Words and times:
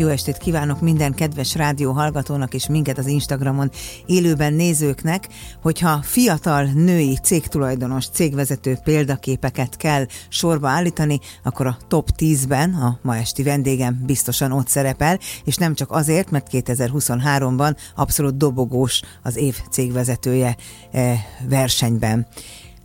Jó 0.00 0.08
estét 0.08 0.38
kívánok 0.38 0.80
minden 0.80 1.14
kedves 1.14 1.54
rádió 1.54 1.92
hallgatónak 1.92 2.54
és 2.54 2.68
minket 2.68 2.98
az 2.98 3.06
Instagramon 3.06 3.70
élőben 4.06 4.52
nézőknek, 4.52 5.28
hogyha 5.62 6.02
fiatal 6.02 6.64
női 6.64 7.18
cégtulajdonos, 7.22 8.08
cégvezető 8.08 8.78
példaképeket 8.84 9.76
kell 9.76 10.06
sorba 10.28 10.68
állítani, 10.68 11.18
akkor 11.44 11.66
a 11.66 11.76
top 11.88 12.08
10-ben 12.18 12.74
a 12.74 12.98
ma 13.02 13.16
esti 13.16 13.42
vendégem 13.42 14.02
biztosan 14.06 14.52
ott 14.52 14.68
szerepel, 14.68 15.18
és 15.44 15.56
nem 15.56 15.74
csak 15.74 15.90
azért, 15.90 16.30
mert 16.30 16.48
2023-ban 16.52 17.76
abszolút 17.94 18.36
dobogós 18.36 19.00
az 19.22 19.36
év 19.36 19.56
cégvezetője 19.70 20.56
eh, 20.90 21.20
versenyben. 21.48 22.26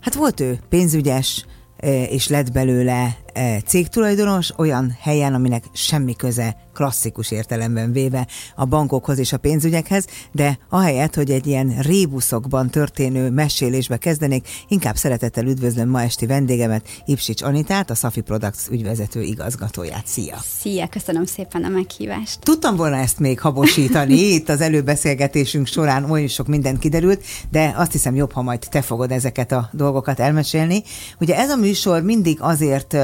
Hát 0.01 0.13
volt 0.13 0.39
ő 0.39 0.59
pénzügyes, 0.69 1.45
eh, 1.77 2.11
és 2.11 2.27
lett 2.27 2.51
belőle 2.51 3.17
eh, 3.33 3.59
cégtulajdonos 3.65 4.57
olyan 4.57 4.97
helyen, 4.99 5.33
aminek 5.33 5.63
semmi 5.73 6.15
köze 6.15 6.63
klasszikus 6.75 7.31
értelemben 7.31 7.91
véve 7.91 8.27
a 8.55 8.65
bankokhoz 8.65 9.17
és 9.17 9.33
a 9.33 9.37
pénzügyekhez, 9.37 10.05
de 10.31 10.59
ahelyett, 10.69 11.15
hogy 11.15 11.31
egy 11.31 11.47
ilyen 11.47 11.75
rébuszokban 11.81 12.69
történő 12.69 13.29
mesélésbe 13.29 13.97
kezdenék, 13.97 14.47
inkább 14.67 14.95
szeretettel 14.95 15.45
üdvözlöm 15.45 15.89
ma 15.89 16.01
esti 16.01 16.25
vendégemet, 16.25 16.87
Ipsics 17.05 17.41
Anitát, 17.41 17.89
a 17.89 17.95
Safi 17.95 18.21
Products 18.21 18.67
ügyvezető 18.69 19.21
igazgatóját. 19.21 20.07
Szia! 20.07 20.37
Szia, 20.59 20.87
köszönöm 20.87 21.25
szépen 21.25 21.63
a 21.63 21.69
meghívást. 21.69 22.39
Tudtam 22.39 22.75
volna 22.75 22.95
ezt 22.95 23.19
még 23.19 23.39
habosítani, 23.39 24.19
itt 24.35 24.49
az 24.49 24.61
előbeszélgetésünk 24.61 25.67
során 25.67 26.11
olyan 26.11 26.27
sok 26.27 26.47
minden 26.47 26.79
kiderült, 26.79 27.23
de 27.51 27.73
azt 27.77 27.91
hiszem 27.91 28.15
jobb, 28.15 28.31
ha 28.31 28.41
majd 28.41 28.59
te 28.69 28.81
fogod 28.81 29.11
ezeket 29.11 29.51
a 29.51 29.69
dolgokat 29.71 30.19
elmesélni. 30.19 30.83
Ugye 31.19 31.37
ez 31.37 31.49
a 31.49 31.55
műsor 31.55 32.01
mindig 32.01 32.37
azért 32.41 32.97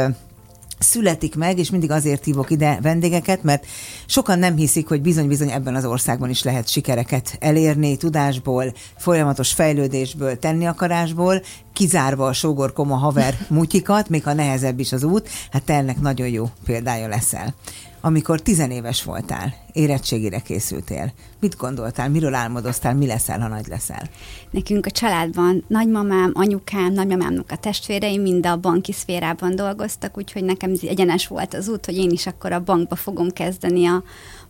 születik 0.81 1.35
meg, 1.35 1.57
és 1.57 1.69
mindig 1.69 1.91
azért 1.91 2.23
hívok 2.23 2.49
ide 2.49 2.79
vendégeket, 2.81 3.43
mert 3.43 3.65
sokan 4.05 4.39
nem 4.39 4.55
hiszik, 4.55 4.87
hogy 4.87 5.01
bizony-bizony 5.01 5.49
ebben 5.51 5.75
az 5.75 5.85
országban 5.85 6.29
is 6.29 6.43
lehet 6.43 6.67
sikereket 6.67 7.37
elérni, 7.39 7.97
tudásból, 7.97 8.73
folyamatos 8.97 9.51
fejlődésből, 9.51 10.39
tenni 10.39 10.65
akarásból, 10.65 11.41
kizárva 11.73 12.25
a 12.27 12.33
sógorkoma 12.33 12.95
haver 12.95 13.37
mutyikat, 13.49 14.09
még 14.09 14.23
ha 14.23 14.33
nehezebb 14.33 14.79
is 14.79 14.91
az 14.91 15.03
út, 15.03 15.29
hát 15.51 15.63
te 15.63 15.73
ennek 15.73 15.99
nagyon 15.99 16.27
jó 16.27 16.49
példája 16.65 17.07
leszel 17.07 17.55
amikor 18.01 18.41
tizenéves 18.41 19.03
voltál, 19.03 19.53
érettségére 19.71 20.39
készültél, 20.39 21.11
mit 21.39 21.57
gondoltál, 21.57 22.09
miről 22.09 22.33
álmodoztál, 22.33 22.95
mi 22.95 23.05
leszel, 23.05 23.39
ha 23.39 23.47
nagy 23.47 23.67
leszel? 23.67 24.09
Nekünk 24.49 24.85
a 24.85 24.91
családban 24.91 25.63
nagymamám, 25.67 26.31
anyukám, 26.33 26.93
nagymamámnak 26.93 27.51
a 27.51 27.55
testvérei 27.55 28.17
mind 28.17 28.45
a 28.45 28.57
banki 28.57 28.91
szférában 28.91 29.55
dolgoztak, 29.55 30.17
úgyhogy 30.17 30.43
nekem 30.43 30.73
egyenes 30.81 31.27
volt 31.27 31.53
az 31.53 31.67
út, 31.67 31.85
hogy 31.85 31.97
én 31.97 32.09
is 32.09 32.27
akkor 32.27 32.51
a 32.51 32.63
bankba 32.63 32.95
fogom 32.95 33.29
kezdeni 33.29 33.85
a, 33.85 34.03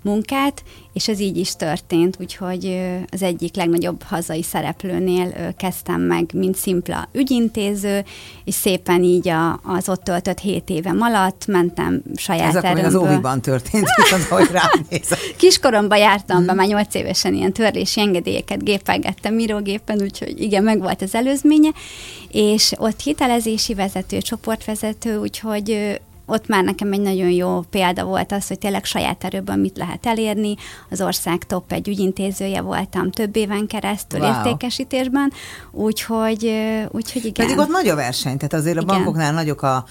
munkát, 0.04 0.64
és 0.94 1.08
ez 1.08 1.20
így 1.20 1.38
is 1.38 1.56
történt, 1.56 2.18
úgyhogy 2.20 2.82
az 3.12 3.22
egyik 3.22 3.56
legnagyobb 3.56 4.04
hazai 4.04 4.44
szereplőnél 4.44 5.54
kezdtem 5.58 6.02
meg, 6.02 6.30
mint 6.34 6.56
szimpla 6.56 7.10
ügyintéző, 7.12 8.04
és 8.44 8.54
szépen 8.54 9.04
így 9.04 9.28
a, 9.28 9.60
az 9.64 9.90
ott 9.90 10.04
töltött 10.04 10.40
hét 10.40 10.70
évem 10.70 11.02
alatt 11.02 11.46
mentem 11.48 12.02
saját 12.16 12.56
Ez 12.56 12.64
akkor 12.64 12.80
az 12.80 12.96
óviban 12.96 13.42
történt, 13.42 13.88
viszont 14.02 14.24
hogy 14.24 14.50
ránézek. 14.52 15.20
Kiskoromban 15.38 15.98
jártam 15.98 16.38
hmm. 16.38 16.46
be, 16.46 16.54
már 16.54 16.68
nyolc 16.68 16.96
évesen 16.96 17.34
ilyen 17.34 17.54
törlési 17.54 18.00
engedélyeket 18.00 18.64
gépelgettem 18.64 19.40
írógépen, 19.40 20.02
úgyhogy 20.02 20.42
igen, 20.42 20.64
meg 20.64 20.80
volt 20.80 21.02
az 21.02 21.16
előzménye, 21.16 21.70
és 22.32 22.72
ott 22.78 23.02
hitelezési 23.02 23.74
vezető, 23.74 24.18
csoportvezető, 24.18 25.18
úgyhogy 25.18 26.00
ott 26.32 26.48
már 26.48 26.64
nekem 26.64 26.94
egy 26.94 27.02
nagyon 27.02 27.30
jó 27.30 27.60
példa 27.70 28.04
volt 28.04 28.32
az, 28.32 28.48
hogy 28.48 28.60
tényleg 28.60 28.86
saját 28.86 29.24
erőből 29.24 29.56
mit 29.56 29.78
lehet 29.78 30.06
elérni. 30.06 30.56
Az 30.90 31.02
ország 31.02 31.44
top 31.44 31.72
egy 31.72 31.88
ügyintézője 31.88 32.62
voltam 32.62 33.12
több 33.12 33.36
éven 33.36 33.68
keresztül 33.68 34.20
wow. 34.20 34.30
értékesítésben, 34.30 35.32
úgyhogy, 35.72 36.52
úgyhogy 36.90 37.26
igen. 37.26 37.46
Pedig 37.46 37.58
ott 37.58 37.70
nagy 37.70 37.88
a 37.88 37.96
verseny, 37.96 38.38
tehát 38.38 38.54
azért 38.54 38.78
a 38.78 38.82
igen. 38.82 38.96
bankoknál 38.96 39.34
nagyok 39.34 39.62
a 39.62 39.86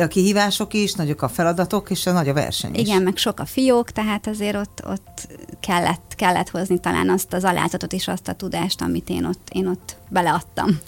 a 0.00 0.06
kihívások 0.06 0.74
is, 0.74 0.92
nagyok 0.92 1.22
a 1.22 1.28
feladatok, 1.28 1.90
és 1.90 2.06
a 2.06 2.12
nagy 2.12 2.28
a 2.28 2.32
verseny 2.32 2.74
is. 2.74 2.80
Igen, 2.80 3.02
meg 3.02 3.16
sok 3.16 3.40
a 3.40 3.44
fiók, 3.44 3.90
tehát 3.90 4.26
azért 4.26 4.56
ott, 4.56 4.82
ott 4.86 5.28
kellett, 5.60 6.12
kellett 6.16 6.48
hozni 6.48 6.80
talán 6.80 7.10
azt 7.10 7.32
az 7.32 7.44
alázatot 7.44 7.92
és 7.92 8.08
azt 8.08 8.28
a 8.28 8.32
tudást, 8.32 8.82
amit 8.82 9.08
én 9.08 9.24
ott, 9.24 9.48
én 9.52 9.66
ott 9.66 9.96
beleadtam. 10.08 10.78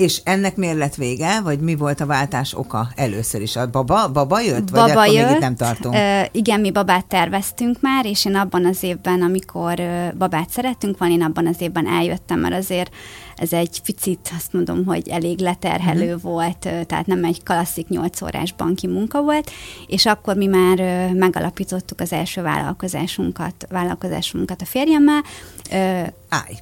És 0.00 0.20
ennek 0.24 0.56
miért 0.56 0.76
lett 0.76 0.94
vége, 0.94 1.40
vagy 1.40 1.60
mi 1.60 1.74
volt 1.74 2.00
a 2.00 2.06
váltás 2.06 2.54
oka 2.54 2.88
először 2.94 3.42
is? 3.42 3.56
A 3.56 3.70
baba, 3.70 4.08
baba 4.08 4.40
jött, 4.40 4.70
baba 4.70 4.82
vagy 4.82 4.90
akkor 4.90 5.06
jött, 5.06 5.26
még 5.26 5.34
itt 5.34 5.40
nem 5.40 5.56
tartunk? 5.56 5.94
Uh, 5.94 6.24
igen, 6.32 6.60
mi 6.60 6.70
babát 6.70 7.06
terveztünk 7.06 7.80
már, 7.80 8.06
és 8.06 8.24
én 8.24 8.34
abban 8.34 8.66
az 8.66 8.82
évben, 8.82 9.22
amikor 9.22 9.78
uh, 9.78 10.12
babát 10.14 10.50
szerettünk 10.50 10.98
van, 10.98 11.10
én 11.10 11.22
abban 11.22 11.46
az 11.46 11.60
évben 11.60 11.86
eljöttem, 11.86 12.40
mert 12.40 12.54
azért 12.54 12.94
ez 13.36 13.52
egy 13.52 13.82
picit, 13.84 14.30
azt 14.36 14.52
mondom, 14.52 14.84
hogy 14.84 15.08
elég 15.08 15.38
leterhelő 15.38 16.14
uh-huh. 16.14 16.22
volt, 16.22 16.68
tehát 16.86 17.06
nem 17.06 17.24
egy 17.24 17.42
klasszik 17.42 17.88
8 17.88 18.22
órás 18.22 18.52
banki 18.52 18.86
munka 18.86 19.22
volt, 19.22 19.50
és 19.86 20.06
akkor 20.06 20.36
mi 20.36 20.46
már 20.46 20.78
megalapítottuk 21.12 22.00
az 22.00 22.12
első 22.12 22.42
vállalkozásunkat, 22.42 23.66
vállalkozásunkat 23.68 24.62
a 24.62 24.66
férjemmel. 24.66 25.22
Állj! 26.28 26.54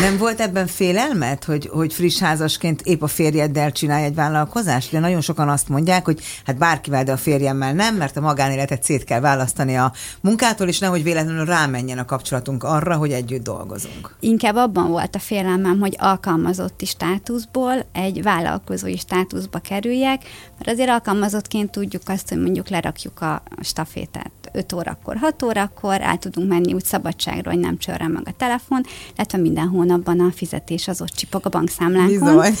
Nem 0.00 0.18
volt 0.18 0.40
ebben 0.40 0.66
félelmet, 0.66 1.44
hogy, 1.44 1.68
hogy 1.72 1.92
friss 1.92 2.18
házasként 2.18 2.80
épp 2.82 3.02
a 3.02 3.06
férjeddel 3.06 3.72
csinálj 3.72 4.04
egy 4.04 4.14
vállalkozást? 4.14 4.90
De 4.90 4.98
nagyon 4.98 5.20
sokan 5.20 5.48
azt 5.48 5.68
mondják, 5.68 6.04
hogy 6.04 6.20
hát 6.44 6.58
bárkivel, 6.58 7.04
de 7.04 7.12
a 7.12 7.16
férjemmel 7.16 7.72
nem, 7.72 7.96
mert 7.96 8.16
a 8.16 8.20
magánéletet 8.20 8.82
szét 8.82 9.04
kell 9.04 9.20
választani 9.20 9.76
a 9.76 9.92
munkától, 10.20 10.68
és 10.68 10.78
nehogy 10.78 11.02
véletlenül 11.02 11.44
rámenjen 11.44 11.98
a 11.98 12.04
kapcsolatunk 12.04 12.64
arra, 12.64 12.96
hogy 12.96 13.12
együtt 13.12 13.42
dolgozunk. 13.42 14.16
Inkább 14.20 14.56
abban 14.56 14.90
volt 14.90 15.14
a 15.14 15.18
félelmem, 15.18 15.80
hogy 15.80 15.96
alkalmazotti 15.98 16.86
státuszból 16.86 17.86
egy 17.92 18.22
vállalkozói 18.22 18.96
státuszba 18.96 19.58
kerüljek, 19.58 20.22
mert 20.58 20.70
azért 20.70 20.90
alkalmazottként 20.90 21.70
tudjuk 21.70 22.02
azt, 22.06 22.28
hogy 22.28 22.40
mondjuk 22.40 22.68
lerakjuk 22.68 23.20
a 23.20 23.42
stafétát 23.60 24.41
5 24.52 24.72
órakor, 24.72 25.16
6 25.16 25.42
órakor, 25.42 26.00
el 26.00 26.18
tudunk 26.18 26.48
menni 26.48 26.72
úgy 26.72 26.84
szabadságra, 26.84 27.50
hogy 27.50 27.60
nem 27.60 27.78
csörren 27.78 28.10
meg 28.10 28.22
a 28.26 28.32
telefon, 28.36 28.84
illetve 29.14 29.38
minden 29.38 29.68
hónapban 29.68 30.20
a 30.20 30.30
fizetés 30.34 30.88
az 30.88 31.00
ott 31.00 31.08
csipog 31.08 31.46
a 31.46 31.48
bankszámlánkon. 31.48 32.18
Bizony. 32.18 32.54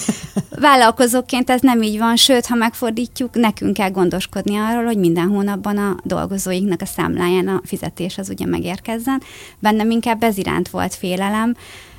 Vállalkozóként 0.60 1.50
ez 1.50 1.60
nem 1.60 1.82
így 1.82 1.98
van, 1.98 2.16
sőt, 2.16 2.46
ha 2.46 2.54
megfordítjuk, 2.54 3.34
nekünk 3.34 3.74
kell 3.74 3.90
gondoskodni 3.90 4.56
arról, 4.56 4.84
hogy 4.84 4.98
minden 4.98 5.28
hónapban 5.28 5.78
a 5.78 5.96
dolgozóinknak 6.02 6.80
a 6.80 6.86
számláján 6.86 7.48
a 7.48 7.60
fizetés 7.64 8.18
az 8.18 8.28
ugye 8.28 8.46
megérkezzen. 8.46 9.22
Bennem 9.58 9.90
inkább 9.90 10.22
ez 10.22 10.38
iránt 10.38 10.68
volt 10.68 10.94
félelem, 10.94 11.54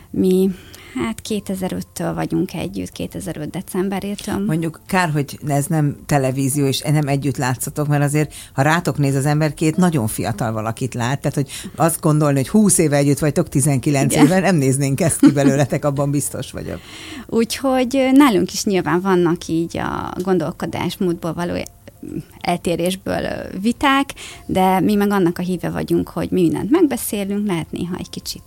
mi 0.10 0.50
Hát 0.96 1.22
2005-től 1.30 2.12
vagyunk 2.16 2.54
együtt, 2.54 2.92
2005 2.92 3.50
decemberétől. 3.50 4.46
Mondjuk 4.46 4.82
kár, 4.88 5.10
hogy 5.10 5.40
ez 5.48 5.66
nem 5.66 5.96
televízió, 6.06 6.66
és 6.66 6.82
nem 6.82 7.08
együtt 7.08 7.38
látszatok, 7.38 7.88
mert 7.88 8.04
azért, 8.04 8.34
ha 8.54 8.62
rátok 8.62 8.98
néz 8.98 9.16
az 9.16 9.26
ember, 9.26 9.54
két 9.54 9.76
nagyon 9.76 10.08
fiatal 10.08 10.52
valakit 10.52 10.94
lát, 10.94 11.22
tehát 11.22 11.36
hogy 11.36 11.50
azt 11.76 12.02
gondolni, 12.02 12.36
hogy 12.36 12.50
20 12.50 12.78
éve 12.78 12.98
együtt 12.98 13.20
vagytok, 13.20 13.50
19 13.50 14.14
Igen. 14.14 14.26
éve, 14.26 14.40
nem 14.40 14.56
néznénk 14.56 15.02
ezt 15.02 15.20
ki 15.20 15.32
belőletek, 15.32 15.86
abban 15.86 16.12
biztos 16.12 16.52
vagyok. 16.52 16.80
Úgyhogy 17.28 18.10
nálunk 18.14 18.54
is 18.54 18.64
nyilván 18.64 19.02
vannak 19.02 19.48
így 19.48 19.78
a 19.78 20.14
gondolkodásmódból 20.22 21.34
való 21.34 21.54
eltérésből 22.42 23.28
viták, 23.62 24.10
de 24.46 24.80
mi 24.80 24.96
meg 24.96 25.12
annak 25.12 25.40
a 25.40 25.42
híve 25.42 25.70
vagyunk, 25.70 26.10
hogy 26.10 26.28
mi 26.32 26.42
mindent 26.42 26.72
megbeszélünk, 26.72 27.48
lehet 27.48 27.72
néha 27.72 27.96
egy 27.98 28.10
kicsit 28.10 28.44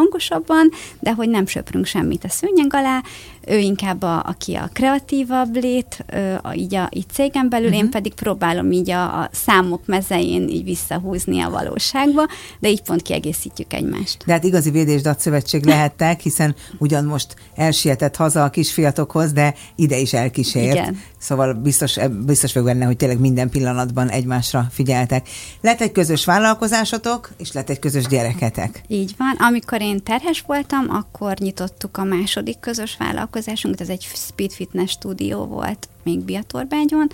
hangosabban, 0.00 0.70
de 1.00 1.12
hogy 1.12 1.28
nem 1.28 1.46
söprünk 1.46 1.86
semmit 1.86 2.24
a 2.24 2.28
szőnyeg 2.28 2.74
alá, 2.74 3.02
ő 3.46 3.58
inkább 3.58 4.02
a, 4.02 4.22
aki 4.26 4.54
a 4.54 4.70
kreatívabb 4.72 5.56
lét, 5.56 6.04
a, 6.42 6.54
így 6.54 6.74
a 6.74 6.88
így 6.92 7.08
cégen 7.12 7.48
belül, 7.48 7.66
uh-huh. 7.66 7.78
én 7.78 7.84
mhm. 7.84 7.92
pedig 7.92 8.14
próbálom 8.14 8.72
így 8.72 8.90
a, 8.90 9.20
a 9.20 9.28
számok 9.32 9.86
mezein 9.86 10.48
így 10.48 10.64
visszahúzni 10.64 11.40
a 11.40 11.50
valóságba, 11.50 12.26
de 12.58 12.68
így 12.68 12.82
pont 12.82 13.02
kiegészítjük 13.02 13.72
egymást. 13.72 14.22
De 14.26 14.32
hát 14.32 14.44
igazi 14.44 14.70
védésdat 14.70 15.20
szövetség 15.20 15.64
lehettek, 15.64 16.20
hiszen 16.20 16.54
ugyan 16.78 17.04
most 17.04 17.34
elsietett 17.54 18.16
haza 18.16 18.44
a 18.44 18.50
kisfiatokhoz, 18.50 19.32
de 19.32 19.54
ide 19.76 19.98
is 19.98 20.12
elkísért. 20.12 20.74
Igen. 20.74 21.00
Szóval 21.18 21.52
biztos, 21.52 21.96
biztos 22.26 22.52
vagyok 22.52 22.68
benne, 22.68 22.84
hogy 22.84 22.96
tényleg 22.96 23.18
minden 23.18 23.50
pillanatban 23.50 24.08
egymásra 24.08 24.66
figyeltek. 24.70 25.28
Lett 25.60 25.80
egy 25.80 25.92
közös 25.92 26.24
vállalkozásotok, 26.24 27.30
és 27.36 27.52
lett 27.52 27.70
egy 27.70 27.78
közös 27.78 28.06
gyereketek. 28.06 28.82
Így 28.86 29.14
van. 29.18 29.34
Amikor 29.38 29.80
én 29.80 30.02
terhes 30.02 30.44
voltam, 30.46 30.86
akkor 30.88 31.38
nyitottuk 31.38 31.96
a 31.96 32.04
második 32.04 32.60
közös 32.60 32.96
vállalkozásunkat, 33.30 33.80
ez 33.80 33.88
egy 33.88 34.06
Speed 34.14 34.52
Fitness 34.52 34.90
stúdió 34.90 35.44
volt 35.44 35.88
még 36.02 36.20
Biatorbágyon, 36.20 37.10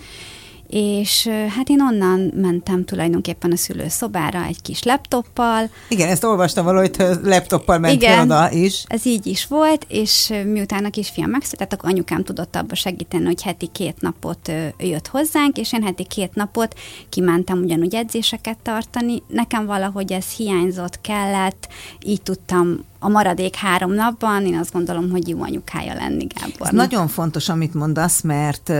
és 0.69 1.27
hát 1.27 1.69
én 1.69 1.81
onnan 1.81 2.31
mentem 2.35 2.85
tulajdonképpen 2.85 3.51
a 3.51 3.55
szülőszobára 3.55 4.43
egy 4.43 4.61
kis 4.61 4.83
laptoppal. 4.83 5.69
Igen, 5.89 6.09
ezt 6.09 6.23
olvastam 6.23 6.65
valahogy, 6.65 6.97
hogy 6.97 7.17
laptoppal 7.23 7.77
mentél 7.77 8.09
Igen, 8.09 8.19
oda 8.19 8.51
is. 8.51 8.83
ez 8.87 9.05
így 9.05 9.25
is 9.25 9.45
volt, 9.45 9.85
és 9.89 10.33
miután 10.45 10.85
a 10.85 10.89
kisfiam 10.89 11.29
megszületett, 11.29 11.73
akkor 11.73 11.89
anyukám 11.89 12.23
tudott 12.23 12.55
abba 12.55 12.75
segíteni, 12.75 13.25
hogy 13.25 13.41
heti 13.41 13.67
két 13.71 14.01
napot 14.01 14.51
jött 14.77 15.07
hozzánk, 15.07 15.57
és 15.57 15.73
én 15.73 15.83
heti 15.83 16.03
két 16.03 16.35
napot 16.35 16.75
kimentem 17.09 17.61
ugyanúgy 17.63 17.95
edzéseket 17.95 18.57
tartani. 18.63 19.23
Nekem 19.27 19.65
valahogy 19.65 20.11
ez 20.11 20.29
hiányzott, 20.29 21.01
kellett, 21.01 21.67
így 22.05 22.21
tudtam 22.21 22.85
a 22.99 23.09
maradék 23.09 23.55
három 23.55 23.93
napban, 23.93 24.45
én 24.45 24.57
azt 24.57 24.73
gondolom, 24.73 25.09
hogy 25.09 25.27
jó 25.27 25.41
anyukája 25.41 25.93
lenni, 25.93 26.25
Gábor. 26.25 26.67
Ez 26.67 26.73
nagyon 26.73 27.07
fontos, 27.07 27.49
amit 27.49 27.73
mondasz, 27.73 28.21
mert 28.21 28.71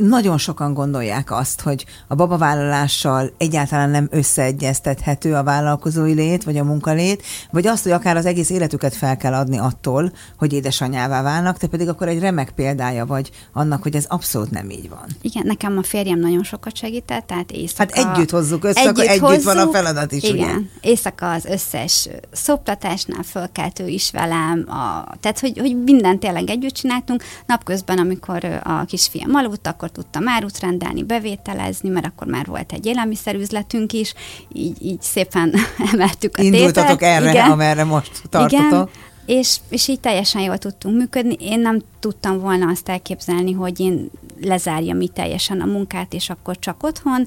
nagyon 0.00 0.38
sokan 0.38 0.74
gondolják 0.74 1.32
azt, 1.32 1.60
hogy 1.60 1.84
a 2.08 2.14
babavállalással 2.14 3.30
egyáltalán 3.38 3.90
nem 3.90 4.08
összeegyeztethető 4.10 5.34
a 5.34 5.42
vállalkozói 5.42 6.12
lét, 6.12 6.44
vagy 6.44 6.56
a 6.56 6.64
munkalét, 6.64 7.22
vagy 7.50 7.66
azt, 7.66 7.82
hogy 7.82 7.92
akár 7.92 8.16
az 8.16 8.26
egész 8.26 8.50
életüket 8.50 8.94
fel 8.94 9.16
kell 9.16 9.34
adni 9.34 9.58
attól, 9.58 10.12
hogy 10.38 10.52
édesanyává 10.52 11.22
válnak, 11.22 11.58
te 11.58 11.66
pedig 11.66 11.88
akkor 11.88 12.08
egy 12.08 12.18
remek 12.18 12.50
példája 12.50 13.06
vagy 13.06 13.30
annak, 13.52 13.82
hogy 13.82 13.96
ez 13.96 14.04
abszolút 14.08 14.50
nem 14.50 14.70
így 14.70 14.88
van. 14.88 15.04
Igen, 15.20 15.46
nekem 15.46 15.78
a 15.78 15.82
férjem 15.82 16.18
nagyon 16.18 16.42
sokat 16.42 16.76
segített, 16.76 17.26
tehát 17.26 17.50
éjszaka... 17.50 18.00
Hát 18.00 18.16
együtt 18.16 18.30
hozzuk 18.30 18.64
össze, 18.64 18.80
együtt, 18.80 18.90
akkor 18.90 19.08
együtt 19.08 19.20
hozzuk, 19.20 19.44
van 19.44 19.68
a 19.68 19.70
feladat 19.70 20.12
is, 20.12 20.22
igen, 20.22 20.56
ugye? 20.56 20.66
éjszaka 20.80 21.32
az 21.32 21.44
összes 21.44 22.08
szoptatásnál 22.32 23.22
fölkeltő 23.22 23.86
is 23.86 24.10
velem, 24.10 24.64
a, 24.68 25.14
tehát 25.20 25.40
hogy, 25.40 25.58
hogy 25.58 25.82
mindent 25.82 26.20
tényleg 26.20 26.50
együtt 26.50 26.74
csináltunk. 26.74 27.22
Napközben, 27.46 27.98
amikor 27.98 28.44
a 28.64 28.84
kisfiam 28.84 29.34
aludt, 29.34 29.66
akkor 29.66 29.89
tudtam 29.92 30.28
árut 30.28 30.60
rendelni, 30.60 31.02
bevételezni, 31.02 31.88
mert 31.88 32.06
akkor 32.06 32.26
már 32.26 32.46
volt 32.46 32.72
egy 32.72 32.86
élelmiszerüzletünk 32.86 33.92
is, 33.92 34.14
így, 34.52 34.82
így 34.82 35.00
szépen 35.00 35.54
emeltük 35.92 36.36
a 36.36 36.42
Indultatok 36.42 36.98
tételt. 36.98 37.22
erre, 37.22 37.30
Igen. 37.30 37.50
amerre 37.50 37.84
most 37.84 38.22
tartotok. 38.30 38.64
Igen. 38.66 38.88
És, 39.26 39.56
és 39.68 39.88
így 39.88 40.00
teljesen 40.00 40.42
jól 40.42 40.58
tudtunk 40.58 40.96
működni. 40.96 41.36
Én 41.40 41.60
nem 41.60 41.80
tudtam 42.00 42.40
volna 42.40 42.70
azt 42.70 42.88
elképzelni, 42.88 43.52
hogy 43.52 43.80
én 43.80 44.10
lezárjam 44.40 45.00
itt 45.00 45.14
teljesen 45.14 45.60
a 45.60 45.64
munkát, 45.64 46.12
és 46.12 46.30
akkor 46.30 46.58
csak 46.58 46.82
otthon. 46.82 47.26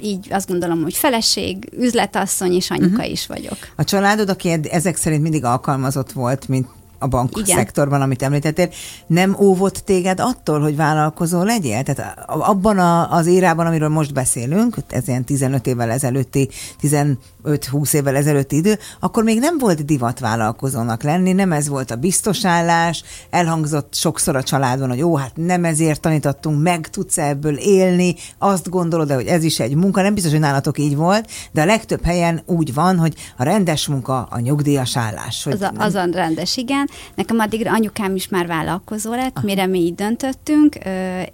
Így 0.00 0.26
azt 0.30 0.48
gondolom, 0.48 0.82
hogy 0.82 0.94
feleség, 0.94 1.68
üzletasszony 1.78 2.52
és 2.52 2.70
anyuka 2.70 2.96
uh-huh. 2.96 3.10
is 3.10 3.26
vagyok. 3.26 3.56
A 3.76 3.84
családod, 3.84 4.28
aki 4.28 4.60
ezek 4.70 4.96
szerint 4.96 5.22
mindig 5.22 5.44
alkalmazott 5.44 6.12
volt, 6.12 6.48
mint 6.48 6.66
a 7.02 7.06
bank 7.06 7.30
Igen. 7.36 7.56
szektorban, 7.56 8.02
amit 8.02 8.22
említettél, 8.22 8.68
nem 9.06 9.36
óvott 9.40 9.76
téged 9.76 10.20
attól, 10.20 10.60
hogy 10.60 10.76
vállalkozó 10.76 11.42
legyél? 11.42 11.82
Tehát 11.82 12.24
abban 12.26 12.78
a, 12.78 13.12
az 13.12 13.26
érában, 13.26 13.66
amiről 13.66 13.88
most 13.88 14.12
beszélünk, 14.12 14.76
ez 14.88 15.08
ilyen 15.08 15.24
15 15.24 15.66
évvel 15.66 15.90
ezelőtti, 15.90 16.48
15-20 16.82 17.92
évvel 17.92 18.16
ezelőtti 18.16 18.56
idő, 18.56 18.78
akkor 19.00 19.22
még 19.24 19.38
nem 19.38 19.58
volt 19.58 19.84
divat 19.84 20.18
vállalkozónak 20.18 21.02
lenni, 21.02 21.32
nem 21.32 21.52
ez 21.52 21.68
volt 21.68 21.90
a 21.90 21.96
biztosállás, 21.96 23.04
elhangzott 23.30 23.94
sokszor 23.94 24.36
a 24.36 24.42
családban, 24.42 24.88
hogy 24.88 24.98
jó, 24.98 25.16
hát 25.16 25.32
nem 25.36 25.64
ezért 25.64 26.00
tanítottunk, 26.00 26.62
meg 26.62 26.88
tudsz 26.88 27.18
ebből 27.18 27.56
élni, 27.56 28.14
azt 28.38 28.68
gondolod, 28.68 29.12
hogy 29.12 29.26
ez 29.26 29.44
is 29.44 29.60
egy 29.60 29.74
munka, 29.74 30.02
nem 30.02 30.14
biztos, 30.14 30.32
hogy 30.32 30.40
nálatok 30.40 30.78
így 30.78 30.96
volt, 30.96 31.30
de 31.52 31.62
a 31.62 31.64
legtöbb 31.64 32.04
helyen 32.04 32.42
úgy 32.46 32.74
van, 32.74 32.98
hogy 32.98 33.14
a 33.36 33.42
rendes 33.42 33.86
munka 33.86 34.26
a 34.30 34.38
nyugdíjas 34.38 34.96
állás. 34.96 35.44
Hogy 35.44 35.52
az, 35.52 35.62
a, 35.62 35.72
az 35.76 35.94
a 35.94 36.04
rendes, 36.12 36.56
igen. 36.56 36.88
Nekem 37.14 37.38
addig 37.38 37.66
anyukám 37.66 38.14
is 38.14 38.28
már 38.28 38.46
vállalkozó 38.46 39.10
lett, 39.10 39.36
Aha. 39.36 39.46
mire 39.46 39.66
mi 39.66 39.78
így 39.78 39.94
döntöttünk, 39.94 40.76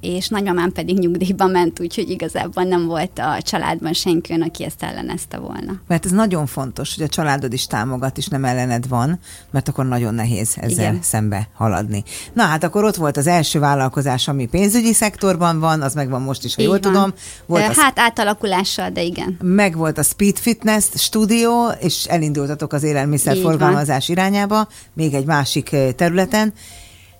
és 0.00 0.28
nagymamám 0.28 0.72
pedig 0.72 0.98
nyugdíjba 0.98 1.46
ment, 1.46 1.80
úgyhogy 1.80 2.10
igazából 2.10 2.62
nem 2.62 2.86
volt 2.86 3.18
a 3.18 3.42
családban 3.42 3.92
senki, 3.92 4.32
aki 4.32 4.64
ezt 4.64 4.82
ellenezte 4.82 5.38
volna. 5.38 5.80
Mert 5.86 6.04
ez 6.04 6.10
nagyon 6.10 6.46
fontos, 6.46 6.94
hogy 6.94 7.04
a 7.04 7.08
családod 7.08 7.52
is 7.52 7.66
támogat, 7.66 8.16
és 8.16 8.26
nem 8.26 8.44
ellened 8.44 8.88
van, 8.88 9.18
mert 9.50 9.68
akkor 9.68 9.86
nagyon 9.86 10.14
nehéz 10.14 10.54
ezzel 10.56 10.90
Igen. 10.90 11.02
szembe 11.02 11.48
haladni. 11.54 12.04
Na 12.32 12.42
hát 12.42 12.64
akkor 12.64 12.84
ott 12.84 12.96
volt 12.96 13.16
az 13.16 13.26
első 13.26 13.58
vállalkozás, 13.58 14.28
ami 14.28 14.46
pénzügyi 14.46 14.92
szektorban 14.92 15.60
van, 15.60 15.82
az 15.82 15.94
megvan 15.94 16.22
most 16.22 16.44
is, 16.44 16.54
ha 16.54 16.62
jól 16.62 16.70
van. 16.70 16.80
tudom. 16.80 17.12
Volt 17.46 17.62
hát 17.62 17.70
az... 17.70 17.92
átalakulással, 17.94 18.90
de 18.90 19.02
igen. 19.02 19.38
Meg 19.42 19.76
volt 19.76 19.98
a 19.98 20.02
Speed 20.02 20.36
Fitness 20.36 20.84
stúdió, 20.94 21.68
és 21.80 22.04
elindultatok 22.04 22.72
az 22.72 22.82
élelmiszerforgalmazás 22.82 24.08
irányába, 24.08 24.68
még 24.92 25.14
egy 25.14 25.24
más 25.24 25.47
másik 25.48 25.96
területen. 25.96 26.52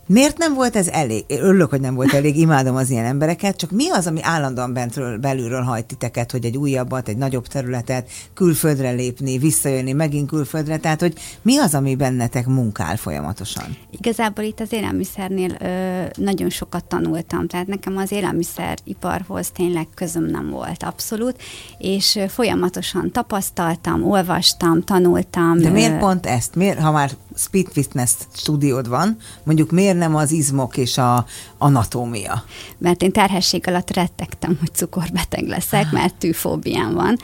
Miért 0.09 0.39
nem 0.39 0.55
volt 0.55 0.77
ez 0.77 0.89
elég? 0.89 1.25
Én 1.27 1.43
örülök, 1.43 1.71
hogy 1.71 1.81
nem 1.81 1.95
volt 1.95 2.13
elég, 2.13 2.37
imádom 2.37 2.77
az 2.77 2.91
ilyen 2.91 3.05
embereket, 3.05 3.57
csak 3.57 3.71
mi 3.71 3.91
az, 3.91 4.07
ami 4.07 4.21
állandóan 4.23 4.73
bentről, 4.73 5.19
belülről 5.19 5.63
hajt 5.63 5.87
titeket, 5.87 6.31
hogy 6.31 6.45
egy 6.45 6.57
újabbat, 6.57 7.09
egy 7.09 7.17
nagyobb 7.17 7.47
területet, 7.47 8.11
külföldre 8.35 8.91
lépni, 8.91 9.39
visszajönni, 9.39 9.93
megint 9.93 10.29
külföldre, 10.29 10.77
tehát 10.77 11.01
hogy 11.01 11.15
mi 11.43 11.59
az, 11.59 11.75
ami 11.75 11.97
bennetek 11.97 12.47
munkál 12.47 12.97
folyamatosan? 12.97 13.77
Igazából 13.91 14.45
itt 14.45 14.61
az 14.61 14.73
élelmiszernél 14.73 15.57
ö, 15.61 16.03
nagyon 16.23 16.51
sokat 16.51 16.85
tanultam, 16.85 17.47
tehát 17.47 17.67
nekem 17.67 17.97
az 17.97 18.13
élelmiszeriparhoz 18.13 19.51
tényleg 19.51 19.87
közöm 19.95 20.25
nem 20.25 20.51
volt 20.51 20.83
abszolút, 20.83 21.37
és 21.79 22.19
folyamatosan 22.29 23.11
tapasztaltam, 23.13 24.11
olvastam, 24.11 24.83
tanultam. 24.83 25.59
De 25.59 25.71
miért 25.71 25.95
ö... 25.95 25.99
pont 25.99 26.27
ezt? 26.27 26.55
Miért, 26.55 26.79
ha 26.79 26.93
már 26.93 27.11
Speed 27.35 27.67
Fitness 27.73 28.13
stúdiód 28.33 28.89
van, 28.89 29.17
mondjuk 29.43 29.71
miért 29.71 29.98
nem 29.99 30.17
az 30.17 30.33
izmok 30.33 30.77
és 30.77 30.99
a 30.99 31.25
anatómia? 31.59 32.45
Mert 32.79 33.03
én 33.03 33.13
terhesség 33.13 33.69
alatt 33.69 33.91
rettegtem, 33.91 34.57
hogy 34.61 34.75
cukorbeteg 34.75 35.47
leszek, 35.47 35.91
mert 35.91 36.15
tűfóbiám 36.15 36.95
van, 36.95 37.17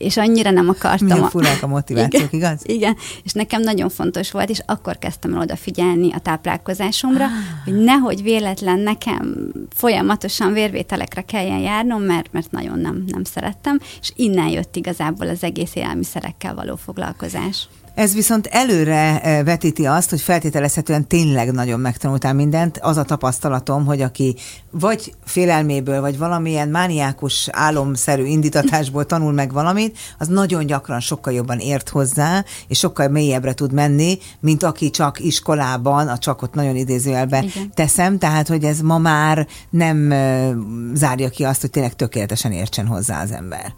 és 0.00 0.16
annyira 0.16 0.50
nem 0.50 0.68
akartam. 0.68 1.06
Milyen 1.06 1.28
furák 1.28 1.62
a 1.62 1.66
motivációk, 1.66 2.12
igen, 2.12 2.28
igaz? 2.30 2.60
Igen, 2.62 2.96
és 3.22 3.32
nekem 3.32 3.62
nagyon 3.62 3.88
fontos 3.88 4.30
volt, 4.30 4.50
és 4.50 4.60
akkor 4.66 4.98
kezdtem 4.98 5.34
el 5.34 5.40
odafigyelni 5.40 6.12
a 6.12 6.18
táplálkozásomra, 6.18 7.24
ah. 7.24 7.30
hogy 7.64 7.74
nehogy 7.74 8.22
véletlen 8.22 8.78
nekem 8.78 9.52
folyamatosan 9.74 10.52
vérvételekre 10.52 11.22
kelljen 11.22 11.58
járnom, 11.58 12.02
mert, 12.02 12.32
mert 12.32 12.50
nagyon 12.50 12.78
nem, 12.78 13.04
nem 13.06 13.24
szerettem, 13.24 13.80
és 14.00 14.12
innen 14.16 14.48
jött 14.48 14.76
igazából 14.76 15.28
az 15.28 15.42
egész 15.42 15.74
élelmiszerekkel 15.74 16.54
való 16.54 16.76
foglalkozás. 16.76 17.68
Ez 17.94 18.14
viszont 18.14 18.46
előre 18.46 19.20
eh, 19.20 19.44
vetíti 19.44 19.86
azt, 19.86 20.10
hogy 20.10 20.20
feltételezhetően 20.20 21.06
tényleg 21.06 21.52
nagyon 21.52 21.80
megtanultál 21.80 22.34
mindent. 22.34 22.78
Az 22.78 22.96
a 22.96 23.02
tapasztalatom, 23.02 23.84
hogy 23.84 24.00
aki 24.00 24.36
vagy 24.70 25.14
félelméből, 25.24 26.00
vagy 26.00 26.18
valamilyen 26.18 26.68
mániákus 26.68 27.48
álomszerű 27.52 28.24
indítatásból 28.24 29.06
tanul 29.06 29.32
meg 29.32 29.52
valamit, 29.52 29.98
az 30.18 30.28
nagyon 30.28 30.66
gyakran 30.66 31.00
sokkal 31.00 31.32
jobban 31.32 31.58
ért 31.58 31.88
hozzá, 31.88 32.44
és 32.68 32.78
sokkal 32.78 33.08
mélyebbre 33.08 33.52
tud 33.52 33.72
menni, 33.72 34.18
mint 34.40 34.62
aki 34.62 34.90
csak 34.90 35.20
iskolában, 35.20 36.08
a 36.08 36.18
csakot 36.18 36.54
nagyon 36.54 36.76
idézőjelbe 36.76 37.42
Igen. 37.42 37.70
teszem, 37.74 38.18
tehát 38.18 38.48
hogy 38.48 38.64
ez 38.64 38.80
ma 38.80 38.98
már 38.98 39.46
nem 39.70 40.12
eh, 40.12 40.50
zárja 40.94 41.28
ki 41.28 41.44
azt, 41.44 41.60
hogy 41.60 41.70
tényleg 41.70 41.94
tökéletesen 41.94 42.52
értsen 42.52 42.86
hozzá 42.86 43.22
az 43.22 43.30
ember 43.32 43.74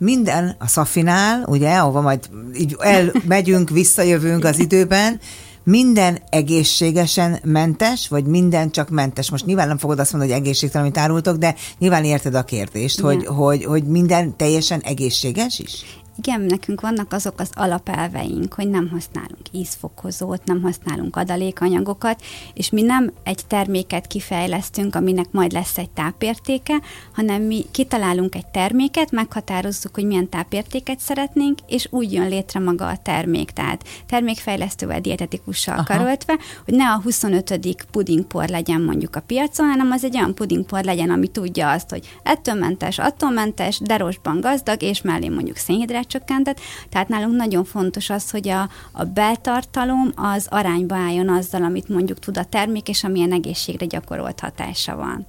minden 0.00 0.56
a 0.58 0.66
szafinál, 0.66 1.44
ugye, 1.46 1.74
ahova 1.76 2.00
majd 2.00 2.28
így 2.58 2.76
elmegyünk, 2.78 3.70
visszajövünk 3.70 4.44
az 4.44 4.58
időben, 4.58 5.20
minden 5.64 6.18
egészségesen 6.28 7.38
mentes, 7.44 8.08
vagy 8.08 8.24
minden 8.24 8.70
csak 8.70 8.88
mentes? 8.88 9.30
Most 9.30 9.46
nyilván 9.46 9.68
nem 9.68 9.78
fogod 9.78 9.98
azt 9.98 10.12
mondani, 10.12 10.32
hogy 10.32 10.40
egészségtelen, 10.40 10.86
amit 10.86 10.98
árultok, 10.98 11.36
de 11.36 11.54
nyilván 11.78 12.04
érted 12.04 12.34
a 12.34 12.42
kérdést, 12.42 13.00
hogy, 13.00 13.26
hogy, 13.26 13.64
hogy 13.64 13.84
minden 13.84 14.36
teljesen 14.36 14.80
egészséges 14.80 15.58
is? 15.58 15.84
Igen, 16.22 16.40
nekünk 16.40 16.80
vannak 16.80 17.12
azok 17.12 17.40
az 17.40 17.50
alapelveink, 17.54 18.54
hogy 18.54 18.68
nem 18.68 18.88
használunk 18.88 19.40
ízfokozót, 19.52 20.44
nem 20.44 20.62
használunk 20.62 21.16
adalékanyagokat, 21.16 22.22
és 22.54 22.70
mi 22.70 22.82
nem 22.82 23.12
egy 23.22 23.40
terméket 23.46 24.06
kifejlesztünk, 24.06 24.94
aminek 24.94 25.26
majd 25.30 25.52
lesz 25.52 25.78
egy 25.78 25.90
tápértéke, 25.90 26.80
hanem 27.14 27.42
mi 27.42 27.64
kitalálunk 27.70 28.34
egy 28.34 28.46
terméket, 28.46 29.10
meghatározzuk, 29.10 29.94
hogy 29.94 30.04
milyen 30.04 30.28
tápértéket 30.28 30.98
szeretnénk, 30.98 31.58
és 31.66 31.88
úgy 31.90 32.12
jön 32.12 32.28
létre 32.28 32.60
maga 32.60 32.86
a 32.86 32.96
termék. 32.96 33.50
Tehát 33.50 33.84
termékfejlesztővel, 34.06 35.00
dietetikussal 35.00 35.74
Aha. 35.74 35.84
karöltve, 35.84 36.38
hogy 36.64 36.74
ne 36.74 36.92
a 36.92 37.00
25. 37.02 37.86
pudingpor 37.90 38.48
legyen 38.48 38.80
mondjuk 38.80 39.16
a 39.16 39.20
piacon, 39.20 39.68
hanem 39.68 39.90
az 39.90 40.04
egy 40.04 40.16
olyan 40.16 40.34
pudingpor 40.34 40.84
legyen, 40.84 41.10
ami 41.10 41.28
tudja 41.28 41.70
azt, 41.70 41.90
hogy 41.90 42.18
ettől 42.22 42.54
mentes, 42.54 42.98
attól 42.98 43.30
mentes, 43.30 43.78
de 43.78 43.96
rostban 43.96 44.40
gazdag, 44.40 44.82
és 44.82 45.02
mellé 45.02 45.28
mondjuk 45.28 45.56
szénhidrát 45.56 46.08
csökkentett. 46.10 46.60
Tehát 46.88 47.08
nálunk 47.08 47.36
nagyon 47.36 47.64
fontos 47.64 48.10
az, 48.10 48.30
hogy 48.30 48.48
a, 48.48 48.68
a 48.92 49.04
beltartalom 49.04 50.12
az 50.16 50.46
arányba 50.50 50.94
álljon 50.94 51.28
azzal, 51.28 51.62
amit 51.62 51.88
mondjuk 51.88 52.18
tud 52.18 52.38
a 52.38 52.44
termék, 52.44 52.88
és 52.88 53.04
amilyen 53.04 53.32
egészségre 53.32 53.86
gyakorolt 53.86 54.40
hatása 54.40 54.96
van 54.96 55.26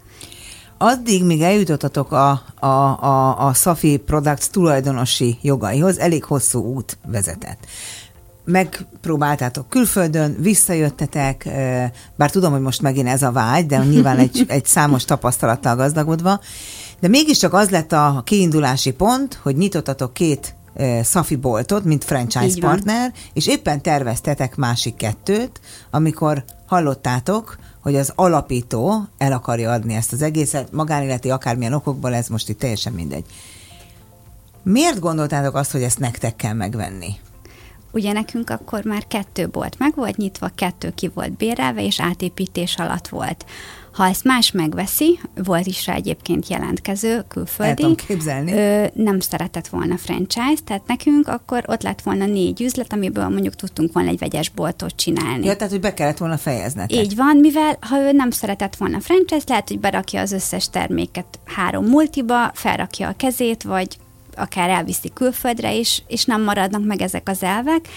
addig, 0.82 1.24
míg 1.24 1.42
eljutottatok 1.42 2.12
a, 2.12 2.44
a, 2.60 2.66
a, 2.66 3.48
a 3.48 3.54
Safi 3.54 3.98
Products 3.98 4.46
tulajdonosi 4.46 5.38
jogaihoz, 5.42 6.00
elég 6.00 6.24
hosszú 6.24 6.64
út 6.64 6.98
vezetett. 7.06 7.66
megpróbáltátok 8.46 9.70
külföldön, 9.70 10.36
visszajöttetek, 10.40 11.50
bár 12.16 12.32
tudom, 12.32 12.52
hogy 12.52 12.62
most 12.62 12.82
megint 12.82 13.08
ez 13.08 13.22
a 13.22 13.32
vágy, 13.32 13.66
de 13.66 13.78
nyilván 13.78 14.18
egy, 14.18 14.46
egy 14.48 14.66
számos 14.66 15.06
tapasztalattal 15.06 15.76
gazdagodva, 15.76 16.40
de 17.00 17.08
mégiscsak 17.08 17.54
az 17.54 17.70
lett 17.70 17.92
a 17.92 18.22
kiindulási 18.26 18.92
pont, 18.92 19.40
hogy 19.42 19.56
nyitottatok 19.56 20.14
két 20.14 20.56
Szafi 21.02 21.36
boltot, 21.36 21.84
mint 21.84 22.04
franchise 22.04 22.60
partner, 22.60 23.14
és 23.34 23.48
éppen 23.48 23.82
terveztetek 23.82 24.56
másik 24.56 24.96
kettőt, 24.96 25.60
amikor 25.90 26.44
hallottátok, 26.66 27.58
hogy 27.82 27.96
az 27.96 28.12
alapító 28.16 29.08
el 29.18 29.32
akarja 29.32 29.72
adni 29.72 29.94
ezt 29.94 30.14
az 30.14 30.22
egészet, 30.22 30.72
magánéleti 30.72 31.30
akármilyen 31.30 31.74
okokból, 31.74 32.14
ez 32.14 32.28
most 32.28 32.50
itt 32.50 32.60
teljesen 32.60 32.94
mindegy. 32.94 33.26
Miért 34.64 35.00
gondoltátok 35.00 35.56
azt, 35.56 35.72
hogy 35.72 35.84
ezt 35.84 36.00
nektek 36.00 36.36
kell 36.36 36.54
megvenni? 36.54 37.16
Ugye 37.92 38.12
nekünk 38.12 38.50
akkor 38.50 38.84
már 38.84 39.08
kettő 39.08 39.50
bolt 39.50 39.80
meg 39.80 39.96
volt 39.96 40.18
nyitva, 40.18 40.52
kettő 40.56 40.92
ki 40.96 41.12
volt 41.14 41.32
bérelve, 41.32 41.86
és 41.86 42.02
átépítés 42.02 42.76
alatt 42.76 43.08
volt. 43.08 43.46
Ha 43.92 44.08
ezt 44.08 44.24
más 44.24 44.52
megveszi, 44.52 45.20
volt 45.36 45.66
is 45.66 45.86
rá 45.86 45.94
egyébként 45.94 46.48
jelentkező 46.48 47.24
külföldi, 47.28 47.96
ö, 48.48 48.86
nem 48.94 49.20
szeretett 49.20 49.68
volna 49.68 49.98
franchise, 49.98 50.62
tehát 50.66 50.88
nekünk 50.88 51.28
akkor 51.28 51.64
ott 51.68 51.82
lett 51.82 52.02
volna 52.02 52.26
négy 52.26 52.62
üzlet, 52.62 52.94
amiből 52.94 53.28
mondjuk 53.28 53.56
tudtunk 53.56 53.94
volna 53.94 54.10
egy 54.10 54.20
vegyes 54.20 54.50
boltot 54.50 54.96
csinálni. 54.96 55.46
Ja, 55.46 55.56
tehát, 55.56 55.72
hogy 55.72 55.82
be 55.82 55.94
kellett 55.94 56.18
volna 56.18 56.38
fejeznetek. 56.38 56.98
Így 56.98 57.16
van, 57.16 57.38
mivel 57.38 57.78
ha 57.80 58.00
ő 58.00 58.12
nem 58.12 58.32
szeretett 58.32 58.76
volna 58.76 59.00
franchise, 59.00 59.46
lehet, 59.48 59.68
hogy 59.68 59.80
berakja 59.80 60.22
az 60.22 60.32
összes 60.32 60.70
terméket 60.70 61.40
három 61.46 61.86
multiba, 61.86 62.52
felrakja 62.54 63.08
a 63.08 63.14
kezét, 63.18 63.64
vagy 63.64 63.98
akár 64.42 64.70
elviszi 64.70 65.10
külföldre 65.14 65.74
is, 65.74 66.04
és 66.08 66.26
nem 66.26 66.44
maradnak 66.44 66.86
meg 66.86 67.02
ezek 67.02 67.30
az 67.30 67.44
elvek, 67.44 67.88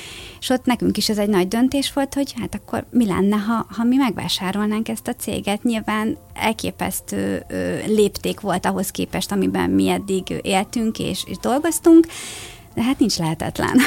és 0.40 0.48
ott 0.48 0.64
nekünk 0.64 0.96
is 0.96 1.08
ez 1.08 1.18
egy 1.18 1.28
nagy 1.28 1.48
döntés 1.48 1.92
volt, 1.92 2.14
hogy 2.14 2.34
hát 2.40 2.54
akkor 2.54 2.84
mi 2.90 3.06
lenne, 3.06 3.36
ha, 3.36 3.66
ha 3.70 3.84
mi 3.84 3.96
megvásárolnánk 3.96 4.88
ezt 4.88 5.08
a 5.08 5.14
céget. 5.14 5.62
Nyilván 5.62 6.16
elképesztő 6.34 7.44
lépték 7.86 8.40
volt 8.40 8.66
ahhoz 8.66 8.90
képest, 8.90 9.32
amiben 9.32 9.70
mi 9.70 9.88
eddig 9.88 10.40
éltünk 10.42 10.98
és, 10.98 11.24
és 11.26 11.36
dolgoztunk, 11.36 12.06
de 12.74 12.82
hát 12.82 12.98
nincs 12.98 13.16
lehetetlen. 13.16 13.78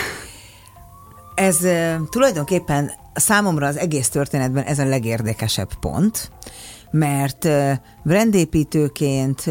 Ez 1.35 1.57
tulajdonképpen 2.09 2.91
számomra 3.13 3.67
az 3.67 3.77
egész 3.77 4.09
történetben 4.09 4.63
ez 4.63 4.79
a 4.79 4.85
legérdekesebb 4.85 5.69
pont, 5.79 6.31
mert 6.91 7.47
brandépítőként, 8.03 9.43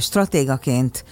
stratégaként 0.00 1.04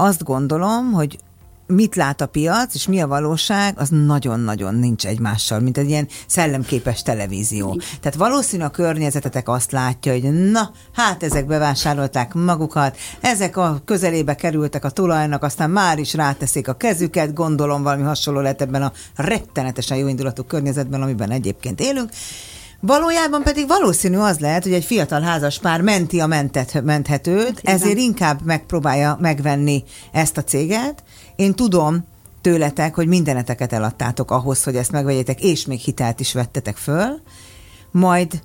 azt 0.00 0.24
gondolom, 0.24 0.92
hogy 0.92 1.18
mit 1.66 1.96
lát 1.96 2.20
a 2.20 2.26
piac, 2.26 2.74
és 2.74 2.86
mi 2.86 3.00
a 3.00 3.06
valóság, 3.06 3.74
az 3.78 3.88
nagyon-nagyon 3.88 4.74
nincs 4.74 5.06
egymással, 5.06 5.60
mint 5.60 5.78
egy 5.78 5.88
ilyen 5.88 6.08
szellemképes 6.26 7.02
televízió. 7.02 7.80
Tehát 8.00 8.18
valószínű 8.18 8.62
a 8.62 8.68
környezetetek 8.68 9.48
azt 9.48 9.72
látja, 9.72 10.12
hogy 10.12 10.50
na, 10.50 10.70
hát 10.92 11.22
ezek 11.22 11.46
bevásárolták 11.46 12.34
magukat, 12.34 12.96
ezek 13.20 13.56
a 13.56 13.80
közelébe 13.84 14.34
kerültek 14.34 14.84
a 14.84 14.90
tulajnak, 14.90 15.42
aztán 15.42 15.70
már 15.70 15.98
is 15.98 16.14
ráteszik 16.14 16.68
a 16.68 16.76
kezüket, 16.76 17.34
gondolom 17.34 17.82
valami 17.82 18.02
hasonló 18.02 18.40
lett 18.40 18.60
ebben 18.60 18.82
a 18.82 18.92
rettenetesen 19.16 19.96
jó 19.96 20.08
indulatú 20.08 20.42
környezetben, 20.42 21.02
amiben 21.02 21.30
egyébként 21.30 21.80
élünk, 21.80 22.10
Valójában 22.80 23.42
pedig 23.42 23.66
valószínű 23.66 24.16
az 24.16 24.38
lehet, 24.38 24.62
hogy 24.62 24.72
egy 24.72 24.84
fiatal 24.84 25.20
házas 25.20 25.58
pár 25.58 25.80
menti 25.80 26.20
a 26.20 26.26
mentet, 26.26 26.82
menthetőt, 26.82 27.60
ezért 27.64 27.98
inkább 27.98 28.40
megpróbálja 28.44 29.16
megvenni 29.20 29.84
ezt 30.12 30.36
a 30.36 30.44
céget. 30.44 31.02
Én 31.36 31.54
tudom 31.54 32.04
tőletek, 32.40 32.94
hogy 32.94 33.06
mindeneteket 33.06 33.72
eladtátok 33.72 34.30
ahhoz, 34.30 34.64
hogy 34.64 34.76
ezt 34.76 34.90
megvegyétek, 34.90 35.42
és 35.42 35.66
még 35.66 35.80
hitelt 35.80 36.20
is 36.20 36.32
vettetek 36.32 36.76
föl, 36.76 37.20
majd 37.90 38.42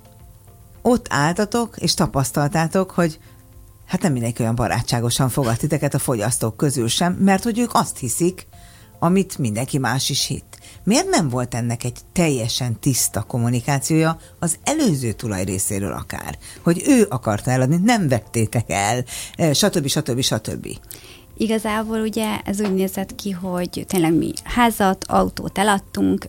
ott 0.82 1.06
álltatok, 1.10 1.76
és 1.76 1.94
tapasztaltátok, 1.94 2.90
hogy 2.90 3.18
hát 3.86 4.02
nem 4.02 4.12
mindenki 4.12 4.42
olyan 4.42 4.54
barátságosan 4.54 5.28
fogad 5.28 5.56
titeket 5.56 5.94
a 5.94 5.98
fogyasztók 5.98 6.56
közül 6.56 6.88
sem, 6.88 7.12
mert 7.12 7.42
hogy 7.42 7.58
ők 7.58 7.70
azt 7.72 7.98
hiszik, 7.98 8.46
amit 8.98 9.38
mindenki 9.38 9.78
más 9.78 10.10
is 10.10 10.26
hitt. 10.26 10.55
Miért 10.86 11.08
nem 11.08 11.28
volt 11.28 11.54
ennek 11.54 11.84
egy 11.84 11.98
teljesen 12.12 12.80
tiszta 12.80 13.22
kommunikációja 13.22 14.18
az 14.38 14.58
előző 14.64 15.12
tulaj 15.12 15.44
részéről 15.44 15.92
akár? 15.92 16.38
Hogy 16.62 16.82
ő 16.86 17.06
akarta 17.08 17.50
eladni, 17.50 17.76
nem 17.84 18.08
vettétek 18.08 18.70
el, 18.70 19.04
stb. 19.52 19.86
stb. 19.86 20.20
stb. 20.20 20.68
Igazából 21.38 22.00
ugye 22.00 22.38
ez 22.44 22.60
úgy 22.60 22.74
nézett 22.74 23.14
ki, 23.14 23.30
hogy 23.30 23.84
tényleg 23.88 24.14
mi 24.14 24.32
házat, 24.44 25.04
autót 25.08 25.58
eladtunk, 25.58 26.26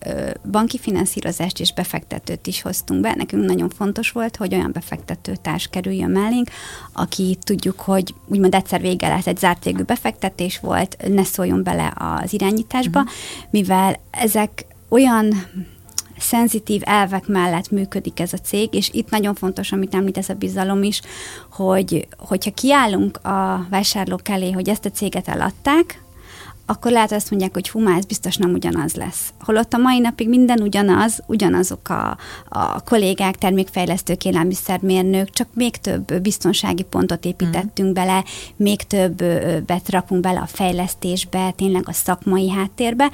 banki 0.51 0.77
finanszírozást 0.77 1.59
és 1.59 1.73
befektetőt 1.73 2.47
is 2.47 2.61
hoztunk 2.61 3.01
be. 3.01 3.13
Nekünk 3.15 3.45
nagyon 3.45 3.69
fontos 3.69 4.11
volt, 4.11 4.35
hogy 4.35 4.53
olyan 4.53 4.71
befektető 4.71 5.35
társ 5.41 5.67
kerüljön 5.67 6.09
mellénk, 6.09 6.49
aki 6.93 7.37
tudjuk, 7.43 7.79
hogy 7.79 8.13
úgymond 8.25 8.55
egyszer 8.55 8.81
vége 8.81 9.07
lesz 9.07 9.27
egy 9.27 9.37
zárt 9.37 9.63
végű 9.63 9.83
befektetés 9.83 10.59
volt, 10.59 10.97
ne 11.07 11.23
szóljon 11.23 11.63
bele 11.63 11.93
az 11.95 12.33
irányításba, 12.33 12.99
uh-huh. 12.99 13.15
mivel 13.49 13.99
ezek 14.11 14.65
olyan 14.89 15.33
szenzitív 16.17 16.81
elvek 16.85 17.27
mellett 17.27 17.71
működik 17.71 18.19
ez 18.19 18.33
a 18.33 18.37
cég, 18.37 18.73
és 18.73 18.89
itt 18.93 19.09
nagyon 19.09 19.35
fontos, 19.35 19.71
amit 19.71 19.95
említesz 19.95 20.29
a 20.29 20.33
bizalom 20.33 20.83
is, 20.83 21.01
hogy 21.51 22.07
hogyha 22.17 22.51
kiállunk 22.51 23.25
a 23.25 23.67
vásárlók 23.69 24.29
elé, 24.29 24.51
hogy 24.51 24.69
ezt 24.69 24.85
a 24.85 24.91
céget 24.91 25.27
eladták, 25.27 26.01
akkor 26.69 26.91
lehet 26.91 27.11
azt 27.11 27.29
mondják, 27.29 27.53
hogy 27.53 27.69
hú, 27.69 27.87
ez 27.87 28.05
biztos 28.05 28.37
nem 28.37 28.53
ugyanaz 28.53 28.95
lesz. 28.95 29.33
Holott 29.39 29.73
a 29.73 29.77
mai 29.77 29.99
napig 29.99 30.29
minden 30.29 30.61
ugyanaz, 30.61 31.23
ugyanazok 31.25 31.89
a, 31.89 32.17
a 32.49 32.83
kollégák, 32.83 33.35
termékfejlesztők, 33.35 34.25
élelmiszermérnők, 34.25 35.29
csak 35.29 35.47
még 35.53 35.77
több 35.77 36.13
biztonsági 36.21 36.83
pontot 36.83 37.25
építettünk 37.25 37.89
mm. 37.89 37.93
bele, 37.93 38.23
még 38.55 38.81
több 38.81 39.23
rakunk 39.87 40.21
bele 40.21 40.39
a 40.39 40.47
fejlesztésbe, 40.47 41.51
tényleg 41.55 41.83
a 41.85 41.93
szakmai 41.93 42.49
háttérbe, 42.49 43.11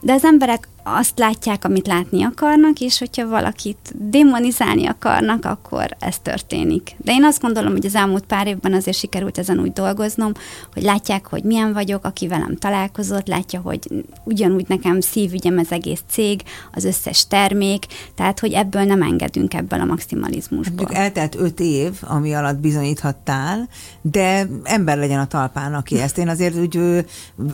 de 0.00 0.12
az 0.12 0.24
emberek 0.24 0.68
azt 0.82 1.18
látják, 1.18 1.64
amit 1.64 1.86
látni 1.86 2.22
akarnak, 2.22 2.80
és 2.80 2.98
hogyha 2.98 3.28
valakit 3.28 3.92
demonizálni 3.94 4.86
akarnak, 4.86 5.44
akkor 5.44 5.96
ez 5.98 6.18
történik. 6.18 6.94
De 6.96 7.12
én 7.12 7.24
azt 7.24 7.40
gondolom, 7.40 7.72
hogy 7.72 7.86
az 7.86 7.94
elmúlt 7.94 8.24
pár 8.24 8.46
évben 8.46 8.72
azért 8.72 8.96
sikerült 8.96 9.38
ezen 9.38 9.58
úgy 9.58 9.72
dolgoznom, 9.72 10.32
hogy 10.72 10.82
látják, 10.82 11.26
hogy 11.26 11.42
milyen 11.42 11.72
vagyok, 11.72 12.04
aki 12.04 12.28
velem 12.28 12.56
találkozott, 12.56 13.26
látja, 13.26 13.60
hogy 13.60 14.04
ugyanúgy 14.24 14.64
nekem 14.68 15.00
szívügyem 15.00 15.58
az 15.58 15.72
egész 15.72 16.02
cég, 16.08 16.42
az 16.72 16.84
összes 16.84 17.26
termék, 17.26 17.86
tehát, 18.14 18.40
hogy 18.40 18.52
ebből 18.52 18.82
nem 18.82 19.02
engedünk 19.02 19.54
ebből 19.54 19.80
a 19.80 19.84
maximalizmusból. 19.84 20.74
Mondjuk 20.76 20.98
eltelt 20.98 21.34
öt 21.34 21.60
év, 21.60 21.92
ami 22.00 22.34
alatt 22.34 22.58
bizonyíthattál, 22.58 23.68
de 24.02 24.46
ember 24.62 24.98
legyen 24.98 25.20
a 25.20 25.26
talpán, 25.26 25.74
aki 25.74 26.00
ezt. 26.00 26.18
Én 26.18 26.28
azért 26.28 26.56
úgy 26.56 27.04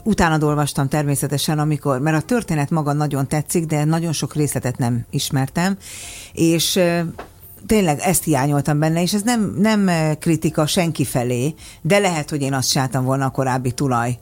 utána 0.02 0.46
olvastam 0.46 0.88
természetesen, 0.88 1.58
amikor, 1.58 2.00
mert 2.00 2.16
a 2.16 2.26
történet 2.26 2.70
maga 2.70 2.92
nagyon 2.92 3.15
nagyon 3.16 3.30
tetszik, 3.40 3.66
de 3.66 3.84
nagyon 3.84 4.12
sok 4.12 4.34
részletet 4.34 4.78
nem 4.78 5.06
ismertem, 5.10 5.76
és 6.32 6.80
tényleg 7.66 7.98
ezt 7.98 8.24
hiányoltam 8.24 8.78
benne, 8.78 9.02
és 9.02 9.12
ez 9.12 9.22
nem, 9.22 9.54
nem 9.58 9.90
kritika 10.18 10.66
senki 10.66 11.04
felé, 11.04 11.54
de 11.82 11.98
lehet, 11.98 12.30
hogy 12.30 12.42
én 12.42 12.54
azt 12.54 12.70
csináltam 12.70 13.04
volna 13.04 13.24
a 13.24 13.30
korábbi 13.30 13.72
tulaj 13.72 14.18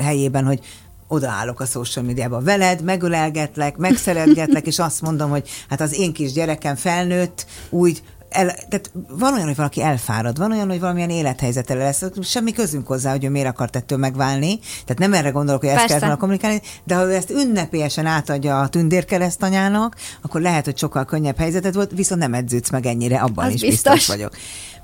helyében, 0.00 0.44
hogy 0.44 0.60
odaállok 1.08 1.60
a 1.60 1.64
social 1.64 2.04
médiába 2.04 2.40
veled, 2.40 2.82
megölelgetlek, 2.82 3.76
megszeretgetlek, 3.76 4.66
és 4.66 4.78
azt 4.78 5.02
mondom, 5.02 5.30
hogy 5.30 5.48
hát 5.68 5.80
az 5.80 5.98
én 5.98 6.12
kis 6.12 6.32
gyerekem 6.32 6.74
felnőtt, 6.74 7.46
úgy 7.70 8.02
el, 8.30 8.46
tehát 8.46 8.90
van 9.08 9.34
olyan, 9.34 9.46
hogy 9.46 9.56
valaki 9.56 9.82
elfárad, 9.82 10.38
van 10.38 10.52
olyan, 10.52 10.68
hogy 10.68 10.80
valamilyen 10.80 11.10
élethelyzete 11.10 11.74
lesz, 11.74 12.02
semmi 12.22 12.52
közünk 12.52 12.86
hozzá, 12.86 13.10
hogy 13.10 13.24
ő 13.24 13.30
miért 13.30 13.48
akart 13.48 13.76
ettől 13.76 13.98
megválni, 13.98 14.58
tehát 14.58 14.98
nem 14.98 15.14
erre 15.14 15.30
gondolok, 15.30 15.60
hogy 15.60 15.70
ezt 15.70 15.86
kell 15.86 15.98
volna 15.98 16.16
kommunikálni, 16.16 16.60
de 16.84 16.94
ha 16.94 17.04
ő 17.04 17.14
ezt 17.14 17.30
ünnepélyesen 17.30 18.06
átadja 18.06 18.60
a 18.60 18.68
tündérkeresztanyának, 18.68 19.96
akkor 20.22 20.40
lehet, 20.40 20.64
hogy 20.64 20.78
sokkal 20.78 21.04
könnyebb 21.04 21.38
helyzeted 21.38 21.74
volt, 21.74 21.90
viszont 21.94 22.20
nem 22.20 22.34
edződsz 22.34 22.70
meg 22.70 22.86
ennyire, 22.86 23.18
abban 23.18 23.44
Az 23.44 23.52
is 23.52 23.60
biztos. 23.60 23.92
biztos 23.92 24.14
vagyok. 24.14 24.32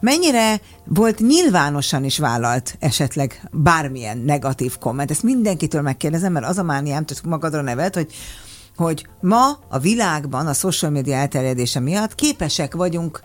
Mennyire 0.00 0.60
volt 0.84 1.18
nyilvánosan 1.18 2.04
is 2.04 2.18
vállalt 2.18 2.76
esetleg 2.78 3.48
bármilyen 3.52 4.18
negatív 4.18 4.78
komment? 4.78 5.10
Ezt 5.10 5.22
mindenkitől 5.22 5.82
megkérdezem, 5.82 6.32
mert 6.32 6.46
az 6.46 6.58
a 6.58 6.62
mániám, 6.62 7.04
magadra 7.24 7.60
nevet, 7.60 7.94
hogy 7.94 8.12
hogy 8.76 9.06
ma 9.20 9.58
a 9.68 9.78
világban 9.78 10.46
a 10.46 10.52
social 10.52 10.90
media 10.90 11.16
elterjedése 11.16 11.80
miatt 11.80 12.14
képesek 12.14 12.74
vagyunk 12.74 13.20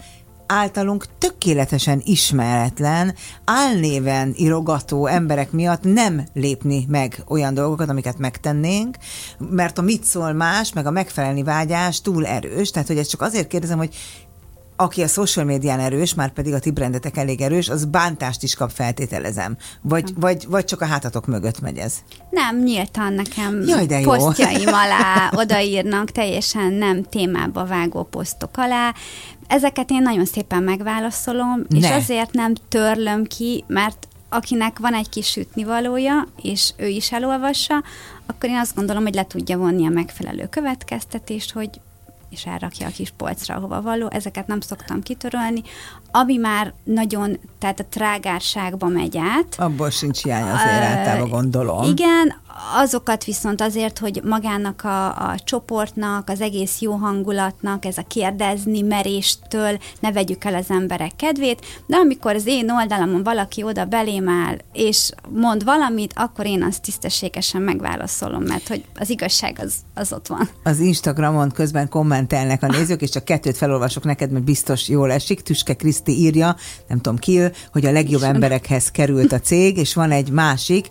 általunk 0.52 1.06
tökéletesen 1.18 2.02
ismeretlen, 2.04 3.16
álnéven 3.46 4.34
irogató 4.36 5.06
emberek 5.06 5.52
miatt 5.52 5.84
nem 5.84 6.24
lépni 6.34 6.86
meg 6.88 7.24
olyan 7.28 7.54
dolgokat, 7.54 7.90
amiket 7.90 8.18
megtennénk, 8.18 8.98
mert 9.38 9.78
a 9.78 9.82
mit 9.82 10.04
szól 10.04 10.34
más, 10.34 10.74
meg 10.74 10.86
a 10.86 10.92
megfelelni 10.92 11.44
vágyás 11.44 12.02
túl 12.02 12.26
erős, 12.26 12.72
tehát 12.72 12.88
hogy 12.88 12.98
ezt 12.98 13.10
csak 13.10 13.22
azért 13.22 13.48
kérdezem, 13.48 13.78
hogy 13.78 13.96
aki 14.82 15.02
a 15.02 15.08
social 15.08 15.46
médián 15.46 15.80
erős, 15.80 16.14
már 16.14 16.32
pedig 16.32 16.54
a 16.54 16.60
ti 16.60 16.72
brandetek 16.72 17.18
elég 17.18 17.42
erős, 17.42 17.70
az 17.70 17.86
bántást 17.86 18.44
is 18.44 18.56
kap 18.56 18.72
feltételezem. 18.72 19.58
Vagy, 19.82 20.14
vagy, 20.16 20.46
vagy 20.48 20.66
csak 20.66 20.82
a 20.82 20.86
hátatok 20.86 21.26
mögött 21.26 21.60
megy 21.60 21.78
ez? 21.78 21.94
Nem, 22.30 22.64
nyíltan 22.64 23.14
nekem 23.14 23.64
Jaj, 23.68 23.86
de 23.86 24.00
jó. 24.00 24.12
posztjaim 24.12 24.68
alá 24.84 25.32
odaírnak 25.36 26.12
teljesen 26.12 26.74
nem 26.74 27.04
témába 27.04 27.66
vágó 27.66 28.04
posztok 28.04 28.58
alá. 28.58 28.94
Ezeket 29.48 29.90
én 29.92 30.02
nagyon 30.02 30.26
szépen 30.26 30.64
megválaszolom, 30.64 31.66
és 31.70 31.84
Ne. 31.84 31.96
azért 31.96 32.34
nem 32.34 32.54
törlöm 32.70 33.24
ki, 33.24 33.64
mert 33.68 34.08
akinek 34.30 34.80
van 34.80 34.94
egy 34.94 35.10
kis 35.10 35.28
sütnivalója, 35.28 36.28
és 36.42 36.74
ő 36.78 36.88
is 36.88 37.12
elolvassa, 37.12 37.84
akkor 38.26 38.50
én 38.50 38.58
azt 38.58 38.76
gondolom, 38.76 39.04
hogy 39.04 39.14
le 39.14 39.26
tudja 39.26 39.58
vonni 39.58 39.86
a 39.86 39.90
megfelelő 39.90 40.48
következtetést, 40.50 41.52
hogy 41.52 41.70
és 42.30 42.46
elrakja 42.46 42.88
a 42.88 42.92
kis 42.92 43.14
polcra, 43.18 43.56
ahova 43.56 43.82
való. 43.82 44.08
Ezeket 44.12 44.48
nem 44.48 44.60
szoktam 44.60 45.02
kitörölni. 45.02 45.62
Ami 46.12 46.38
már 46.38 46.74
nagyon, 46.84 47.40
tehát 47.60 47.80
a 47.80 47.86
trágárságba 47.90 48.88
megy 48.88 49.18
át, 49.18 49.56
Abból 49.58 49.90
sincs 49.90 50.24
hiány 50.24 50.44
azért 50.50 50.82
Ö, 50.82 50.84
általában 50.84 51.30
gondolom. 51.30 51.84
Igen, 51.84 52.36
azokat 52.76 53.24
viszont 53.24 53.62
azért, 53.62 54.00
hogy 54.00 54.22
magának 54.24 54.84
a, 54.84 55.30
a 55.30 55.36
csoportnak, 55.44 56.30
az 56.30 56.42
egész 56.42 56.80
jó 56.80 56.94
hangulatnak, 56.94 57.86
ez 57.86 57.98
a 57.98 58.04
kérdezni 58.08 58.82
meréstől 58.82 59.80
ne 60.00 60.12
vegyük 60.12 60.44
el 60.44 60.56
az 60.56 60.70
emberek 60.70 61.16
kedvét, 61.16 61.66
de 61.86 61.96
amikor 61.96 62.36
az 62.36 62.46
én 62.46 62.72
oldalamon 62.72 63.24
valaki 63.24 63.64
oda 63.64 63.86
belém 63.86 64.30
áll, 64.30 64.58
és 64.74 65.12
mond 65.30 65.64
valamit, 65.64 66.14
akkor 66.16 66.46
én 66.46 66.64
azt 66.64 66.82
tisztességesen 66.82 67.62
megválaszolom, 67.62 68.44
mert 68.44 68.68
hogy 68.68 68.84
az 69.00 69.10
igazság 69.10 69.60
az, 69.64 69.74
az 69.94 70.14
ott 70.14 70.28
van. 70.28 70.50
Az 70.64 70.80
Instagramon 70.80 71.52
közben 71.52 71.90
kommentelnek 71.90 72.64
a 72.64 72.68
nézők, 72.68 73.02
és 73.02 73.10
csak 73.10 73.26
kettőt 73.26 73.58
felolvasok 73.58 74.04
neked, 74.04 74.32
mert 74.32 74.44
biztos 74.44 74.88
jól 74.88 75.12
esik. 75.12 75.42
Tüske 75.42 75.74
Kriszti 75.74 76.20
írja, 76.20 76.56
nem 76.88 76.98
tudom 76.98 77.18
ki 77.18 77.40
ő, 77.40 77.52
hogy 77.72 77.86
a 77.86 77.92
legjobb 77.92 78.22
emberekhez 78.22 78.92
került 78.92 79.32
a 79.32 79.40
cég, 79.40 79.78
és 79.78 79.94
van 79.94 80.12
egy 80.12 80.30
másik, 80.30 80.88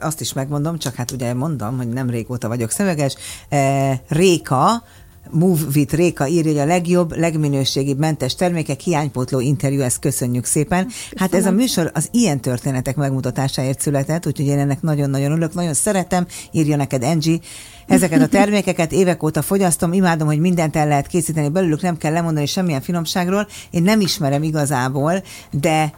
azt 0.00 0.20
is 0.20 0.32
megmondom, 0.32 0.78
csak 0.80 0.94
hát 0.94 1.10
ugye 1.10 1.34
mondom, 1.34 1.76
hogy 1.76 1.88
nem 1.88 2.10
régóta 2.10 2.48
vagyok 2.48 2.70
szöveges, 2.70 3.14
e, 3.48 4.02
Réka, 4.08 4.82
Move 5.30 5.60
with 5.74 5.94
Réka 5.94 6.26
írja, 6.26 6.50
hogy 6.50 6.60
a 6.60 6.64
legjobb, 6.64 7.16
legminőségibb 7.16 7.98
mentes 7.98 8.34
termékek, 8.34 8.80
hiánypótló 8.80 9.40
interjú, 9.40 9.80
ezt 9.80 9.98
köszönjük 9.98 10.44
szépen. 10.44 10.88
Hát 11.16 11.34
ez 11.34 11.46
a 11.46 11.50
műsor 11.50 11.90
az 11.94 12.08
ilyen 12.10 12.40
történetek 12.40 12.96
megmutatásáért 12.96 13.80
született, 13.80 14.26
úgyhogy 14.26 14.46
én 14.46 14.58
ennek 14.58 14.82
nagyon-nagyon 14.82 15.30
örülök, 15.30 15.54
nagyon 15.54 15.74
szeretem, 15.74 16.26
írja 16.50 16.76
neked 16.76 17.02
Angie. 17.02 17.38
Ezeket 17.86 18.22
a 18.22 18.28
termékeket 18.38 18.92
évek 18.92 19.22
óta 19.22 19.42
fogyasztom, 19.42 19.92
imádom, 19.92 20.26
hogy 20.26 20.40
mindent 20.40 20.76
el 20.76 20.88
lehet 20.88 21.06
készíteni 21.06 21.48
belőlük, 21.48 21.82
nem 21.82 21.96
kell 21.96 22.12
lemondani 22.12 22.46
semmilyen 22.46 22.80
finomságról. 22.80 23.46
Én 23.70 23.82
nem 23.82 24.00
ismerem 24.00 24.42
igazából, 24.42 25.22
de 25.50 25.92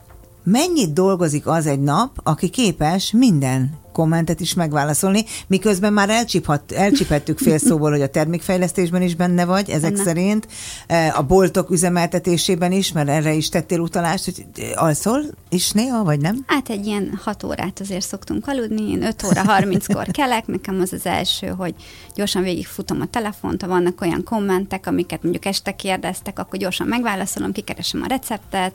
mennyit 0.45 0.93
dolgozik 0.93 1.47
az 1.47 1.67
egy 1.67 1.81
nap, 1.81 2.21
aki 2.23 2.49
képes 2.49 3.13
minden 3.13 3.81
kommentet 3.93 4.41
is 4.41 4.55
megválaszolni, 4.55 5.25
miközben 5.47 5.93
már 5.93 6.11
elcsiphat, 6.11 6.73
elcsiphettük 6.73 7.39
fél 7.39 7.59
szóból, 7.59 7.91
hogy 7.91 8.03
a 8.03 8.09
termékfejlesztésben 8.09 9.03
is 9.03 9.15
benne 9.15 9.45
vagy, 9.45 9.71
ezek 9.71 9.93
Benne. 9.93 10.05
szerint, 10.05 10.47
Eh, 10.87 11.19
a 11.19 11.23
boltok 11.23 11.71
üzemeltetésében 11.71 12.73
is, 12.73 12.93
mert 12.93 13.09
erre 13.09 13.33
is 13.33 13.49
tettél 13.49 13.81
utalást, 13.81 14.25
hogy 14.25 14.45
alszol 14.75 15.21
is 15.49 15.71
néha, 15.71 16.05
vagy 16.05 16.21
nem? 16.21 16.45
Hát 16.47 16.69
egy 16.69 16.87
ilyen 16.87 17.21
hat 17.23 17.43
órát 17.43 17.81
azért 17.81 18.07
szoktunk 18.07 18.47
aludni, 18.47 18.91
én 18.91 19.03
5 19.03 19.25
óra 19.25 19.43
30-kor 19.47 20.07
kelek, 20.07 20.47
nekem 20.47 20.81
az 20.81 20.93
az 20.93 21.07
első, 21.07 21.47
hogy 21.47 21.75
gyorsan 22.15 22.43
végigfutom 22.43 23.01
a 23.01 23.07
telefont, 23.07 23.63
ha 23.63 23.69
vannak 23.69 24.01
olyan 24.01 24.25
kommentek, 24.25 24.87
amiket 24.87 25.23
mondjuk 25.23 25.45
este 25.45 25.77
kérdeztek, 25.77 26.39
akkor 26.39 26.59
gyorsan 26.59 26.87
megválaszolom, 26.87 27.53
kikeresem 27.53 28.03
a 28.03 28.07
receptet, 28.07 28.75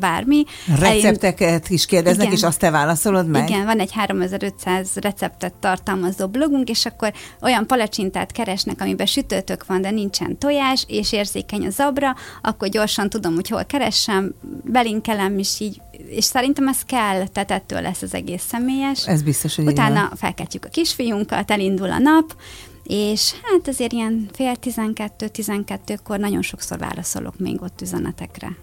bármi. 0.00 0.44
Recepteket 0.78 1.68
is 1.68 1.86
kérdeznek, 1.86 2.26
Igen. 2.26 2.36
és 2.36 2.42
azt 2.42 2.58
te 2.58 2.70
válaszolod 2.70 3.28
meg? 3.28 3.48
Igen, 3.48 3.64
van 3.64 3.78
egy 3.78 3.92
3500 3.92 4.51
receptet 4.94 5.54
tartalmazó 5.54 6.26
blogunk, 6.26 6.68
és 6.68 6.86
akkor 6.86 7.12
olyan 7.40 7.66
palacsintát 7.66 8.32
keresnek, 8.32 8.80
amiben 8.80 9.06
sütőtök 9.06 9.66
van, 9.66 9.80
de 9.80 9.90
nincsen 9.90 10.38
tojás, 10.38 10.84
és 10.88 11.12
érzékeny 11.12 11.66
a 11.66 11.70
zabra, 11.70 12.14
akkor 12.42 12.68
gyorsan 12.68 13.08
tudom, 13.08 13.34
hogy 13.34 13.48
hol 13.48 13.64
keressem, 13.64 14.34
belinkelem, 14.64 15.38
és 15.38 15.60
így, 15.60 15.80
és 16.08 16.24
szerintem 16.24 16.68
ez 16.68 16.82
kell, 16.86 17.26
tehát 17.26 17.50
ettől 17.50 17.80
lesz 17.80 18.02
az 18.02 18.14
egész 18.14 18.42
személyes. 18.48 19.06
Ez 19.06 19.22
biztos, 19.22 19.56
hogy 19.56 19.66
Utána 19.66 20.10
felkeltjük 20.16 20.64
a 20.64 20.68
kisfiunkat, 20.68 21.50
elindul 21.50 21.90
a 21.90 21.98
nap, 21.98 22.36
és 22.84 23.32
hát 23.42 23.68
azért 23.68 23.92
ilyen 23.92 24.28
fél 24.32 24.56
tizenkettő-tizenkettőkor 24.56 26.18
nagyon 26.18 26.42
sokszor 26.42 26.78
válaszolok 26.78 27.38
még 27.38 27.62
ott 27.62 27.80
üzenetekre. 27.80 28.56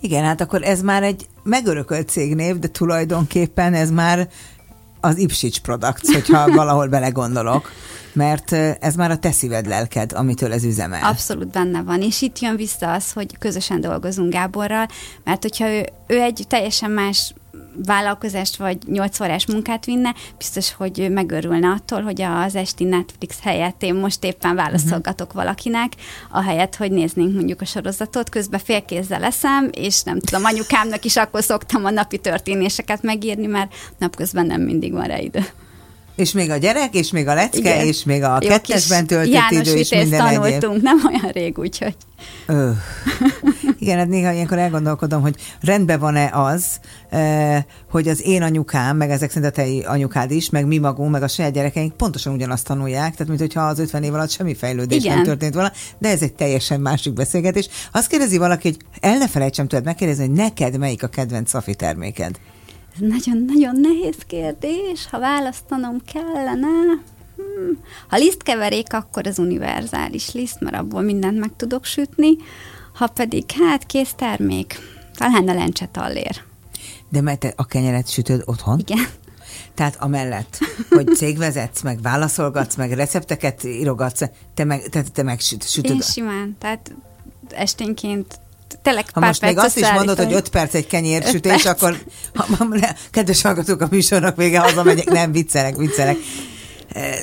Igen, 0.00 0.24
hát 0.24 0.40
akkor 0.40 0.62
ez 0.62 0.82
már 0.82 1.02
egy 1.02 1.26
megörökölt 1.42 2.08
cégnév, 2.08 2.58
de 2.58 2.68
tulajdonképpen 2.68 3.74
ez 3.74 3.90
már 3.90 4.28
az 5.00 5.18
Ipsics 5.18 5.60
Products, 5.60 6.12
hogyha 6.12 6.52
valahol 6.60 6.86
belegondolok, 6.86 7.70
mert 8.12 8.52
ez 8.80 8.94
már 8.94 9.10
a 9.10 9.18
te 9.18 9.30
szíved 9.30 9.66
lelked, 9.66 10.12
amitől 10.12 10.52
ez 10.52 10.64
üzemel. 10.64 11.04
Abszolút 11.04 11.48
benne 11.52 11.82
van, 11.82 12.02
és 12.02 12.22
itt 12.22 12.38
jön 12.38 12.56
vissza 12.56 12.92
az, 12.92 13.12
hogy 13.12 13.38
közösen 13.38 13.80
dolgozunk 13.80 14.32
Gáborral, 14.32 14.86
mert 15.24 15.42
hogyha 15.42 15.68
ő, 15.68 15.88
ő 16.06 16.20
egy 16.20 16.44
teljesen 16.48 16.90
más 16.90 17.34
vállalkozást 17.86 18.56
vagy 18.56 18.78
8 18.86 19.20
órás 19.20 19.46
munkát 19.46 19.84
vinne, 19.84 20.14
biztos, 20.38 20.74
hogy 20.74 21.10
megörülne 21.10 21.68
attól, 21.68 22.02
hogy 22.02 22.22
az 22.22 22.54
esti 22.54 22.84
Netflix 22.84 23.40
helyett 23.42 23.82
én 23.82 23.94
most 23.94 24.24
éppen 24.24 24.54
válaszolgatok 24.54 25.26
uh-huh. 25.26 25.42
valakinek, 25.42 25.92
ahelyett, 26.30 26.76
hogy 26.76 26.90
néznénk 26.90 27.34
mondjuk 27.34 27.60
a 27.60 27.64
sorozatot, 27.64 28.28
közben 28.28 28.60
félkézzel 28.60 29.20
leszem, 29.20 29.68
és 29.72 30.02
nem 30.02 30.20
tudom, 30.20 30.44
anyukámnak 30.44 31.04
is 31.04 31.16
akkor 31.16 31.42
szoktam 31.42 31.84
a 31.84 31.90
napi 31.90 32.18
történéseket 32.18 33.02
megírni, 33.02 33.46
mert 33.46 33.74
napközben 33.98 34.46
nem 34.46 34.60
mindig 34.60 34.92
van 34.92 35.06
rá 35.06 35.18
idő. 35.18 35.44
És 36.16 36.32
még 36.32 36.50
a 36.50 36.56
gyerek, 36.56 36.94
és 36.94 37.10
még 37.10 37.28
a 37.28 37.34
lecke, 37.34 37.58
Igen. 37.58 37.86
és 37.86 38.04
még 38.04 38.22
a 38.22 38.38
Jó 38.40 38.48
kettesben 38.48 39.06
töltött 39.06 39.32
János 39.32 39.68
idő, 39.68 39.74
és 39.74 39.90
minden 39.90 40.26
egyéb. 40.26 40.40
tanultunk, 40.40 40.82
nem 40.82 41.00
olyan 41.06 41.30
rég, 41.32 41.58
úgyhogy 41.58 41.96
Ö. 42.46 42.70
Igen, 43.78 43.98
hát 43.98 44.08
néha 44.08 44.32
ilyenkor 44.32 44.58
elgondolkodom, 44.58 45.20
hogy 45.20 45.34
rendben 45.60 45.98
van-e 45.98 46.30
az, 46.32 46.64
eh, 47.10 47.62
hogy 47.90 48.08
az 48.08 48.26
én 48.26 48.42
anyukám, 48.42 48.96
meg 48.96 49.10
ezek 49.10 49.30
szerint 49.30 49.56
a 49.56 49.62
te 49.62 49.88
anyukád 49.90 50.30
is, 50.30 50.50
meg 50.50 50.66
mi 50.66 50.78
magunk, 50.78 51.10
meg 51.10 51.22
a 51.22 51.28
saját 51.28 51.52
gyerekeink 51.52 51.96
pontosan 51.96 52.32
ugyanazt 52.32 52.66
tanulják, 52.66 53.12
tehát 53.12 53.26
mint 53.26 53.40
hogyha 53.40 53.60
az 53.60 53.78
50 53.78 54.02
év 54.02 54.14
alatt 54.14 54.30
semmi 54.30 54.54
fejlődés 54.54 55.04
Igen. 55.04 55.14
nem 55.14 55.24
történt 55.24 55.54
volna, 55.54 55.72
de 55.98 56.08
ez 56.08 56.22
egy 56.22 56.32
teljesen 56.32 56.80
másik 56.80 57.12
beszélgetés. 57.12 57.68
Azt 57.92 58.08
kérdezi 58.08 58.38
valaki, 58.38 58.68
hogy 58.68 58.78
el 59.00 59.18
ne 59.18 59.28
felejtsem 59.28 59.68
tőled 59.68 59.84
megkérdezni, 59.84 60.26
hogy 60.26 60.36
neked 60.36 60.78
melyik 60.78 61.02
a 61.02 61.08
kedvenc 61.08 61.50
szafi 61.50 61.74
terméked? 61.74 62.38
Ez 63.00 63.08
nagyon-nagyon 63.08 63.80
nehéz 63.80 64.16
kérdés, 64.26 65.06
ha 65.10 65.18
választanom 65.18 65.96
kellene. 66.12 66.66
Hmm. 67.36 67.78
Ha 68.08 68.16
lisztkeverék, 68.16 68.92
akkor 68.92 69.26
az 69.26 69.38
univerzális 69.38 70.32
liszt, 70.32 70.60
mert 70.60 70.76
abból 70.76 71.02
mindent 71.02 71.38
meg 71.38 71.50
tudok 71.56 71.84
sütni. 71.84 72.36
Ha 72.94 73.06
pedig, 73.06 73.44
hát 73.50 73.86
kész 73.86 74.12
termék, 74.16 74.78
talán 75.14 75.48
a 75.48 75.54
lencse 75.54 75.86
tallér. 75.86 76.42
De 77.08 77.20
mert 77.20 77.38
te 77.38 77.52
a 77.56 77.66
kenyeret 77.66 78.10
sütöd 78.10 78.42
otthon? 78.44 78.78
Igen. 78.78 79.06
Tehát 79.74 79.96
amellett, 79.98 80.58
hogy 80.90 81.06
cégvezetsz, 81.14 81.82
meg 81.82 82.02
válaszolgatsz, 82.02 82.76
meg 82.76 82.92
recepteket 82.92 83.64
írogatsz, 83.64 84.22
te 84.54 84.64
meg, 84.64 84.82
te, 84.82 85.02
te 85.02 85.22
meg 85.22 85.40
süt, 85.40 85.68
sütöd. 85.68 85.90
Én 85.90 86.00
simán, 86.00 86.56
tehát 86.58 86.94
esténként 87.48 88.40
tényleg 88.82 89.04
Ha 89.12 89.20
pár 89.20 89.28
most 89.28 89.40
még 89.40 89.58
azt 89.58 89.76
is 89.76 89.82
mondod, 89.82 89.98
hogy 90.06 90.08
összeállítani. 90.08 90.34
5 90.34 90.48
perc 90.48 90.74
egy 90.74 90.86
kenyérsütés, 90.86 91.64
akkor 91.64 91.96
ha, 92.34 92.46
ha, 92.58 92.64
ne, 92.64 92.88
kedves 93.10 93.42
hallgatók, 93.42 93.80
a 93.80 93.86
műsornak 93.90 94.36
vége 94.36 94.58
hazamegyek, 94.58 95.10
nem 95.10 95.32
viccelek, 95.32 95.76
viccelek. 95.76 96.16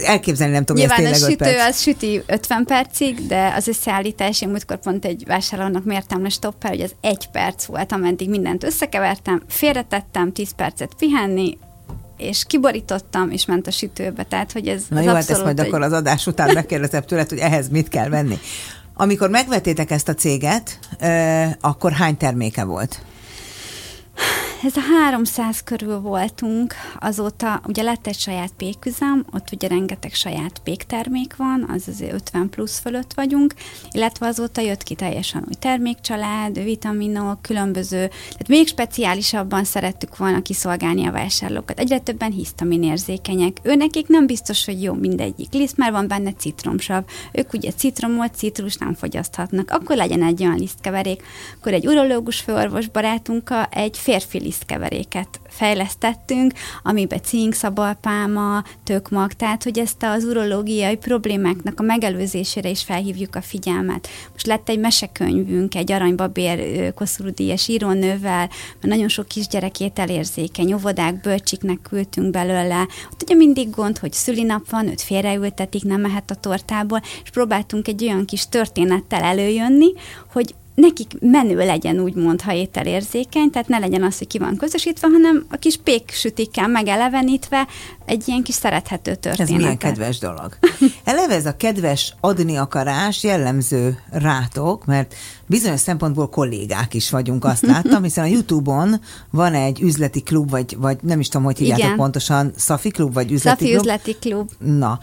Elképzelni 0.06 0.54
nem 0.54 0.64
tudom, 0.66 0.82
hogy 0.82 0.92
ez 0.92 0.98
Nyilván 0.98 1.14
a 1.14 1.18
tényleg 1.18 1.42
5 1.42 1.48
sütő 1.48 1.70
az 1.70 1.82
süti 1.82 2.24
50 2.26 2.66
percig, 2.66 3.28
de 3.28 3.54
az 3.56 3.68
összeállítás, 3.68 4.42
én 4.42 4.50
múltkor 4.50 4.78
pont 4.78 5.06
egy 5.06 5.24
vásárlónak 5.28 5.84
mértem 5.84 6.22
le 6.22 6.30
stoppel, 6.30 6.72
hogy 6.72 6.82
az 6.82 6.92
egy 7.02 7.28
perc 7.32 7.66
volt, 7.66 7.92
ameddig 7.92 8.30
mindent 8.30 8.64
összekevertem, 8.64 9.42
félretettem, 9.50 10.34
10 10.34 10.56
percet 10.56 10.92
pihenni, 10.98 11.58
és 12.18 12.44
kiborítottam, 12.48 13.32
és 13.32 13.46
ment 13.46 13.68
a 13.68 13.72
sütőbe. 13.72 14.24
Tehát, 14.24 14.52
hogy 14.52 14.68
ez 14.68 14.84
Na 14.90 14.98
az 14.98 15.04
jó, 15.04 15.10
hát 15.10 15.18
ezt 15.18 15.30
abszolút 15.30 15.46
majd 15.46 15.60
egy- 15.60 15.68
akkor 15.68 15.82
az 15.82 15.92
adás 15.94 16.28
után 16.28 16.54
megkérdezem 16.54 17.02
tőled, 17.02 17.30
hogy 17.30 17.38
ehhez 17.38 17.70
mit 17.70 17.88
kell 17.88 18.10
venni. 18.10 18.40
Amikor 19.00 19.30
megvettétek 19.30 19.92
ezt 19.92 20.10
a 20.10 20.14
céget, 20.14 20.80
akkor 21.62 21.92
hány 21.92 22.18
terméke 22.18 22.64
volt? 22.64 23.02
Ez 24.64 24.76
a 24.76 24.80
300 24.80 25.64
körül 25.64 26.00
voltunk, 26.00 26.74
azóta 27.00 27.62
ugye 27.68 27.84
lett 27.84 28.08
egy 28.08 28.20
saját 28.20 28.52
péküzem, 28.58 29.26
ott 29.34 29.48
ugye 29.52 29.68
rengeteg 29.68 30.14
saját 30.14 30.60
péktermék 30.64 31.36
van, 31.36 31.66
az 31.74 31.84
azért 31.88 32.14
50 32.14 32.50
plusz 32.50 32.80
fölött 32.80 33.14
vagyunk, 33.14 33.54
illetve 33.92 34.28
azóta 34.28 34.62
jött 34.62 34.84
ki 34.84 34.96
teljesen 34.96 35.44
új 35.48 35.54
termékcsalád, 35.54 36.64
vitaminok, 36.64 37.42
különböző, 37.42 38.08
tehát 38.08 38.48
még 38.48 38.68
speciálisabban 38.68 39.64
szerettük 39.64 40.18
volna 40.18 40.42
kiszolgálni 40.42 41.06
a 41.06 41.12
vásárlókat. 41.12 41.80
Egyre 41.80 42.00
többen 42.00 42.32
hisztaminérzékenyek. 42.32 43.58
Ő 43.64 43.76
nekik 43.76 44.08
nem 44.08 44.26
biztos, 44.26 44.66
hogy 44.66 44.84
jó 44.84 44.94
mindegyik 44.94 45.54
liszt, 45.54 45.78
mert 45.78 45.92
van 45.92 46.08
benne 46.08 46.34
citromsav. 46.34 47.04
Ők 47.32 47.54
ugye 47.54 47.72
citromot, 47.72 48.36
citrus 48.36 48.76
nem 48.76 48.94
fogyaszthatnak. 48.94 49.72
Akkor 49.72 49.96
legyen 49.96 50.24
egy 50.24 50.44
olyan 50.44 50.58
lisztkeverék. 50.58 51.24
Akkor 51.60 51.74
egy 51.74 51.88
urológus 51.88 52.40
főorvos 52.40 52.88
barátunkkal 52.88 53.68
egy 53.72 53.98
férfi 53.98 54.46
lisztkeveréket 54.48 55.40
fejlesztettünk, 55.48 56.54
amiben 56.84 57.22
cink, 57.24 57.54
szabalpálma, 57.54 58.64
tökmag, 58.84 59.34
tehát 59.34 59.64
hogy 59.64 59.80
ezt 59.80 60.04
az 60.04 60.24
urológiai 60.24 60.96
problémáknak 60.96 61.80
a 61.80 61.84
megelőzésére 61.84 62.70
is 62.70 62.84
felhívjuk 62.84 63.36
a 63.36 63.42
figyelmet. 63.42 64.08
Most 64.32 64.46
lett 64.46 64.70
egy 64.70 64.80
mesekönyvünk, 64.80 65.76
egy 65.76 65.92
aranybabér 65.92 66.94
koszorúdíjas 66.94 67.68
írónővel, 67.68 68.48
mert 68.48 68.82
nagyon 68.82 69.08
sok 69.08 69.28
kisgyerekét 69.28 70.00
elérzékeny, 70.00 70.74
óvodák, 70.74 71.22
bölcsiknek 71.22 71.80
küldtünk 71.82 72.32
belőle. 72.32 72.88
Ott 73.12 73.24
ugye 73.24 73.36
mindig 73.36 73.70
gond, 73.70 73.98
hogy 73.98 74.14
szülinap 74.14 74.70
van, 74.70 74.88
őt 74.88 75.02
félreültetik, 75.02 75.84
nem 75.84 76.02
mehet 76.02 76.32
a 76.32 76.36
tortából, 76.36 77.02
és 77.24 77.30
próbáltunk 77.30 77.88
egy 77.88 78.04
olyan 78.04 78.26
kis 78.26 78.50
történettel 78.50 79.22
előjönni, 79.24 79.94
hogy 80.32 80.56
nekik 80.82 81.12
menő 81.20 81.56
legyen 81.56 82.00
úgymond, 82.00 82.42
ha 82.42 82.54
ételérzékeny, 82.54 83.50
tehát 83.50 83.68
ne 83.68 83.78
legyen 83.78 84.04
az, 84.04 84.18
hogy 84.18 84.28
ki 84.28 84.38
van 84.38 84.58
közösítve, 84.58 85.08
hanem 85.08 85.46
a 85.50 85.56
kis 85.56 85.78
péksütikkel 85.78 86.68
megelevenítve 86.68 87.68
egy 88.06 88.28
ilyen 88.28 88.44
kis 88.44 88.56
szerethető 88.56 89.16
történet. 89.16 89.52
Ez 89.52 89.58
milyen 89.58 89.78
kedves 89.78 90.18
dolog. 90.18 90.58
Eleve 91.04 91.34
ez 91.34 91.46
a 91.46 91.56
kedves 91.56 92.14
adni 92.20 92.56
akarás 92.56 93.24
jellemző 93.24 93.98
rátok, 94.12 94.86
mert 94.86 95.16
bizonyos 95.48 95.80
szempontból 95.80 96.30
kollégák 96.30 96.94
is 96.94 97.10
vagyunk, 97.10 97.46
azt 97.46 97.66
láttam, 97.66 98.04
hiszen 98.04 98.24
a 98.24 98.28
Youtube-on 98.28 99.02
van 99.30 99.54
egy 99.54 99.82
üzleti 99.82 100.22
klub, 100.22 100.50
vagy, 100.50 100.78
vagy 100.80 100.98
nem 101.02 101.20
is 101.20 101.28
tudom, 101.28 101.46
hogy 101.46 101.58
hívjátok 101.58 101.96
pontosan, 101.96 102.52
Szafi 102.56 102.90
klub, 102.90 103.14
vagy 103.14 103.32
üzleti 103.32 103.58
Szafi 103.58 103.72
klub? 103.72 103.86
üzleti 103.86 104.16
klub. 104.20 104.50
Na, 104.58 105.00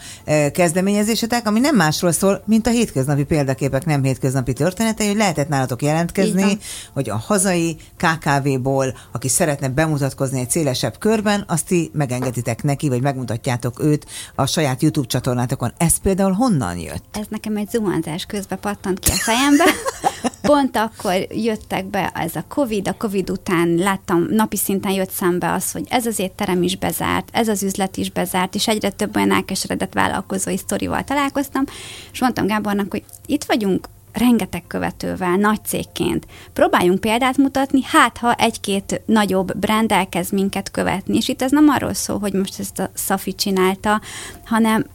kezdeményezésetek, 0.51 1.47
ami 1.47 1.59
nem 1.59 1.75
másról 1.75 2.11
szól, 2.11 2.43
mint 2.45 2.67
a 2.67 2.69
hétköznapi 2.69 3.23
példaképek, 3.23 3.85
nem 3.85 4.03
hétköznapi 4.03 4.53
történetei, 4.53 5.07
hogy 5.07 5.17
lehetett 5.17 5.47
nálatok 5.47 5.81
jelentkezni, 5.81 6.57
hogy 6.93 7.09
a 7.09 7.15
hazai 7.15 7.77
KKV-ból, 7.97 8.93
aki 9.11 9.27
szeretne 9.27 9.69
bemutatkozni 9.69 10.39
egy 10.39 10.49
szélesebb 10.49 10.97
körben, 10.97 11.43
azt 11.47 11.65
ti 11.65 11.89
megengeditek 11.93 12.63
neki, 12.63 12.89
vagy 12.89 13.01
megmutatjátok 13.01 13.83
őt 13.83 14.05
a 14.35 14.45
saját 14.45 14.81
YouTube 14.81 15.07
csatornátokon. 15.07 15.73
Ez 15.77 15.97
például 15.97 16.31
honnan 16.31 16.77
jött? 16.77 17.03
Ez 17.11 17.25
nekem 17.29 17.57
egy 17.57 17.69
zuhanzás 17.69 18.25
közben 18.25 18.59
pattant 18.59 18.99
ki 18.99 19.11
a 19.11 19.15
fejembe. 19.15 19.63
Pont 20.41 20.77
akkor 20.77 21.13
jöttek 21.29 21.85
be 21.85 22.09
ez 22.09 22.35
a 22.35 22.43
Covid, 22.47 22.87
a 22.87 22.97
Covid 22.97 23.29
után 23.29 23.75
láttam, 23.75 24.27
napi 24.29 24.57
szinten 24.57 24.91
jött 24.91 25.11
szembe 25.11 25.53
az, 25.53 25.71
hogy 25.71 25.85
ez 25.89 26.05
az 26.05 26.19
étterem 26.19 26.63
is 26.63 26.77
bezárt, 26.77 27.29
ez 27.31 27.47
az 27.47 27.63
üzlet 27.63 27.97
is 27.97 28.11
bezárt, 28.11 28.55
és 28.55 28.67
egyre 28.67 28.89
több 28.89 29.15
olyan 29.15 29.31
elkeseredett 29.31 29.93
vállalkozói 29.93 30.57
sztorival 30.57 31.03
találkoztam, 31.03 31.63
és 32.11 32.19
mondtam 32.19 32.47
Gábornak, 32.47 32.91
hogy 32.91 33.03
itt 33.25 33.43
vagyunk 33.43 33.87
rengeteg 34.17 34.63
követővel, 34.67 35.35
nagy 35.35 35.65
cégként. 35.65 36.25
Próbáljunk 36.53 36.99
példát 36.99 37.37
mutatni, 37.37 37.79
hát 37.83 38.17
ha 38.17 38.33
egy-két 38.33 39.01
nagyobb 39.05 39.57
brand 39.57 39.91
elkezd 39.91 40.33
minket 40.33 40.71
követni, 40.71 41.15
és 41.15 41.27
itt 41.27 41.41
ez 41.41 41.51
nem 41.51 41.69
arról 41.69 41.93
szól, 41.93 42.19
hogy 42.19 42.33
most 42.33 42.59
ezt 42.59 42.79
a 42.79 42.89
Safi 42.93 43.35
csinálta, 43.35 44.01
hanem 44.45 44.85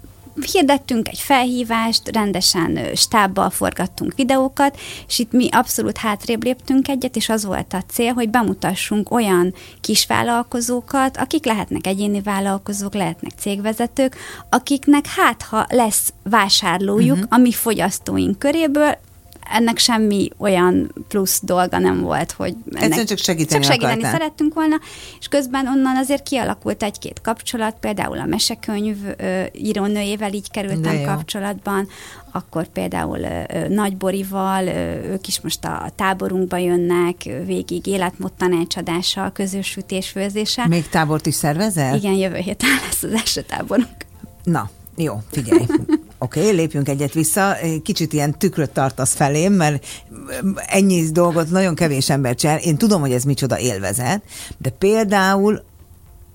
hirdettünk 0.52 1.08
egy 1.08 1.18
felhívást, 1.18 2.08
rendesen 2.08 2.78
stábbal 2.94 3.50
forgattunk 3.50 4.14
videókat, 4.14 4.78
és 5.06 5.18
itt 5.18 5.32
mi 5.32 5.48
abszolút 5.50 5.96
hátrébb 5.96 6.44
léptünk 6.44 6.88
egyet, 6.88 7.16
és 7.16 7.28
az 7.28 7.44
volt 7.44 7.72
a 7.72 7.82
cél, 7.88 8.12
hogy 8.12 8.28
bemutassunk 8.28 9.10
olyan 9.10 9.54
kis 9.80 10.06
vállalkozókat, 10.06 11.16
akik 11.16 11.44
lehetnek 11.44 11.86
egyéni 11.86 12.20
vállalkozók, 12.20 12.94
lehetnek 12.94 13.32
cégvezetők, 13.38 14.16
akiknek 14.48 15.06
hát 15.06 15.42
ha 15.42 15.66
lesz 15.68 16.12
vásárlójuk 16.22 17.16
uh-huh. 17.16 17.26
a 17.30 17.36
mi 17.36 17.52
fogyasztóink 17.52 18.38
köréből, 18.38 18.98
ennek 19.50 19.78
semmi 19.78 20.28
olyan 20.36 20.92
plusz 21.08 21.40
dolga 21.42 21.78
nem 21.78 22.00
volt, 22.00 22.32
hogy 22.32 22.54
ennek 22.70 22.82
Egyszerűen 22.82 23.06
csak 23.06 23.18
segíteni 23.18 23.64
Csak 23.64 23.72
segíteni 23.72 23.98
akartál. 23.98 24.12
szerettünk 24.12 24.54
volna, 24.54 24.76
és 25.20 25.28
közben 25.28 25.66
onnan 25.66 25.96
azért 25.96 26.22
kialakult 26.22 26.82
egy-két 26.82 27.20
kapcsolat, 27.20 27.76
például 27.80 28.18
a 28.18 28.24
mesekönyv 28.24 28.96
ö, 29.16 29.42
írónőjével 29.52 30.32
így 30.32 30.50
kerültem 30.50 31.02
kapcsolatban, 31.04 31.88
akkor 32.32 32.66
például 32.66 33.18
ö, 33.18 33.68
Nagy 33.68 33.96
Borival, 33.96 34.66
ö, 34.66 34.92
ők 35.12 35.26
is 35.26 35.40
most 35.40 35.64
a 35.64 35.90
táborunkba 35.96 36.56
jönnek, 36.56 37.22
végig 37.46 37.86
életmód 37.86 38.32
tanácsadással, 38.32 39.32
közös 39.32 39.66
sütésfőzéssel. 39.66 40.66
Még 40.66 40.88
tábort 40.88 41.26
is 41.26 41.34
szervezel? 41.34 41.94
Igen, 41.96 42.14
jövő 42.14 42.36
héten 42.36 42.68
lesz 42.88 43.02
az 43.02 43.12
első 43.12 43.40
táborunk. 43.42 43.88
Na, 44.44 44.70
jó, 44.96 45.22
figyelj. 45.30 45.66
Oké, 46.22 46.40
okay, 46.40 46.52
lépjünk 46.52 46.88
egyet 46.88 47.12
vissza. 47.12 47.56
Kicsit 47.83 48.12
ilyen 48.12 48.38
tükröt 48.38 48.70
tartasz 48.70 49.14
felém, 49.14 49.52
mert 49.52 49.87
ennyi 50.66 51.11
dolgot 51.11 51.50
nagyon 51.50 51.74
kevés 51.74 52.11
ember 52.11 52.35
csinál. 52.35 52.59
Én 52.59 52.76
tudom, 52.76 53.00
hogy 53.00 53.12
ez 53.12 53.24
micsoda 53.24 53.59
élvezet, 53.59 54.22
de 54.59 54.70
például 54.70 55.62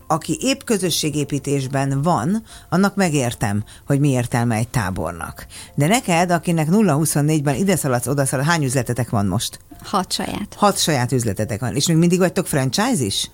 aki 0.08 0.38
épp 0.42 0.60
közösségépítésben 0.66 2.02
van, 2.02 2.44
annak 2.70 2.96
megértem, 2.96 3.64
hogy 3.86 4.00
mi 4.00 4.10
értelme 4.10 4.56
egy 4.56 4.68
tábornak. 4.68 5.46
De 5.76 5.88
neked, 5.88 6.32
akinek 6.32 6.68
0-24-ben 6.72 7.56
ide 7.56 7.76
szaladsz, 7.76 8.08
oda 8.08 8.26
szaladsz, 8.26 8.48
hány 8.48 8.64
üzletetek 8.64 9.10
van 9.10 9.26
most? 9.26 9.60
Hat 9.84 10.14
saját. 10.14 10.56
Hat 10.56 10.80
saját 10.80 11.12
üzletetek 11.12 11.60
van. 11.60 11.76
És 11.76 11.88
még 11.88 11.98
mindig 11.98 12.20
vagytok 12.20 12.48
franchise 12.48 13.04
is? 13.04 13.30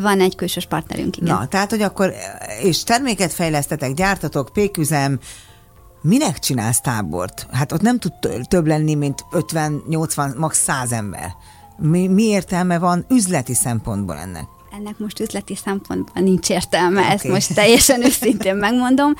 Van 0.00 0.20
egy 0.20 0.34
külsős 0.34 0.66
partnerünk, 0.66 1.16
igen. 1.16 1.34
Na, 1.34 1.46
tehát, 1.48 1.70
hogy 1.70 1.82
akkor, 1.82 2.14
és 2.62 2.82
terméket 2.82 3.32
fejlesztetek, 3.32 3.94
gyártatok, 3.94 4.50
péküzem, 4.52 5.18
minek 6.00 6.38
csinálsz 6.38 6.80
tábort? 6.80 7.46
Hát 7.50 7.72
ott 7.72 7.80
nem 7.80 7.98
tud 7.98 8.12
több 8.48 8.66
lenni, 8.66 8.94
mint 8.94 9.24
50-80, 9.32 10.36
max. 10.36 10.58
100 10.62 10.92
ember. 10.92 11.32
Mi, 11.78 12.06
mi 12.06 12.22
értelme 12.22 12.78
van 12.78 13.04
üzleti 13.08 13.54
szempontból 13.54 14.16
ennek? 14.16 14.44
ennek 14.72 14.98
most 14.98 15.20
üzleti 15.20 15.54
szempontból 15.54 16.22
nincs 16.22 16.50
értelme, 16.50 17.00
okay. 17.00 17.12
ezt 17.12 17.28
most 17.28 17.54
teljesen 17.54 18.04
őszintén 18.04 18.56
megmondom. 18.56 19.14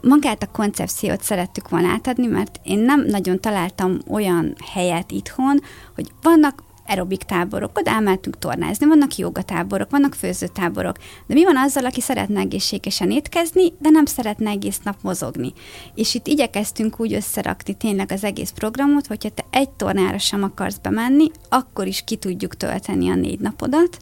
Magát 0.00 0.42
a 0.42 0.50
koncepciót 0.52 1.22
szerettük 1.22 1.68
volna 1.68 1.88
átadni, 1.88 2.26
mert 2.26 2.60
én 2.62 2.78
nem 2.78 3.04
nagyon 3.06 3.40
találtam 3.40 3.98
olyan 4.08 4.56
helyet 4.72 5.10
itthon, 5.10 5.62
hogy 5.94 6.12
vannak 6.22 6.62
aerobik 6.88 7.22
táborok, 7.22 7.78
oda 7.78 7.90
elmentünk 7.90 8.38
tornázni, 8.38 8.86
vannak 8.86 9.16
jogatáborok, 9.16 9.90
vannak 9.90 10.14
főzőtáborok. 10.14 10.96
De 11.26 11.34
mi 11.34 11.44
van 11.44 11.56
azzal, 11.56 11.84
aki 11.84 12.00
szeretne 12.00 12.40
egészségesen 12.40 13.10
étkezni, 13.10 13.72
de 13.78 13.88
nem 13.90 14.04
szeretne 14.04 14.50
egész 14.50 14.80
nap 14.82 14.96
mozogni? 15.02 15.52
És 15.94 16.14
itt 16.14 16.26
igyekeztünk 16.26 17.00
úgy 17.00 17.12
összerakni 17.12 17.74
tényleg 17.74 18.12
az 18.12 18.24
egész 18.24 18.50
programot, 18.50 19.06
hogyha 19.06 19.28
te 19.28 19.44
egy 19.50 19.70
tornára 19.70 20.18
sem 20.18 20.42
akarsz 20.42 20.78
bemenni, 20.78 21.30
akkor 21.48 21.86
is 21.86 22.02
ki 22.04 22.16
tudjuk 22.16 22.56
tölteni 22.56 23.10
a 23.10 23.14
négy 23.14 23.40
napodat. 23.40 23.98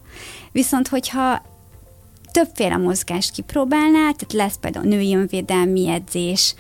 Viszont, 0.53 0.89
hogyha 0.89 1.43
többféle 2.37 2.77
mozgást 2.77 3.31
kipróbálnál, 3.31 4.13
tehát 4.13 4.33
lesz 4.33 4.59
például 4.61 4.87
női 4.87 5.15
önvédelmi 5.15 5.89
edzés, 5.89 6.55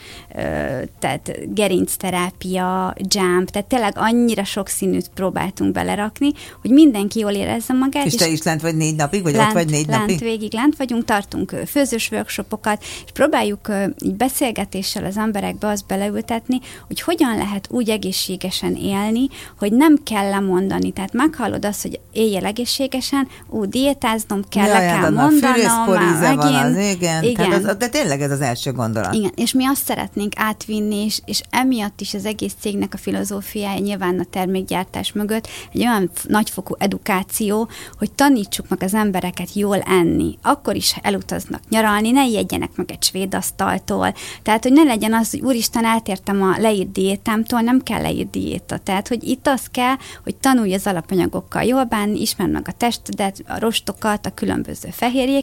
tehát 0.98 1.54
gerincterápia, 1.54 2.94
jump, 2.96 3.50
tehát 3.50 3.68
tényleg 3.68 3.92
annyira 3.96 4.44
sok 4.44 4.68
színűt 4.68 5.10
próbáltunk 5.14 5.72
belerakni, 5.72 6.30
hogy 6.60 6.70
mindenki 6.70 7.18
jól 7.18 7.30
érezze 7.30 7.72
magát. 7.72 8.06
És, 8.06 8.12
és 8.12 8.18
te 8.18 8.28
is 8.28 8.42
lent 8.42 8.60
vagy 8.60 8.76
négy 8.76 8.96
napig, 8.96 9.22
vagy 9.22 9.34
lent, 9.34 9.48
ott 9.48 9.54
vagy 9.54 9.70
négy 9.70 9.86
lent 9.86 10.00
napig? 10.00 10.18
végig 10.18 10.52
lent 10.52 10.76
vagyunk, 10.76 11.04
tartunk 11.04 11.50
főzős 11.66 12.10
workshopokat, 12.10 12.82
és 12.82 13.10
próbáljuk 13.12 13.70
így 13.98 14.14
beszélgetéssel 14.14 15.04
az 15.04 15.16
emberekbe 15.16 15.68
azt 15.68 15.86
beleültetni, 15.86 16.60
hogy 16.86 17.00
hogyan 17.00 17.36
lehet 17.36 17.68
úgy 17.70 17.90
egészségesen 17.90 18.74
élni, 18.74 19.28
hogy 19.58 19.72
nem 19.72 19.96
kell 20.04 20.28
lemondani. 20.30 20.90
Tehát 20.92 21.12
meghallod 21.12 21.64
azt, 21.64 21.82
hogy 21.82 22.00
éljél 22.12 22.44
egészségesen, 22.44 23.28
ú, 23.48 23.64
diétáznom 23.64 24.40
kell, 24.48 24.68
le 24.68 24.78
kell 24.78 25.10
mondani, 25.10 25.65
Egészporíze 25.66 26.34
van 26.34 26.54
az, 26.54 26.76
igen. 26.76 27.22
igen. 27.22 27.34
Tehát 27.34 27.64
az, 27.64 27.76
de 27.76 27.88
tényleg 27.88 28.20
ez 28.20 28.30
az 28.30 28.40
első 28.40 28.72
gondolat. 28.72 29.14
Igen, 29.14 29.32
és 29.34 29.52
mi 29.52 29.66
azt 29.66 29.84
szeretnénk 29.84 30.32
átvinni, 30.36 31.04
és, 31.04 31.20
és 31.24 31.40
emiatt 31.50 32.00
is 32.00 32.14
az 32.14 32.24
egész 32.24 32.54
cégnek 32.60 32.94
a 32.94 32.96
filozófiája 32.96 33.78
nyilván 33.78 34.18
a 34.18 34.24
termékgyártás 34.30 35.12
mögött 35.12 35.48
egy 35.72 35.80
olyan 35.80 36.10
nagyfokú 36.28 36.74
edukáció, 36.78 37.68
hogy 37.98 38.12
tanítsuk 38.12 38.68
meg 38.68 38.82
az 38.82 38.94
embereket 38.94 39.54
jól 39.54 39.80
enni. 39.80 40.38
Akkor 40.42 40.76
is 40.76 40.96
elutaznak 41.02 41.60
nyaralni, 41.68 42.10
ne 42.10 42.26
ijedjenek 42.26 42.70
meg 42.74 42.90
egy 42.90 43.02
svéd 43.02 43.34
asztaltól. 43.34 44.14
Tehát, 44.42 44.62
hogy 44.62 44.72
ne 44.72 44.82
legyen 44.82 45.14
az, 45.14 45.30
hogy 45.30 45.40
úristen, 45.40 45.84
eltértem 45.84 46.42
a 46.42 46.58
leírt 46.58 46.92
diétámtól, 46.92 47.60
nem 47.60 47.82
kell 47.82 48.02
leírt 48.02 48.30
diéta. 48.30 48.78
Tehát, 48.78 49.08
hogy 49.08 49.28
itt 49.28 49.46
az 49.46 49.66
kell, 49.70 49.94
hogy 50.24 50.36
tanulj 50.36 50.74
az 50.74 50.86
alapanyagokkal 50.86 51.62
jól 51.62 51.84
bánni, 51.84 52.20
ismerd 52.20 52.50
meg 52.50 52.64
a 52.68 52.72
testedet, 52.72 53.42
a 53.46 53.58
rostokat, 53.58 54.26
a 54.26 54.34
különböző 54.34 54.88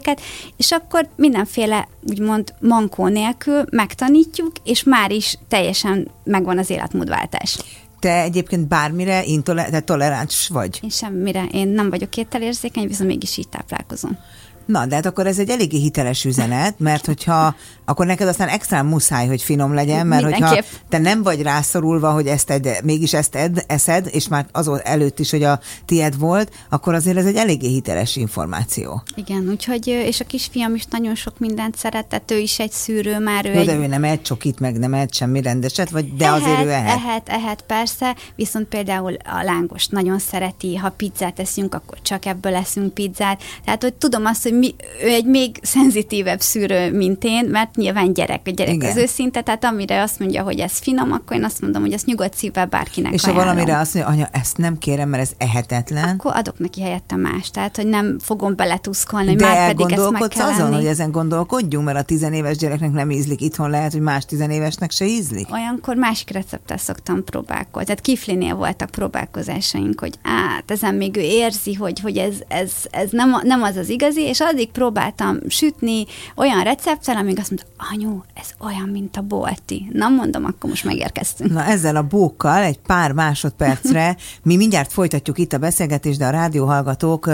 fehérjéket, 0.04 0.22
és 0.58 0.72
akkor 0.72 1.10
mindenféle 1.16 1.88
úgymond 2.02 2.54
mankó 2.60 3.08
nélkül 3.08 3.64
megtanítjuk, 3.72 4.52
és 4.64 4.84
már 4.84 5.12
is 5.12 5.38
teljesen 5.48 6.08
megvan 6.24 6.58
az 6.58 6.70
életmódváltás. 6.70 7.58
Te 8.00 8.22
egyébként 8.22 8.68
bármire 8.68 9.24
intoler- 9.24 9.84
toleráns 9.86 10.48
vagy? 10.48 10.80
Én 10.82 10.90
semmire. 10.90 11.46
Én 11.52 11.68
nem 11.68 11.90
vagyok 11.90 12.18
ételérzékeny, 12.18 12.88
viszont 12.88 13.10
mégis 13.10 13.38
így 13.38 13.50
táplálkozom. 13.50 14.18
Na, 14.66 14.86
de 14.86 14.96
hát 14.96 15.06
akkor 15.06 15.28
ez 15.28 15.40
egy 15.40 15.50
eléggé 15.50 15.78
hiteles 15.78 16.26
üzenet, 16.26 16.80
mert 16.80 17.06
hogyha 17.06 17.56
akkor 17.86 18.06
neked 18.06 18.28
aztán 18.28 18.48
extra 18.48 18.84
muszáj, 18.84 19.28
hogy 19.28 19.42
finom 19.42 19.74
legyen, 19.74 20.08
mert 20.08 20.24
hogyha 20.24 20.64
te 20.90 20.98
nem 20.98 21.24
vagy 21.24 21.42
rászorulva, 21.42 22.12
hogy 22.12 22.28
ezt 22.28 22.50
ed, 22.50 22.68
mégis 22.84 23.14
ezt 23.14 23.36
ed, 23.36 23.64
eszed, 23.68 24.10
és 24.12 24.28
már 24.28 24.46
az 24.52 24.82
előtt 24.84 25.20
is, 25.20 25.32
hogy 25.32 25.44
a 25.44 25.60
tied 25.86 26.18
volt, 26.18 26.52
akkor 26.70 26.94
azért 26.94 27.18
ez 27.18 27.26
egy 27.26 27.36
eléggé 27.36 27.68
hiteles 27.68 28.16
információ. 28.16 29.04
Igen, 29.16 29.50
úgyhogy, 29.50 29.88
és 29.88 30.20
a 30.20 30.26
kisfiam 30.26 30.76
is 30.76 30.86
nagyon 30.90 31.16
sok 31.16 31.40
mindent 31.40 31.76
szeretett, 31.76 32.32
ő 32.32 32.38
is 32.38 32.60
egy 32.60 32.72
szűrő 32.72 33.20
már. 33.20 33.46
Ő 33.46 33.54
no, 33.54 33.60
egy... 33.60 33.66
de 33.66 33.76
ő 33.76 33.88
nem 33.88 34.04
egy 34.04 34.22
csokit, 34.22 34.60
meg 34.60 34.80
nem 34.80 34.94
egy 34.94 35.14
semmi 35.14 35.42
rendeset, 35.42 35.90
vagy 35.90 36.16
de 36.16 36.26
ehet, 36.26 36.42
azért 36.42 36.66
ő 36.66 36.70
ehet. 36.70 36.98
Ehet, 36.98 37.30
ehet, 37.30 37.62
persze, 37.62 38.16
viszont 38.36 38.68
például 38.68 39.14
a 39.14 39.44
lángos 39.44 39.88
nagyon 39.88 40.20
szereti, 40.20 40.76
ha 40.76 40.90
pizzát 40.90 41.40
eszünk, 41.40 41.76
akkor 41.76 41.98
csak 42.02 42.26
ebből 42.26 42.52
leszünk 42.52 42.94
pizzát. 42.94 43.42
Tehát, 43.66 43.82
hogy 43.82 43.94
tudom 43.94 44.26
azt, 44.26 44.44
hogy 44.44 44.53
mi, 44.60 44.76
ő 45.04 45.08
egy 45.08 45.26
még 45.26 45.56
szenzitívebb 45.62 46.40
szűrő, 46.42 46.92
mint 46.92 47.24
én, 47.24 47.46
mert 47.50 47.76
nyilván 47.76 48.14
gyerek, 48.14 48.42
a 48.46 48.50
gyerek 48.50 48.74
Igen. 48.74 48.90
az 48.92 48.98
őszinte, 48.98 49.42
tehát 49.42 49.64
amire 49.64 50.02
azt 50.02 50.20
mondja, 50.20 50.44
hogy 50.44 50.60
ez 50.60 50.78
finom, 50.78 51.12
akkor 51.12 51.38
én 51.38 51.44
azt 51.44 51.62
mondom, 51.62 51.82
hogy 51.82 51.94
ezt 51.94 52.06
nyugodt 52.06 52.34
szívvel 52.36 52.66
bárkinek 52.66 53.14
És 53.14 53.24
ajánlom. 53.24 53.44
ha 53.46 53.50
valamire 53.52 53.80
azt 53.80 53.94
mondja, 53.94 54.12
anya, 54.14 54.28
ezt 54.32 54.58
nem 54.58 54.78
kérem, 54.78 55.10
mert 55.10 55.24
ez 55.24 55.32
ehetetlen. 55.38 56.10
Akkor 56.10 56.32
adok 56.36 56.60
neki 56.60 56.82
helyette 56.82 57.16
más, 57.16 57.50
tehát 57.52 57.76
hogy 57.76 57.88
nem 57.88 58.20
fogom 58.20 58.56
beletuszkolni, 58.56 59.28
hogy 59.28 59.36
De 59.36 59.46
már 59.46 59.76
pedig 59.76 59.92
ezt 59.92 60.10
meg 60.10 60.28
kell 60.28 60.48
azon, 60.48 60.64
lenni. 60.64 60.76
hogy 60.76 60.86
ezen 60.86 61.12
gondolkodjunk, 61.12 61.86
mert 61.86 61.98
a 61.98 62.02
tizenéves 62.02 62.58
gyereknek 62.58 62.92
nem 62.92 63.12
ízlik, 63.12 63.42
itthon 63.42 63.70
lehet, 63.70 63.92
hogy 63.92 64.02
más 64.02 64.26
tizenévesnek 64.26 64.92
se 64.92 65.06
ízlik? 65.06 65.48
Olyankor 65.52 65.96
másik 65.96 66.30
recepttel 66.32 66.78
szoktam 66.78 67.24
próbálkozni. 67.24 67.86
Tehát 67.86 68.02
kiflinél 68.02 68.56
voltak 68.56 68.90
próbálkozásaink, 68.90 70.00
hogy 70.00 70.14
át, 70.24 70.72
ezen 70.72 70.96
még 70.96 71.18
ő 71.18 71.22
érzi, 71.22 71.74
hogy, 71.74 72.00
hogy 72.00 72.18
ez, 72.18 72.36
ez, 72.48 72.72
ez 72.92 73.10
nem, 73.12 73.36
nem 73.44 73.62
az 73.62 73.76
az 73.76 73.90
igazi, 73.90 74.22
és 74.22 74.40
addig 74.44 74.72
próbáltam 74.72 75.38
sütni 75.48 76.06
olyan 76.36 76.64
recepttel, 76.64 77.18
amíg 77.18 77.40
azt 77.40 77.50
mondta, 77.50 77.68
anyu, 77.92 78.22
ez 78.34 78.48
olyan, 78.60 78.90
mint 78.90 79.18
a 79.18 79.22
bolti. 79.22 79.90
Na 79.92 80.10
mondom, 80.10 80.46
akkor 80.46 80.70
most 80.70 80.84
megérkeztünk. 80.84 81.52
Na 81.52 81.64
ezzel 81.64 81.96
a 81.96 82.04
bókkal 82.04 82.64
egy 82.64 82.80
pár 82.80 83.12
másodpercre 83.12 84.18
mi 84.44 84.56
mindjárt 84.56 84.92
folytatjuk 84.92 85.38
itt 85.38 85.54
a 85.54 85.58
beszélgetést, 85.58 86.20
de 86.20 86.26
a 86.26 86.30
rádióhallgatók 86.30 87.30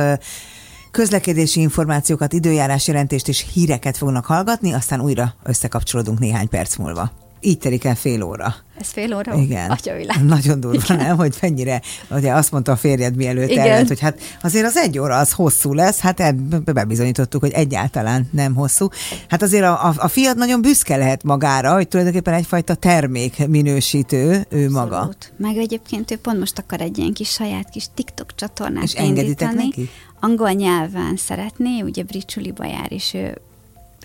közlekedési 0.91 1.61
információkat, 1.61 2.33
időjárás 2.33 2.87
jelentést 2.87 3.27
és 3.27 3.45
híreket 3.53 3.97
fognak 3.97 4.25
hallgatni, 4.25 4.73
aztán 4.73 5.01
újra 5.01 5.33
összekapcsolódunk 5.43 6.19
néhány 6.19 6.49
perc 6.49 6.75
múlva. 6.75 7.28
Így 7.41 7.57
telik 7.57 7.83
el 7.83 7.95
fél 7.95 8.23
óra. 8.23 8.55
Ez 8.79 8.87
fél 8.87 9.15
óra? 9.15 9.35
Igen. 9.35 9.71
Atyavilág. 9.71 10.25
Nagyon 10.25 10.59
durva, 10.59 10.93
Igen. 10.93 10.97
nem? 11.05 11.17
Hogy 11.17 11.35
mennyire, 11.41 11.81
ugye 12.09 12.33
azt 12.33 12.51
mondta 12.51 12.71
a 12.71 12.75
férjed 12.75 13.15
mielőtt 13.15 13.55
elment, 13.55 13.87
hogy 13.87 13.99
hát 13.99 14.19
azért 14.41 14.65
az 14.65 14.77
egy 14.77 14.99
óra 14.99 15.17
az 15.17 15.31
hosszú 15.31 15.73
lesz, 15.73 15.99
hát 15.99 16.19
ebbe 16.19 16.73
bebizonyítottuk, 16.73 17.41
hogy 17.41 17.51
egyáltalán 17.51 18.29
nem 18.31 18.55
hosszú. 18.55 18.87
Hát 19.27 19.41
azért 19.41 19.63
a, 19.63 19.87
a, 19.87 19.93
a 19.97 20.07
fiat 20.07 20.35
nagyon 20.35 20.61
büszke 20.61 20.97
lehet 20.97 21.23
magára, 21.23 21.73
hogy 21.73 21.87
tulajdonképpen 21.87 22.33
egyfajta 22.33 22.75
termék 22.75 23.47
minősítő 23.47 24.45
ő 24.49 24.69
maga. 24.69 24.95
Abszolút. 24.95 25.33
Meg 25.37 25.57
egyébként 25.57 26.11
ő 26.11 26.17
pont 26.17 26.39
most 26.39 26.59
akar 26.59 26.81
egy 26.81 26.97
ilyen 26.97 27.13
kis 27.13 27.29
saját 27.29 27.69
kis 27.69 27.85
TikTok 27.93 28.35
csatornát 28.35 28.83
És 28.83 28.93
engeditek 28.93 29.53
neki? 29.53 29.89
Angol 30.19 30.51
nyelven 30.51 31.17
szeretné, 31.17 31.81
ugye 31.81 32.03
Bricsuliba 32.03 32.65
jár, 32.65 32.91
és 32.91 33.13
ő 33.13 33.37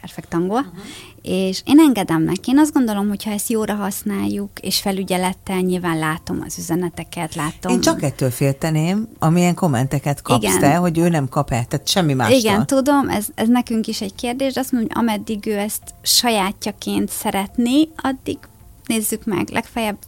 perfekt 0.00 0.34
angol, 0.34 0.58
uh-huh. 0.58 0.82
És 1.24 1.62
én 1.64 1.78
engedem 1.78 2.22
neki. 2.22 2.50
Én 2.50 2.58
azt 2.58 2.72
gondolom, 2.72 3.08
hogy 3.08 3.24
ha 3.24 3.30
ezt 3.30 3.48
jóra 3.50 3.74
használjuk, 3.74 4.50
és 4.60 4.80
felügyelettel 4.80 5.60
nyilván 5.60 5.98
látom 5.98 6.42
az 6.46 6.58
üzeneteket, 6.58 7.34
látom. 7.34 7.72
Én 7.72 7.80
csak 7.80 8.02
ettől 8.02 8.30
félteném, 8.30 9.08
amilyen 9.18 9.54
kommenteket 9.54 10.22
kapsz 10.22 10.44
Igen. 10.44 10.58
te, 10.58 10.74
hogy 10.74 10.98
ő 10.98 11.08
nem 11.08 11.28
kap 11.28 11.50
el, 11.50 11.64
tehát 11.64 11.88
semmi 11.88 12.12
más. 12.12 12.32
Igen, 12.32 12.66
tudom, 12.66 13.08
ez, 13.08 13.26
ez 13.34 13.48
nekünk 13.48 13.86
is 13.86 14.00
egy 14.00 14.14
kérdés, 14.14 14.52
de 14.52 14.60
azt 14.60 14.72
mondom, 14.72 14.90
hogy 14.92 15.04
ameddig 15.04 15.46
ő 15.46 15.58
ezt 15.58 15.82
sajátjaként 16.02 17.10
szeretné, 17.10 17.88
addig 17.96 18.38
nézzük 18.86 19.24
meg, 19.24 19.48
legfeljebb 19.48 19.98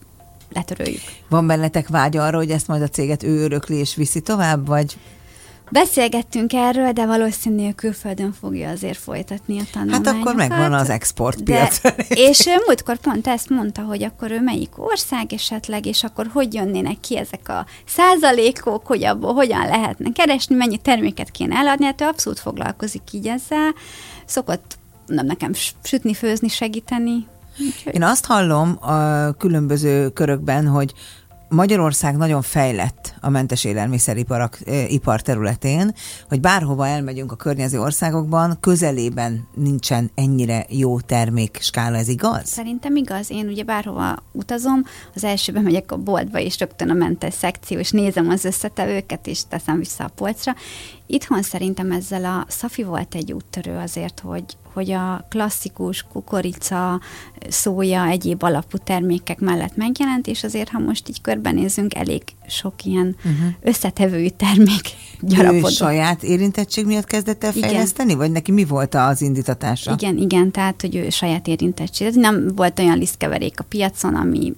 letöröljük. 0.53 1.01
Van 1.29 1.47
bennetek 1.47 1.87
vágy 1.87 2.17
arra, 2.17 2.37
hogy 2.37 2.51
ezt 2.51 2.67
majd 2.67 2.81
a 2.81 2.87
céget 2.87 3.23
ő 3.23 3.43
örökli 3.43 3.75
és 3.75 3.95
viszi 3.95 4.21
tovább, 4.21 4.67
vagy 4.67 4.97
Beszélgettünk 5.69 6.53
erről, 6.53 6.91
de 6.91 7.05
valószínűleg 7.05 7.75
külföldön 7.75 8.33
fogja 8.33 8.69
azért 8.69 8.97
folytatni 8.97 9.59
a 9.59 9.63
tanulmányokat. 9.71 10.13
Hát 10.13 10.21
akkor 10.21 10.35
megvan 10.35 10.73
az 10.73 10.89
exportpiac. 10.89 11.81
De, 11.81 11.95
és 12.29 12.45
ő 12.45 12.53
múltkor 12.65 12.97
pont 12.97 13.27
ezt 13.27 13.49
mondta, 13.49 13.81
hogy 13.81 14.03
akkor 14.03 14.31
ő 14.31 14.41
melyik 14.41 14.71
ország 14.75 15.33
esetleg, 15.33 15.85
és 15.85 16.03
akkor 16.03 16.29
hogy 16.33 16.53
jönnének 16.53 16.99
ki 16.99 17.17
ezek 17.17 17.49
a 17.49 17.65
százalékok, 17.85 18.85
hogy 18.85 19.03
abból 19.03 19.33
hogyan 19.33 19.67
lehetne 19.67 20.11
keresni, 20.11 20.55
mennyi 20.55 20.77
terméket 20.77 21.31
kéne 21.31 21.55
eladni, 21.55 21.85
hát 21.85 22.01
ő 22.01 22.05
abszolút 22.05 22.39
foglalkozik 22.39 23.01
így 23.11 23.27
ezzel. 23.27 23.73
Szokott 24.25 24.77
nem 25.05 25.25
nekem 25.25 25.51
sütni, 25.83 26.13
főzni, 26.13 26.47
segíteni. 26.47 27.27
Én 27.91 28.03
azt 28.03 28.25
hallom 28.25 28.77
a 28.81 29.31
különböző 29.31 30.09
körökben, 30.09 30.67
hogy 30.67 30.93
Magyarország 31.49 32.17
nagyon 32.17 32.41
fejlett 32.41 33.06
a 33.27 33.29
mentes 33.29 33.63
élelmiszeripar 33.63 34.49
ipar 34.87 35.21
területén, 35.21 35.93
hogy 36.27 36.39
bárhova 36.39 36.87
elmegyünk 36.87 37.31
a 37.31 37.35
környező 37.35 37.79
országokban, 37.79 38.57
közelében 38.59 39.47
nincsen 39.53 40.11
ennyire 40.15 40.65
jó 40.69 40.99
termék 40.99 41.57
skála, 41.61 41.97
ez 41.97 42.07
igaz? 42.07 42.47
Szerintem 42.47 42.95
igaz. 42.95 43.31
Én 43.31 43.47
ugye 43.47 43.63
bárhova 43.63 44.23
utazom, 44.31 44.83
az 45.15 45.23
elsőben 45.23 45.63
megyek 45.63 45.91
a 45.91 45.97
boltba, 45.97 46.39
és 46.39 46.59
rögtön 46.59 46.89
a 46.89 46.93
mentes 46.93 47.33
szekció, 47.33 47.79
és 47.79 47.91
nézem 47.91 48.29
az 48.29 48.45
összetevőket, 48.45 49.27
és 49.27 49.41
teszem 49.49 49.77
vissza 49.77 50.03
a 50.03 50.11
polcra. 50.15 50.55
Itthon 51.05 51.41
szerintem 51.41 51.91
ezzel 51.91 52.25
a 52.25 52.45
Szafi 52.47 52.83
volt 52.83 53.15
egy 53.15 53.33
úttörő 53.33 53.77
azért, 53.77 54.19
hogy, 54.19 54.57
hogy 54.77 54.91
a 54.91 55.25
klasszikus 55.29 56.05
kukorica, 56.11 56.99
szója, 57.49 58.05
egyéb 58.05 58.43
alapú 58.43 58.77
termékek 58.77 59.39
mellett 59.39 59.75
megjelent, 59.75 60.27
és 60.27 60.43
azért, 60.43 60.69
ha 60.69 60.79
most 60.79 61.09
így 61.09 61.21
körbenézünk, 61.21 61.95
elég 61.95 62.21
sok 62.47 62.83
ilyen 62.83 63.15
uh-huh. 63.17 63.53
összetevői 63.61 64.29
termék 64.29 64.81
gyarapodott. 65.21 65.69
Ő 65.69 65.73
saját 65.73 66.23
érintettség 66.23 66.85
miatt 66.85 67.05
kezdett 67.05 67.43
el 67.43 67.51
fejleszteni, 67.51 68.07
igen. 68.07 68.21
vagy 68.21 68.31
neki 68.31 68.51
mi 68.51 68.65
volt 68.65 68.95
az 68.95 69.21
indítatása? 69.21 69.91
Igen, 69.91 70.17
igen, 70.17 70.51
tehát, 70.51 70.81
hogy 70.81 70.95
ő 70.95 71.09
saját 71.09 71.47
érintettség. 71.47 72.13
Nem 72.13 72.47
volt 72.55 72.79
olyan 72.79 72.97
lisztkeverék 72.97 73.59
a 73.59 73.63
piacon, 73.63 74.15
ami, 74.15 74.53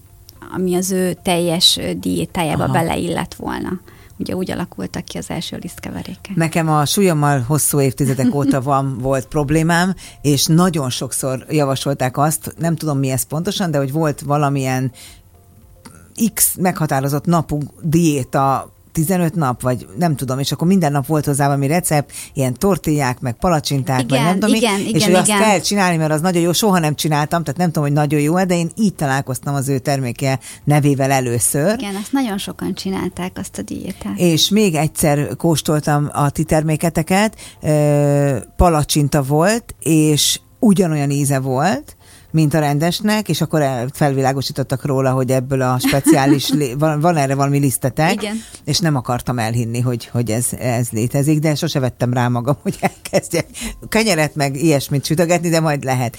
ami 0.53 0.75
az 0.75 0.91
ő 0.91 1.17
teljes 1.23 1.79
diétájába 1.97 2.63
Aha. 2.63 2.73
beleillett 2.73 3.33
volna 3.33 3.79
ugye 4.19 4.35
úgy 4.35 4.51
alakultak 4.51 5.05
ki 5.05 5.17
az 5.17 5.29
első 5.29 5.57
lisztkeverékek. 5.61 6.35
Nekem 6.35 6.69
a 6.69 6.85
súlyommal 6.85 7.39
hosszú 7.39 7.81
évtizedek 7.81 8.35
óta 8.35 8.61
van, 8.71 8.97
volt 8.97 9.27
problémám, 9.27 9.95
és 10.21 10.45
nagyon 10.45 10.89
sokszor 10.89 11.45
javasolták 11.49 12.17
azt, 12.17 12.53
nem 12.57 12.75
tudom 12.75 12.97
mi 12.97 13.09
ez 13.09 13.23
pontosan, 13.23 13.71
de 13.71 13.77
hogy 13.77 13.91
volt 13.91 14.21
valamilyen 14.21 14.91
X 16.33 16.55
meghatározott 16.55 17.25
napú 17.25 17.59
diéta 17.81 18.73
15 18.91 19.35
nap, 19.35 19.61
vagy 19.61 19.87
nem 19.97 20.15
tudom, 20.15 20.39
és 20.39 20.51
akkor 20.51 20.67
minden 20.67 20.91
nap 20.91 21.05
volt 21.05 21.25
hozzá 21.25 21.45
valami 21.45 21.67
recept, 21.67 22.11
ilyen 22.33 22.53
tortillák, 22.53 23.19
meg 23.19 23.33
palacsinták, 23.33 24.01
igen, 24.01 24.17
meg 24.17 24.31
nem 24.31 24.39
tudom 24.39 24.55
igen, 24.55 24.73
mi, 24.73 24.79
igen, 24.81 24.95
és 24.95 25.03
hogy 25.03 25.11
igen. 25.11 25.21
azt 25.21 25.47
kell 25.47 25.59
csinálni, 25.59 25.97
mert 25.97 26.11
az 26.11 26.21
nagyon 26.21 26.41
jó, 26.41 26.51
soha 26.51 26.79
nem 26.79 26.95
csináltam, 26.95 27.43
tehát 27.43 27.59
nem 27.59 27.67
tudom, 27.67 27.83
hogy 27.83 27.93
nagyon 27.93 28.19
jó 28.19 28.43
de 28.43 28.55
én 28.55 28.71
így 28.75 28.95
találkoztam 28.95 29.55
az 29.55 29.69
ő 29.69 29.79
terméke 29.79 30.39
nevével 30.63 31.11
először. 31.11 31.73
Igen, 31.79 31.95
azt 31.95 32.11
nagyon 32.11 32.37
sokan 32.37 32.73
csinálták, 32.73 33.37
azt 33.37 33.57
a 33.57 33.61
diétát. 33.61 34.13
És 34.15 34.49
még 34.49 34.75
egyszer 34.75 35.35
kóstoltam 35.35 36.09
a 36.13 36.29
ti 36.29 36.43
terméketeket, 36.43 37.35
palacsinta 38.55 39.23
volt, 39.23 39.75
és 39.79 40.39
ugyanolyan 40.59 41.09
íze 41.09 41.39
volt, 41.39 41.97
mint 42.31 42.53
a 42.53 42.59
rendesnek, 42.59 43.29
és 43.29 43.41
akkor 43.41 43.63
felvilágosítottak 43.93 44.85
róla, 44.85 45.11
hogy 45.11 45.31
ebből 45.31 45.61
a 45.61 45.79
speciális, 45.79 46.53
van, 46.79 46.99
van 46.99 47.17
erre 47.17 47.35
valami 47.35 47.57
lisztetek, 47.59 48.13
Igen. 48.13 48.35
és 48.65 48.79
nem 48.79 48.95
akartam 48.95 49.39
elhinni, 49.39 49.79
hogy, 49.79 50.05
hogy 50.05 50.29
ez, 50.29 50.47
ez 50.59 50.89
létezik, 50.89 51.39
de 51.39 51.55
sose 51.55 51.79
vettem 51.79 52.13
rá 52.13 52.27
magam, 52.27 52.57
hogy 52.61 52.77
elkezdjek 52.79 53.45
kenyeret 53.89 54.35
meg 54.35 54.55
ilyesmit 54.55 55.05
sütögetni, 55.05 55.49
de 55.49 55.59
majd 55.59 55.83
lehet. 55.83 56.17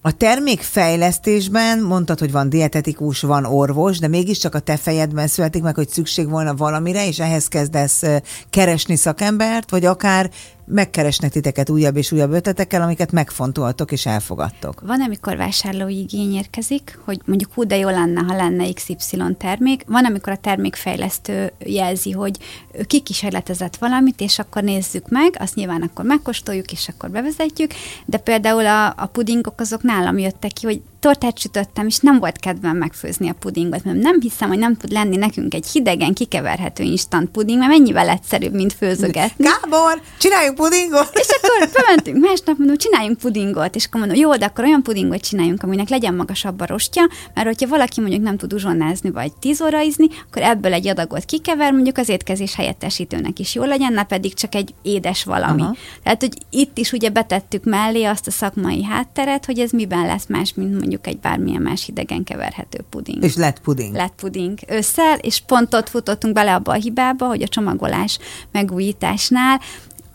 A 0.00 0.12
termékfejlesztésben 0.12 1.82
mondtad, 1.82 2.18
hogy 2.18 2.32
van 2.32 2.48
dietetikus, 2.48 3.20
van 3.20 3.44
orvos, 3.44 3.98
de 3.98 4.08
mégiscsak 4.08 4.54
a 4.54 4.58
te 4.58 4.76
fejedben 4.76 5.26
születik 5.26 5.62
meg, 5.62 5.74
hogy 5.74 5.88
szükség 5.88 6.28
volna 6.28 6.54
valamire, 6.54 7.06
és 7.06 7.18
ehhez 7.18 7.48
kezdesz 7.48 8.02
keresni 8.50 8.96
szakembert, 8.96 9.70
vagy 9.70 9.84
akár 9.84 10.30
megkeresnek 10.68 11.30
titeket 11.30 11.70
újabb 11.70 11.96
és 11.96 12.12
újabb 12.12 12.32
ötletekkel, 12.32 12.82
amiket 12.82 13.12
megfontoltok 13.12 13.92
és 13.92 14.06
elfogadtok. 14.06 14.80
Van, 14.80 15.00
amikor 15.00 15.36
vásárlói 15.36 15.98
igény 15.98 16.34
érkezik, 16.34 16.98
hogy 17.04 17.20
mondjuk 17.24 17.52
hú, 17.54 17.64
de 17.64 17.76
jó 17.76 17.88
lenne, 17.88 18.20
ha 18.20 18.36
lenne 18.36 18.72
XY 18.72 18.96
termék. 19.38 19.84
Van, 19.86 20.04
amikor 20.04 20.32
a 20.32 20.36
termékfejlesztő 20.36 21.52
jelzi, 21.58 22.10
hogy 22.10 22.38
kikísérletezett 22.86 23.76
valamit, 23.76 24.20
és 24.20 24.38
akkor 24.38 24.62
nézzük 24.62 25.08
meg, 25.08 25.36
azt 25.38 25.54
nyilván 25.54 25.82
akkor 25.82 26.04
megkóstoljuk, 26.04 26.72
és 26.72 26.88
akkor 26.88 27.10
bevezetjük, 27.10 27.72
de 28.04 28.18
például 28.18 28.66
a, 28.66 28.86
a 28.86 29.06
pudingok 29.12 29.60
azok 29.60 29.82
nálam 29.82 30.18
jöttek 30.18 30.52
ki, 30.52 30.66
hogy 30.66 30.80
tortát 31.00 31.38
sütöttem, 31.38 31.86
és 31.86 31.98
nem 31.98 32.18
volt 32.18 32.38
kedvem 32.38 32.76
megfőzni 32.76 33.28
a 33.28 33.34
pudingot, 33.38 33.84
mert 33.84 34.00
nem 34.00 34.20
hiszem, 34.20 34.48
hogy 34.48 34.58
nem 34.58 34.76
tud 34.76 34.92
lenni 34.92 35.16
nekünk 35.16 35.54
egy 35.54 35.66
hidegen 35.72 36.14
kikeverhető 36.14 36.82
instant 36.82 37.30
puding, 37.30 37.58
mert 37.58 37.70
mennyivel 37.70 38.08
egyszerűbb, 38.08 38.54
mint 38.54 38.72
főzögetni. 38.72 39.44
Gábor, 39.44 40.02
csináljunk 40.18 40.56
pudingot! 40.56 41.10
És 41.12 41.26
akkor 41.28 41.82
bementünk 41.82 42.26
másnap, 42.26 42.58
mondom, 42.58 42.76
csináljunk 42.76 43.18
pudingot, 43.18 43.74
és 43.74 43.84
akkor 43.84 44.00
mondom, 44.00 44.18
jó, 44.18 44.36
de 44.36 44.44
akkor 44.44 44.64
olyan 44.64 44.82
pudingot 44.82 45.20
csináljunk, 45.20 45.62
aminek 45.62 45.88
legyen 45.88 46.14
magasabb 46.14 46.60
a 46.60 46.66
rostja, 46.66 47.08
mert 47.34 47.46
hogyha 47.46 47.68
valaki 47.68 48.00
mondjuk 48.00 48.22
nem 48.22 48.36
tud 48.36 48.52
uzsonnázni, 48.52 49.10
vagy 49.10 49.32
tíz 49.32 49.62
óra 49.62 49.80
izni, 49.80 50.06
akkor 50.28 50.42
ebből 50.42 50.72
egy 50.72 50.88
adagot 50.88 51.24
kikever, 51.24 51.72
mondjuk 51.72 51.98
az 51.98 52.08
étkezés 52.08 52.54
helyettesítőnek 52.54 53.38
is 53.38 53.54
jó 53.54 53.64
legyen, 53.64 53.92
ne 53.92 54.02
pedig 54.02 54.34
csak 54.34 54.54
egy 54.54 54.74
édes 54.82 55.24
valami. 55.24 55.62
Aha. 55.62 55.76
Tehát, 56.02 56.20
hogy 56.20 56.38
itt 56.50 56.78
is 56.78 56.92
ugye 56.92 57.08
betettük 57.08 57.64
mellé 57.64 58.04
azt 58.04 58.26
a 58.26 58.30
szakmai 58.30 58.84
hátteret, 58.84 59.44
hogy 59.44 59.58
ez 59.58 59.70
miben 59.70 60.06
lesz 60.06 60.26
más, 60.28 60.54
mint 60.54 60.70
mondjuk 60.70 60.87
egy 61.02 61.18
bármilyen 61.18 61.62
más 61.62 61.84
hidegen 61.84 62.24
keverhető 62.24 62.84
puding. 62.90 63.24
És 63.24 63.36
lett 63.36 63.60
puding. 63.60 63.94
Lett 63.94 64.14
puding 64.14 64.58
ősszel, 64.68 65.18
és 65.18 65.40
pont 65.46 65.74
ott 65.74 65.88
futottunk 65.88 66.34
bele 66.34 66.54
abba 66.54 66.72
a 66.72 66.74
hibába, 66.74 67.26
hogy 67.26 67.42
a 67.42 67.48
csomagolás 67.48 68.18
megújításnál 68.52 69.60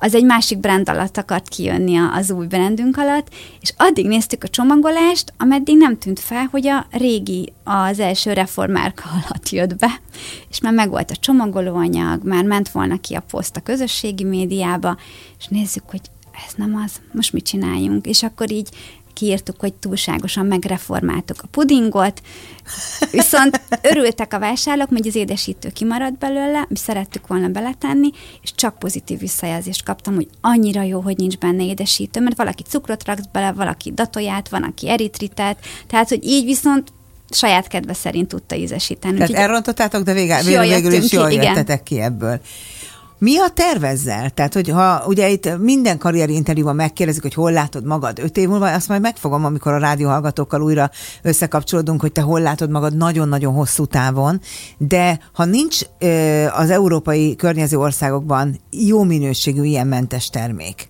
az 0.03 0.15
egy 0.15 0.25
másik 0.25 0.59
brand 0.59 0.89
alatt 0.89 1.17
akart 1.17 1.47
kijönni 1.47 1.97
az 1.97 2.31
új 2.31 2.45
brandünk 2.45 2.97
alatt, 2.97 3.27
és 3.62 3.73
addig 3.77 4.07
néztük 4.07 4.43
a 4.43 4.47
csomagolást, 4.47 5.33
ameddig 5.38 5.77
nem 5.77 5.97
tűnt 5.97 6.19
fel, 6.19 6.47
hogy 6.51 6.67
a 6.67 6.86
régi, 6.91 7.53
az 7.63 7.99
első 7.99 8.33
reformárka 8.33 9.03
alatt 9.25 9.49
jött 9.49 9.75
be, 9.75 9.99
és 10.49 10.59
már 10.59 10.73
megvolt 10.73 11.12
a 11.12 11.15
csomagolóanyag, 11.15 12.23
már 12.23 12.43
ment 12.43 12.69
volna 12.69 12.99
ki 12.99 13.15
a 13.15 13.23
poszt 13.29 13.55
a 13.55 13.62
közösségi 13.62 14.23
médiába, 14.23 14.97
és 15.39 15.47
nézzük, 15.47 15.83
hogy 15.89 16.01
ez 16.47 16.53
nem 16.55 16.81
az, 16.86 17.01
most 17.12 17.33
mit 17.33 17.45
csináljunk, 17.45 18.05
és 18.05 18.23
akkor 18.23 18.51
így 18.51 18.69
kiírtuk, 19.13 19.60
hogy 19.60 19.73
túlságosan 19.73 20.45
megreformáltuk 20.45 21.38
a 21.41 21.47
pudingot, 21.47 22.21
viszont 23.12 23.62
örültek 23.82 24.34
a 24.34 24.39
vásárlók, 24.39 24.89
hogy 24.89 25.08
az 25.08 25.15
édesítő 25.15 25.69
kimaradt 25.69 26.17
belőle, 26.17 26.65
mi 26.69 26.78
szerettük 26.78 27.28
volna 27.28 27.47
beletenni, 27.47 28.10
és 28.41 28.56
csak 28.56 28.80
pozitív 28.80 29.19
visszajelzést 29.19 29.84
kaptam, 29.84 30.15
hogy 30.15 30.28
annyira 30.41 30.82
jó, 30.82 30.99
hogy 30.99 31.17
nincs 31.17 31.38
benne 31.38 31.65
édesítő, 31.65 32.19
mert 32.21 32.38
valaki 32.38 32.63
cukrot 32.63 33.06
raksz 33.06 33.28
bele, 33.32 33.52
valaki 33.52 33.91
datóját, 33.91 34.49
van, 34.49 34.63
aki 34.63 34.89
eritritet, 34.89 35.58
tehát, 35.88 36.10
hogy 36.10 36.26
így 36.26 36.45
viszont 36.45 36.91
saját 37.30 37.67
kedve 37.67 37.93
szerint 37.93 38.28
tudta 38.28 38.56
ízesíteni. 38.56 39.17
Tehát 39.17 39.34
elrontottátok, 39.34 40.04
de 40.04 40.13
végül, 40.13 40.60
végül 40.60 40.91
is 40.91 41.12
jól 41.12 41.32
jöttetek 41.32 41.84
ki 41.84 41.99
ebből. 41.99 42.41
Mi 43.23 43.38
a 43.38 43.49
tervezzel? 43.49 44.29
Tehát, 44.29 44.53
hogy 44.53 44.69
ha 44.69 45.03
ugye 45.07 45.29
itt 45.29 45.57
minden 45.57 45.97
karrieri 45.97 46.33
interjúban 46.33 46.75
megkérdezik, 46.75 47.21
hogy 47.21 47.33
hol 47.33 47.51
látod 47.51 47.86
magad 47.86 48.19
öt 48.19 48.38
év 48.38 48.47
múlva, 48.47 48.73
azt 48.73 48.88
majd 48.88 49.01
megfogom, 49.01 49.45
amikor 49.45 49.73
a 49.73 49.77
rádióhallgatókkal 49.77 50.62
újra 50.62 50.89
összekapcsolódunk, 51.21 52.01
hogy 52.01 52.12
te 52.12 52.21
hol 52.21 52.41
látod 52.41 52.69
magad 52.69 52.97
nagyon-nagyon 52.97 53.53
hosszú 53.53 53.86
távon, 53.86 54.41
de 54.77 55.19
ha 55.33 55.45
nincs 55.45 55.81
az 56.55 56.69
európai 56.69 57.36
környező 57.36 57.77
országokban 57.77 58.59
jó 58.69 59.03
minőségű 59.03 59.63
ilyen 59.63 59.88
mentes 59.88 60.29
termék, 60.29 60.89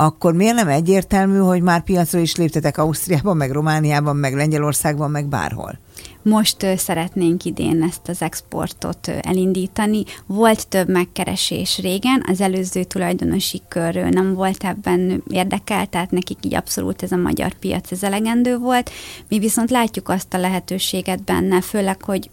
akkor 0.00 0.32
miért 0.32 0.54
nem 0.54 0.68
egyértelmű, 0.68 1.38
hogy 1.38 1.62
már 1.62 1.82
piacra 1.82 2.18
is 2.18 2.36
léptetek 2.36 2.78
Ausztriában, 2.78 3.36
meg 3.36 3.50
Romániában, 3.50 4.16
meg 4.16 4.34
Lengyelországban, 4.34 5.10
meg 5.10 5.26
bárhol? 5.26 5.78
Most 6.22 6.66
szeretnénk 6.76 7.44
idén 7.44 7.82
ezt 7.82 8.08
az 8.08 8.22
exportot 8.22 9.08
elindítani. 9.08 10.04
Volt 10.26 10.68
több 10.68 10.88
megkeresés 10.88 11.78
régen, 11.78 12.24
az 12.28 12.40
előző 12.40 12.84
tulajdonosi 12.84 13.62
kör 13.68 13.94
nem 13.94 14.34
volt 14.34 14.64
ebben 14.64 15.22
érdekelt, 15.30 15.88
tehát 15.88 16.10
nekik 16.10 16.38
így 16.44 16.54
abszolút 16.54 17.02
ez 17.02 17.12
a 17.12 17.16
magyar 17.16 17.54
piac 17.54 17.92
ez 17.92 18.02
elegendő 18.02 18.56
volt. 18.56 18.90
Mi 19.28 19.38
viszont 19.38 19.70
látjuk 19.70 20.08
azt 20.08 20.34
a 20.34 20.38
lehetőséget 20.38 21.22
benne, 21.22 21.60
főleg, 21.60 22.02
hogy 22.02 22.30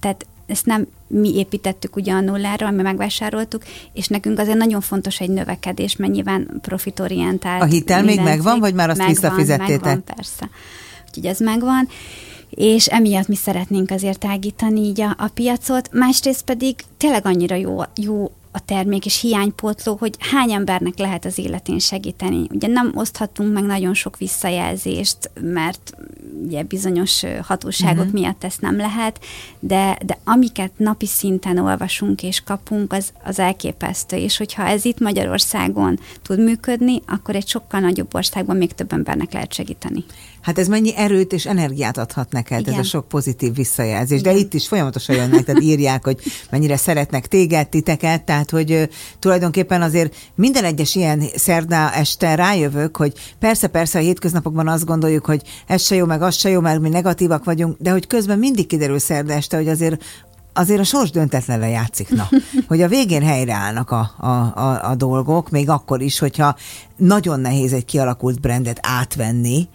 tehát 0.00 0.26
ezt 0.46 0.66
nem 0.66 0.86
mi 1.20 1.34
építettük 1.34 1.96
ugye 1.96 2.12
a 2.12 2.20
nulláról, 2.20 2.70
mi 2.70 2.82
megvásároltuk, 2.82 3.62
és 3.92 4.06
nekünk 4.06 4.38
azért 4.38 4.56
nagyon 4.56 4.80
fontos 4.80 5.20
egy 5.20 5.30
növekedés, 5.30 5.96
mert 5.96 6.12
nyilván 6.12 6.58
profitorientált. 6.60 7.62
A 7.62 7.64
hitel 7.64 8.02
még 8.02 8.20
megvan, 8.20 8.60
vagy 8.60 8.74
már 8.74 8.88
azt 8.88 8.98
megvan, 8.98 9.14
visszafizettétek? 9.14 9.84
Megvan, 9.84 10.04
persze. 10.04 10.50
Úgyhogy 11.06 11.26
ez 11.26 11.38
megvan 11.38 11.88
és 12.54 12.86
emiatt 12.86 13.28
mi 13.28 13.34
szeretnénk 13.34 13.90
azért 13.90 14.18
tágítani 14.18 14.80
így 14.80 15.00
a, 15.00 15.14
a 15.18 15.28
piacot, 15.34 15.88
másrészt 15.92 16.44
pedig 16.44 16.74
tényleg 16.96 17.26
annyira 17.26 17.54
jó, 17.54 17.80
jó 17.94 18.30
a 18.52 18.64
termék 18.64 19.06
és 19.06 19.20
hiánypótló, 19.20 19.96
hogy 20.00 20.14
hány 20.18 20.52
embernek 20.52 20.98
lehet 20.98 21.24
az 21.24 21.38
életén 21.38 21.78
segíteni. 21.78 22.46
Ugye 22.50 22.66
nem 22.66 22.92
oszthatunk 22.94 23.52
meg 23.52 23.62
nagyon 23.62 23.94
sok 23.94 24.16
visszajelzést, 24.16 25.30
mert 25.40 25.92
ugye 26.44 26.62
bizonyos 26.62 27.22
hatóságok 27.42 28.04
uh-huh. 28.04 28.12
miatt 28.12 28.44
ezt 28.44 28.60
nem 28.60 28.76
lehet, 28.76 29.24
de, 29.60 29.98
de 30.04 30.18
amiket 30.24 30.72
napi 30.76 31.06
szinten 31.06 31.58
olvasunk 31.58 32.22
és 32.22 32.40
kapunk, 32.40 32.92
az, 32.92 33.12
az 33.24 33.38
elképesztő, 33.38 34.16
és 34.16 34.36
hogyha 34.36 34.62
ez 34.62 34.84
itt 34.84 34.98
Magyarországon 34.98 35.98
tud 36.22 36.38
működni, 36.38 37.02
akkor 37.06 37.34
egy 37.34 37.48
sokkal 37.48 37.80
nagyobb 37.80 38.14
országban 38.14 38.56
még 38.56 38.72
több 38.72 38.92
embernek 38.92 39.32
lehet 39.32 39.52
segíteni. 39.52 40.04
Hát 40.42 40.58
ez 40.58 40.68
mennyi 40.68 40.96
erőt 40.96 41.32
és 41.32 41.46
energiát 41.46 41.98
adhat 41.98 42.32
neked, 42.32 42.60
Igen. 42.60 42.72
ez 42.72 42.78
a 42.78 42.82
sok 42.82 43.08
pozitív 43.08 43.54
visszajelzés. 43.54 44.20
Igen. 44.20 44.32
De 44.32 44.38
itt 44.38 44.54
is 44.54 44.68
folyamatosan 44.68 45.16
jönnek, 45.16 45.44
tehát 45.44 45.62
írják, 45.62 46.04
hogy 46.04 46.18
mennyire 46.50 46.76
szeretnek 46.76 47.26
téged, 47.26 47.68
titeket, 47.68 48.24
tehát 48.24 48.50
hogy 48.50 48.88
tulajdonképpen 49.18 49.82
azért 49.82 50.16
minden 50.34 50.64
egyes 50.64 50.94
ilyen 50.94 51.22
szerda 51.34 51.92
este 51.92 52.34
rájövök, 52.34 52.96
hogy 52.96 53.12
persze, 53.38 53.66
persze 53.66 53.98
a 53.98 54.02
hétköznapokban 54.02 54.68
azt 54.68 54.84
gondoljuk, 54.84 55.26
hogy 55.26 55.42
ez 55.66 55.82
se 55.82 55.94
jó, 55.94 56.06
meg 56.06 56.22
az 56.22 56.34
se 56.36 56.48
jó, 56.48 56.60
mert 56.60 56.80
mi 56.80 56.88
negatívak 56.88 57.44
vagyunk, 57.44 57.76
de 57.78 57.90
hogy 57.90 58.06
közben 58.06 58.38
mindig 58.38 58.66
kiderül 58.66 58.98
szerda 58.98 59.32
este, 59.32 59.56
hogy 59.56 59.68
azért 59.68 60.04
azért 60.54 60.80
a 60.80 60.84
sors 60.84 61.10
döntetlenre 61.10 61.68
játszik, 61.68 62.08
na, 62.08 62.28
hogy 62.68 62.82
a 62.82 62.88
végén 62.88 63.22
helyreállnak 63.22 63.90
a, 63.90 64.10
a, 64.18 64.26
a, 64.26 64.90
a 64.90 64.94
dolgok, 64.94 65.50
még 65.50 65.68
akkor 65.68 66.00
is, 66.00 66.18
hogyha 66.18 66.56
nagyon 66.96 67.40
nehéz 67.40 67.72
egy 67.72 67.84
kialakult 67.84 68.40
brandet 68.40 68.78
átvenni, 68.82 69.68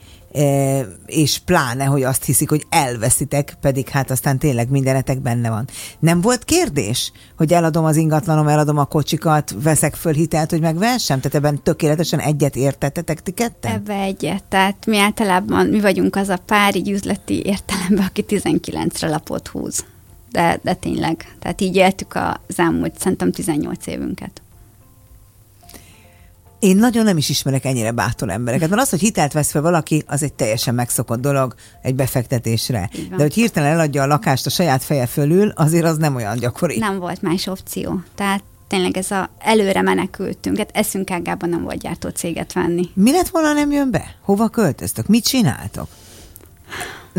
és 1.06 1.40
pláne, 1.46 1.84
hogy 1.84 2.04
azt 2.04 2.26
hiszik, 2.26 2.50
hogy 2.50 2.66
elveszitek, 2.70 3.58
pedig 3.62 3.90
hát 3.90 4.12
aztán 4.12 4.40
tényleg 4.40 4.70
mindenetek 4.70 5.22
benne 5.22 5.50
van. 5.50 5.68
Nem 6.00 6.22
volt 6.22 6.44
kérdés, 6.44 7.12
hogy 7.38 7.54
eladom 7.54 7.86
az 7.86 7.96
ingatlanom, 7.96 8.48
eladom 8.48 8.78
a 8.78 8.86
kocsikat, 8.86 9.56
veszek 9.64 9.96
föl 9.96 10.14
hitelt, 10.14 10.50
hogy 10.50 10.62
megvessem? 10.62 11.20
Tehát 11.20 11.36
ebben 11.36 11.64
tökéletesen 11.64 12.20
egyet 12.20 12.56
értettetek 12.56 13.22
ti 13.22 13.32
ketten? 13.32 13.72
Ebbe 13.72 13.94
egyet. 13.94 14.44
Tehát 14.44 14.86
mi 14.86 14.98
általában, 14.98 15.68
mi 15.68 15.80
vagyunk 15.80 16.16
az 16.16 16.30
a 16.30 16.38
pár 16.46 16.76
így 16.76 16.90
üzleti 16.90 17.46
értelemben, 17.46 18.06
aki 18.06 18.26
19-re 18.28 19.10
lapot 19.10 19.48
húz. 19.48 19.86
De, 20.32 20.60
de 20.64 20.74
tényleg. 20.74 21.36
Tehát 21.40 21.62
így 21.62 21.76
éltük 21.76 22.16
az 22.16 22.60
elmúlt 22.60 23.00
szerintem 23.00 23.32
18 23.32 23.88
évünket. 23.88 24.42
Én 26.60 26.78
nagyon 26.78 27.04
nem 27.04 27.18
is 27.18 27.30
ismerek 27.30 27.66
ennyire 27.66 27.92
bátor 27.92 28.30
embereket, 28.30 28.70
mert 28.70 28.82
az, 28.82 28.90
hogy 28.90 29.00
hitelt 29.00 29.34
vesz 29.34 29.52
fel 29.52 29.62
valaki, 29.62 30.04
az 30.08 30.24
egy 30.24 30.34
teljesen 30.34 30.76
megszokott 30.76 31.20
dolog 31.20 31.56
egy 31.82 31.96
befektetésre. 31.96 32.90
De 33.10 33.16
hogy 33.24 33.34
hirtelen 33.34 33.72
eladja 33.72 34.02
a 34.02 34.08
lakást 34.08 34.46
a 34.46 34.50
saját 34.50 34.84
feje 34.84 35.06
fölül, 35.06 35.50
azért 35.56 35.86
az 35.86 35.98
nem 35.98 36.16
olyan 36.16 36.38
gyakori. 36.38 36.78
Nem 36.78 37.00
volt 37.00 37.22
más 37.22 37.48
opció. 37.48 38.02
Tehát 38.16 38.44
tényleg 38.68 38.98
ez 38.98 39.12
a 39.12 39.30
előre 39.40 39.82
menekültünk, 39.82 40.58
hát 40.58 40.70
eszünk 40.74 41.12
ágában 41.12 41.50
nem 41.50 41.64
volt 41.64 41.80
gyártó 41.80 42.10
céget 42.10 42.54
venni. 42.54 42.90
Mi 42.94 43.12
lett 43.12 43.30
volna, 43.30 43.54
nem 43.54 43.72
jön 43.72 43.92
be? 43.92 44.16
Hova 44.22 44.48
költöztök? 44.48 45.08
Mit 45.08 45.26
csináltok? 45.28 45.88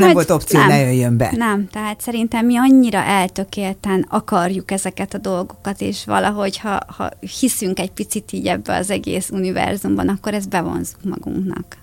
Nem 0.05 0.13
volt 0.13 0.31
opció, 0.31 0.59
nem, 0.59 0.69
ne 0.69 0.81
jöjjön 0.81 1.17
be. 1.17 1.33
Nem, 1.37 1.69
tehát 1.69 2.01
szerintem 2.01 2.47
mi 2.47 2.57
annyira 2.57 2.99
eltökélten 2.99 4.07
akarjuk 4.09 4.71
ezeket 4.71 5.15
a 5.15 5.19
dolgokat, 5.19 5.81
és 5.81 6.05
valahogy, 6.05 6.59
ha, 6.59 6.81
ha 6.87 7.11
hiszünk 7.41 7.79
egy 7.79 7.91
picit 7.91 8.33
így 8.33 8.47
ebbe 8.47 8.77
az 8.77 8.91
egész 8.91 9.31
univerzumban, 9.31 10.09
akkor 10.09 10.35
ezt 10.35 10.49
bevonzunk 10.49 11.05
magunknak. 11.05 11.77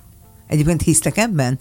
Egyébként 0.47 0.81
hisztek 0.81 1.17
ebben? 1.17 1.59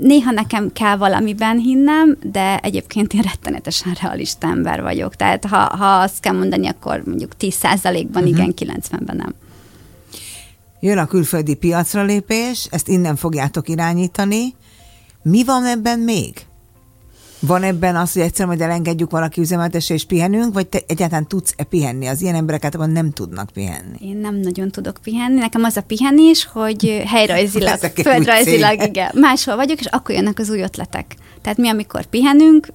néha 0.00 0.30
nekem 0.30 0.72
kell 0.72 0.96
valamiben 0.96 1.58
hinnem, 1.58 2.16
de 2.22 2.58
egyébként 2.58 3.12
én 3.12 3.20
rettenetesen 3.20 3.96
realista 4.02 4.46
ember 4.46 4.82
vagyok. 4.82 5.16
Tehát 5.16 5.44
ha, 5.44 5.56
ha 5.56 5.86
azt 5.86 6.20
kell 6.20 6.34
mondani, 6.34 6.66
akkor 6.66 7.02
mondjuk 7.06 7.32
10%-ban 7.40 8.22
uh-huh. 8.22 8.28
igen, 8.28 8.54
90-ben 8.56 9.16
nem. 9.16 9.34
Jön 10.80 10.98
a 10.98 11.06
külföldi 11.06 11.54
piacra 11.54 12.02
lépés, 12.02 12.66
ezt 12.70 12.88
innen 12.88 13.16
fogjátok 13.16 13.68
irányítani. 13.68 14.54
Mi 15.22 15.44
van 15.44 15.64
ebben 15.64 15.98
még? 15.98 16.46
Van 17.40 17.62
ebben 17.62 17.96
az, 17.96 18.12
hogy 18.12 18.22
egyszerűen 18.22 18.56
majd 18.56 18.70
elengedjük 18.70 19.10
valaki 19.10 19.40
üzemeltesse 19.40 19.94
és 19.94 20.04
pihenünk, 20.04 20.54
vagy 20.54 20.66
te 20.66 20.80
egyáltalán 20.86 21.26
tudsz-e 21.26 21.64
pihenni? 21.64 22.06
Az 22.06 22.20
ilyen 22.20 22.34
emberek 22.34 22.64
általában 22.64 22.92
nem 22.92 23.12
tudnak 23.12 23.50
pihenni. 23.50 23.96
Én 24.00 24.16
nem 24.16 24.34
nagyon 24.34 24.70
tudok 24.70 24.98
pihenni. 25.02 25.38
Nekem 25.38 25.64
az 25.64 25.76
a 25.76 25.82
pihenés, 25.82 26.48
hogy 26.52 27.02
helyrajzilag, 27.06 27.78
földrajzilag, 28.08 28.82
igen, 28.82 29.10
máshol 29.14 29.56
vagyok, 29.56 29.80
és 29.80 29.86
akkor 29.86 30.14
jönnek 30.14 30.38
az 30.38 30.50
új 30.50 30.60
ötletek. 30.60 31.16
Tehát 31.42 31.58
mi, 31.58 31.68
amikor 31.68 32.04
pihenünk, 32.04 32.66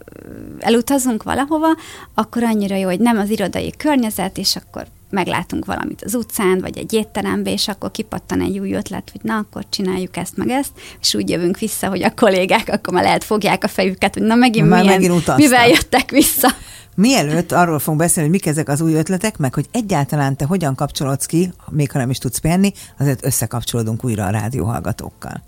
elutazunk 0.59 1.23
valahova, 1.23 1.67
akkor 2.13 2.43
annyira 2.43 2.75
jó, 2.75 2.85
hogy 2.85 2.99
nem 2.99 3.17
az 3.17 3.29
irodai 3.29 3.73
környezet, 3.77 4.37
és 4.37 4.55
akkor 4.55 4.87
meglátunk 5.13 5.65
valamit 5.65 6.03
az 6.03 6.15
utcán, 6.15 6.59
vagy 6.61 6.77
egy 6.77 6.93
étterembe, 6.93 7.51
és 7.51 7.67
akkor 7.67 7.91
kipattan 7.91 8.41
egy 8.41 8.59
új 8.59 8.73
ötlet, 8.73 9.09
hogy 9.11 9.21
na, 9.23 9.37
akkor 9.37 9.65
csináljuk 9.69 10.17
ezt, 10.17 10.37
meg 10.37 10.49
ezt, 10.49 10.71
és 11.01 11.15
úgy 11.15 11.29
jövünk 11.29 11.59
vissza, 11.59 11.87
hogy 11.87 12.03
a 12.03 12.13
kollégák 12.13 12.69
akkor 12.69 12.93
már 12.93 13.03
lehet 13.03 13.23
fogják 13.23 13.63
a 13.63 13.67
fejüket, 13.67 14.13
hogy 14.13 14.23
na 14.23 14.35
megint, 14.35 14.69
már 14.69 14.83
milyen, 14.83 14.99
megint 14.99 15.35
mivel 15.35 15.67
jöttek 15.67 16.09
vissza. 16.09 16.49
Mielőtt 16.95 17.51
arról 17.51 17.79
fogunk 17.79 18.01
beszélni, 18.01 18.29
hogy 18.29 18.39
mik 18.39 18.49
ezek 18.49 18.69
az 18.69 18.81
új 18.81 18.93
ötletek, 18.93 19.37
meg 19.37 19.53
hogy 19.53 19.65
egyáltalán 19.71 20.35
te 20.35 20.45
hogyan 20.45 20.75
kapcsolódsz 20.75 21.25
ki, 21.25 21.53
még 21.69 21.91
ha 21.91 21.97
nem 21.97 22.09
is 22.09 22.17
tudsz 22.17 22.37
pihenni, 22.37 22.71
azért 22.99 23.25
összekapcsolódunk 23.25 24.03
újra 24.03 24.25
a 24.25 24.29
rádióhallgatókkal. 24.29 25.43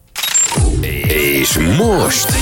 És 1.08 1.58
most... 1.78 2.34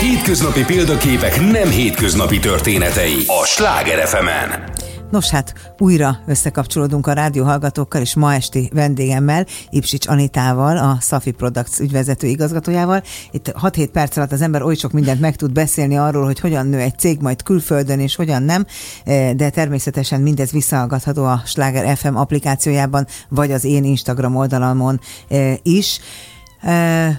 Hétköznapi 0.00 0.64
példaképek 0.64 1.40
nem 1.40 1.68
hétköznapi 1.68 2.38
történetei 2.38 3.24
a 3.26 3.44
Sláger 3.44 4.06
fm 4.06 4.26
-en. 4.26 4.79
Nos 5.10 5.30
hát, 5.30 5.74
újra 5.78 6.18
összekapcsolódunk 6.26 7.06
a 7.06 7.12
rádió 7.12 7.44
hallgatókkal, 7.44 8.00
és 8.00 8.14
ma 8.14 8.34
esti 8.34 8.70
vendégemmel, 8.72 9.46
Ipsics 9.70 10.06
Anitával, 10.06 10.76
a 10.76 10.98
Safi 11.00 11.30
Products 11.30 11.78
ügyvezető 11.78 12.26
igazgatójával. 12.26 13.02
Itt 13.30 13.52
6-7 13.60 13.88
perc 13.92 14.16
alatt 14.16 14.32
az 14.32 14.42
ember 14.42 14.62
oly 14.62 14.74
sok 14.74 14.92
mindent 14.92 15.20
meg 15.20 15.36
tud 15.36 15.52
beszélni 15.52 15.96
arról, 15.96 16.24
hogy 16.24 16.40
hogyan 16.40 16.66
nő 16.66 16.78
egy 16.78 16.98
cég 16.98 17.20
majd 17.20 17.42
külföldön, 17.42 18.00
és 18.00 18.16
hogyan 18.16 18.42
nem, 18.42 18.66
eh, 19.04 19.32
de 19.32 19.50
természetesen 19.50 20.20
mindez 20.20 20.50
visszahallgatható 20.50 21.24
a 21.24 21.42
Sláger 21.44 21.96
FM 21.96 22.16
applikációjában, 22.16 23.06
vagy 23.28 23.52
az 23.52 23.64
én 23.64 23.84
Instagram 23.84 24.36
oldalamon 24.36 25.00
eh, 25.28 25.56
is. 25.62 26.00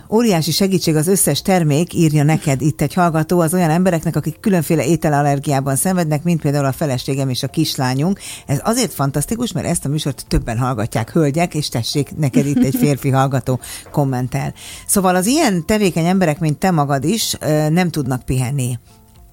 Óriási 0.10 0.52
segítség 0.52 0.96
az 0.96 1.08
összes 1.08 1.42
termék, 1.42 1.94
írja 1.94 2.24
neked 2.24 2.62
itt 2.62 2.82
egy 2.82 2.94
hallgató, 2.94 3.40
az 3.40 3.54
olyan 3.54 3.70
embereknek, 3.70 4.16
akik 4.16 4.40
különféle 4.40 4.86
ételallergiában 4.86 5.76
szenvednek, 5.76 6.24
mint 6.24 6.42
például 6.42 6.66
a 6.66 6.72
feleségem 6.72 7.30
és 7.30 7.44
a 7.44 7.48
kislányunk. 7.48 8.20
Ez 8.46 8.60
azért 8.64 8.94
fantasztikus, 8.94 9.52
mert 9.52 9.68
ezt 9.68 9.86
a 9.86 9.90
műsort 9.90 10.26
többen 10.28 10.58
hallgatják 10.58 11.12
hölgyek, 11.12 11.54
és 11.54 11.70
tessék, 11.70 12.16
neked 12.18 12.46
itt 12.46 12.64
egy 12.64 12.76
férfi 12.76 13.10
hallgató 13.20 13.60
kommentel. 13.92 14.54
Szóval 14.86 15.16
az 15.16 15.26
ilyen 15.26 15.66
tevékeny 15.66 16.06
emberek, 16.06 16.40
mint 16.40 16.58
te 16.58 16.72
magad 16.72 17.04
is, 17.04 17.36
nem 17.70 17.90
tudnak 17.90 18.26
pihenni 18.26 18.80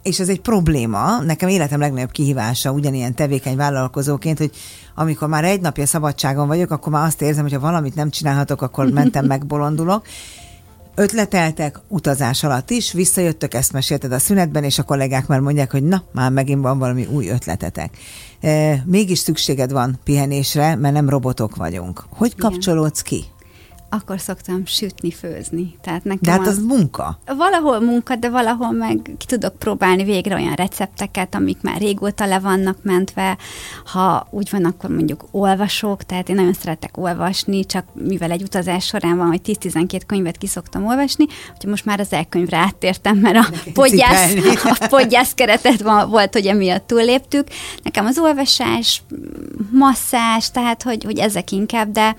és 0.09 0.21
ez 0.21 0.29
egy 0.29 0.41
probléma, 0.41 1.21
nekem 1.23 1.49
életem 1.49 1.81
legnagyobb 1.81 2.11
kihívása 2.11 2.71
ugyanilyen 2.71 3.15
tevékeny 3.15 3.57
vállalkozóként, 3.57 4.39
hogy 4.39 4.51
amikor 4.95 5.29
már 5.29 5.45
egy 5.45 5.61
napja 5.61 5.87
szabadságon 5.87 6.47
vagyok, 6.47 6.71
akkor 6.71 6.93
már 6.93 7.07
azt 7.07 7.23
érzem, 7.23 7.43
hogy 7.43 7.53
ha 7.53 7.61
valamit 7.61 7.95
nem 7.95 8.11
csinálhatok, 8.11 8.63
akkor 8.63 8.91
mentem 8.93 9.25
megbolondulok. 9.25 10.07
Ötleteltek 10.95 11.81
utazás 11.89 12.45
alatt 12.45 12.71
is, 12.71 12.93
visszajöttök, 12.93 13.55
ezt 13.55 13.73
mesélted 13.73 14.13
a 14.13 14.19
szünetben, 14.19 14.65
és 14.65 14.79
a 14.79 14.83
kollégák 14.83 15.27
már 15.27 15.41
mondják, 15.41 15.71
hogy 15.71 15.83
na, 15.83 16.03
már 16.13 16.31
megint 16.31 16.63
van 16.63 16.79
valami 16.79 17.07
új 17.07 17.29
ötletetek. 17.29 17.97
E, 18.41 18.83
mégis 18.87 19.19
szükséged 19.19 19.73
van 19.73 19.99
pihenésre, 20.05 20.77
mert 20.77 20.95
nem 20.95 21.09
robotok 21.09 21.57
vagyunk. 21.57 22.05
Hogy 22.09 22.37
kapcsolódsz 22.37 23.03
ki? 23.03 23.25
Akkor 23.91 24.21
szoktam 24.21 24.67
sütni, 24.67 25.11
főzni. 25.11 25.75
Tehát 25.81 26.05
nekem 26.05 26.21
de 26.23 26.31
hát 26.31 26.41
az, 26.41 26.47
az 26.47 26.63
munka. 26.63 27.19
Valahol 27.37 27.81
munka, 27.81 28.17
de 28.17 28.29
valahol 28.29 28.71
meg 28.71 29.01
ki 29.19 29.27
tudok 29.27 29.57
próbálni 29.57 30.05
végre 30.05 30.35
olyan 30.35 30.55
recepteket, 30.55 31.35
amik 31.35 31.59
már 31.63 31.79
régóta 31.79 32.27
le 32.27 32.39
vannak 32.39 32.79
mentve. 32.83 33.37
Ha 33.85 34.27
úgy 34.31 34.49
van, 34.51 34.65
akkor 34.65 34.91
mondjuk 34.91 35.25
olvasok, 35.31 36.03
tehát 36.03 36.29
én 36.29 36.35
nagyon 36.35 36.53
szeretek 36.53 36.97
olvasni, 36.97 37.67
csak 37.67 37.85
mivel 37.93 38.31
egy 38.31 38.43
utazás 38.43 38.85
során 38.87 39.17
van, 39.17 39.27
hogy 39.27 39.41
10-12 39.45 40.01
könyvet 40.07 40.37
kiszoktam 40.37 40.87
olvasni, 40.87 41.25
hogy 41.57 41.71
most 41.71 41.85
már 41.85 42.01
az 42.01 42.13
elkönyvre 42.13 42.57
áttértem, 42.57 43.17
mert 43.17 43.37
a 43.37 43.49
podgyász, 43.73 44.35
a 44.81 44.87
podgyász 44.89 45.35
keretet 45.35 45.83
volt, 46.09 46.33
hogy 46.33 46.47
emiatt 46.47 46.87
túlléptük. 46.87 47.49
Nekem 47.83 48.07
az 48.07 48.19
olvasás, 48.19 49.03
masszás, 49.71 50.51
tehát 50.51 50.83
hogy, 50.83 51.05
hogy 51.05 51.19
ezek 51.19 51.51
inkább, 51.51 51.91
de 51.91 52.17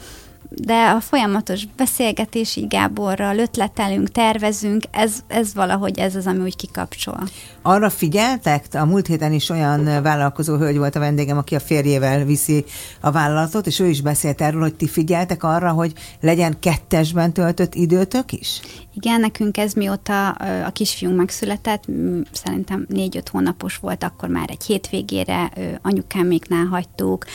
de 0.49 0.89
a 0.89 0.99
folyamatos 0.99 1.65
beszélgetés 1.77 2.55
így 2.55 2.67
Gáborral, 2.67 3.37
ötletelünk, 3.37 4.11
tervezünk, 4.11 4.83
ez, 4.91 5.19
ez 5.27 5.53
valahogy 5.53 5.99
ez 5.99 6.15
az, 6.15 6.27
ami 6.27 6.39
úgy 6.39 6.55
kikapcsol. 6.55 7.19
Arra 7.61 7.89
figyeltek? 7.89 8.65
A 8.73 8.85
múlt 8.85 9.07
héten 9.07 9.33
is 9.33 9.49
olyan 9.49 10.01
vállalkozó 10.03 10.55
hölgy 10.55 10.77
volt 10.77 10.95
a 10.95 10.99
vendégem, 10.99 11.37
aki 11.37 11.55
a 11.55 11.59
férjével 11.59 12.25
viszi 12.25 12.65
a 13.01 13.11
vállalatot, 13.11 13.67
és 13.67 13.79
ő 13.79 13.87
is 13.87 14.01
beszélt 14.01 14.41
erről, 14.41 14.61
hogy 14.61 14.75
ti 14.75 14.87
figyeltek 14.87 15.43
arra, 15.43 15.71
hogy 15.71 15.93
legyen 16.21 16.59
kettesben 16.59 17.33
töltött 17.33 17.75
időtök 17.75 18.31
is? 18.31 18.59
Igen, 18.93 19.19
nekünk 19.19 19.57
ez 19.57 19.73
mióta 19.73 20.29
a 20.65 20.69
kisfiunk 20.71 21.17
megszületett, 21.17 21.83
szerintem 22.31 22.85
négy-öt 22.89 23.29
hónapos 23.29 23.77
volt, 23.77 24.03
akkor 24.03 24.29
már 24.29 24.49
egy 24.49 24.63
hétvégére 24.63 25.51
anyukáméknál 25.81 26.65
hagytuk, 26.65 27.25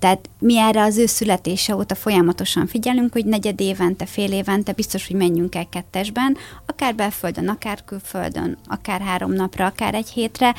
tehát 0.00 0.30
mi 0.38 0.58
erre 0.58 0.82
az 0.82 0.96
ő 0.96 1.06
születése 1.06 1.76
óta 1.76 1.94
folyamatosan 1.94 2.66
figyelünk, 2.66 3.12
hogy 3.12 3.24
negyed 3.24 3.60
évente, 3.60 4.06
fél 4.06 4.32
évente 4.32 4.72
biztos, 4.72 5.06
hogy 5.06 5.16
menjünk 5.16 5.54
el 5.54 5.68
kettesben, 5.68 6.36
akár 6.66 6.94
belföldön, 6.94 7.48
akár 7.48 7.84
külföldön, 7.84 8.58
akár 8.66 9.00
három 9.00 9.32
napra, 9.32 9.66
akár 9.66 9.94
egy 9.94 10.08
hétre, 10.08 10.54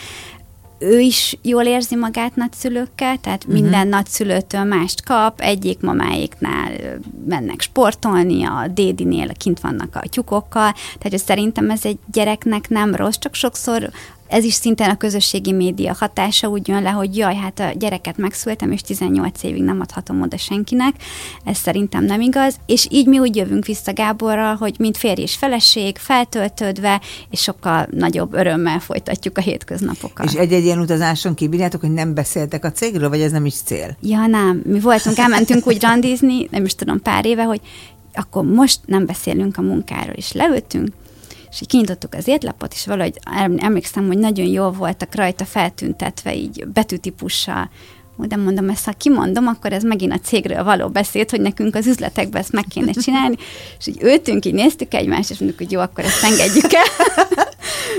ő 0.82 1.00
is 1.00 1.38
jól 1.42 1.64
érzi 1.64 1.96
magát 1.96 2.36
nagyszülőkkel, 2.36 3.18
tehát 3.18 3.44
uh-huh. 3.44 3.62
minden 3.62 3.88
nagyszülőtől 3.88 4.64
mást 4.64 5.04
kap, 5.04 5.39
egyik 5.42 5.80
mamáiknál 5.80 6.72
mennek 7.28 7.62
sportolni, 7.62 8.44
a 8.44 8.68
dédinél 8.68 9.34
kint 9.34 9.60
vannak 9.60 9.96
a 9.96 10.08
tyukokkal, 10.10 10.74
tehát 11.00 11.18
szerintem 11.18 11.70
ez 11.70 11.86
egy 11.86 11.98
gyereknek 12.12 12.70
nem 12.70 12.96
rossz, 12.96 13.18
csak 13.18 13.34
sokszor 13.34 13.89
ez 14.32 14.44
is 14.44 14.54
szintén 14.54 14.90
a 14.90 14.98
közösségi 14.98 15.52
média 15.52 15.96
hatása 16.00 16.48
úgy 16.48 16.68
jön 16.68 16.82
le, 16.82 16.90
hogy 16.90 17.18
jaj, 17.18 17.36
hát 17.36 17.60
a 17.60 17.72
gyereket 17.78 18.18
megszültem, 18.18 18.72
és 18.72 18.82
18 18.82 19.44
évig 19.44 19.64
nem 19.64 19.80
adhatom 19.80 20.22
oda 20.22 20.38
senkinek. 20.38 20.94
Ez 21.44 21.58
szerintem 21.58 22.04
nem 22.04 22.22
igaz. 22.22 22.56
És 22.66 22.88
így 22.90 23.08
mi 23.08 23.20
úgy 23.20 23.36
jövünk 23.36 23.66
vissza 23.66 23.94
Gáborral, 23.94 24.56
hogy 24.56 24.76
mint 24.80 24.98
férj 24.98 25.22
és 25.22 25.36
feleség, 25.36 25.98
feltöltődve, 25.98 27.02
és 27.30 27.42
sokkal 27.42 27.88
nagyobb 27.92 28.34
örömmel 28.34 28.80
folytatjuk 28.80 29.38
a 29.38 29.42
hétköznapokat. 29.42 30.26
És 30.26 30.34
egy-egy 30.34 30.64
ilyen 30.64 30.80
utazáson 30.80 31.34
kibírjátok, 31.34 31.82
hogy 31.82 31.92
nem 31.92 32.14
beszéltek 32.14 32.66
a 32.66 32.72
cégről, 32.72 33.10
vagy 33.10 33.22
ez 33.22 33.32
nem 33.32 33.46
is 33.46 33.56
cél? 33.66 33.98
Ja, 34.02 34.26
nem. 34.26 34.62
Mi 34.66 34.80
voltunk, 34.80 35.18
elmentünk 35.18 35.68
úgy 35.68 35.82
randizni, 35.82 36.48
nem 36.52 36.66
is 36.66 36.76
tudom, 36.76 37.02
pár 37.02 37.26
éve, 37.26 37.44
hogy 37.44 37.62
akkor 38.14 38.44
most 38.44 38.80
nem 38.86 39.06
beszélünk 39.06 39.58
a 39.58 39.62
munkáról, 39.62 40.14
és 40.14 40.32
leültünk, 40.32 40.90
és 41.52 41.62
így 41.62 41.68
kinyitottuk 41.68 42.14
az 42.14 42.28
étlapot, 42.28 42.74
és 42.74 42.86
valahogy 42.86 43.20
emlékszem, 43.58 44.08
hogy 44.08 44.18
nagyon 44.18 44.45
jól 44.45 44.72
voltak 44.72 45.16
rajta 45.16 45.45
feltüntetve 45.45 46.36
így 46.36 46.68
betűtípussal, 46.68 47.70
de 48.28 48.36
mondom, 48.36 48.70
ezt 48.70 48.86
ha 48.86 48.91
kimondom, 48.91 49.47
akkor 49.47 49.74
ez 49.74 49.84
megint 49.84 50.14
a 50.14 50.20
cégről 50.20 50.64
való 50.64 50.89
beszéd, 50.89 51.30
hogy 51.30 51.41
nekünk 51.41 51.76
az 51.76 51.88
üzletekben 51.88 52.41
ezt 52.41 52.52
meg 52.52 52.66
kéne 52.70 52.91
csinálni. 52.91 53.36
És 53.80 53.88
így 53.88 54.02
ültünk, 54.02 54.45
így 54.45 54.54
néztük 54.54 54.93
egymást, 54.93 55.30
és 55.30 55.38
mondjuk, 55.38 55.60
hogy 55.60 55.72
jó, 55.72 55.80
akkor 55.80 56.04
ezt 56.04 56.24
engedjük 56.24 56.74
el. 56.74 56.86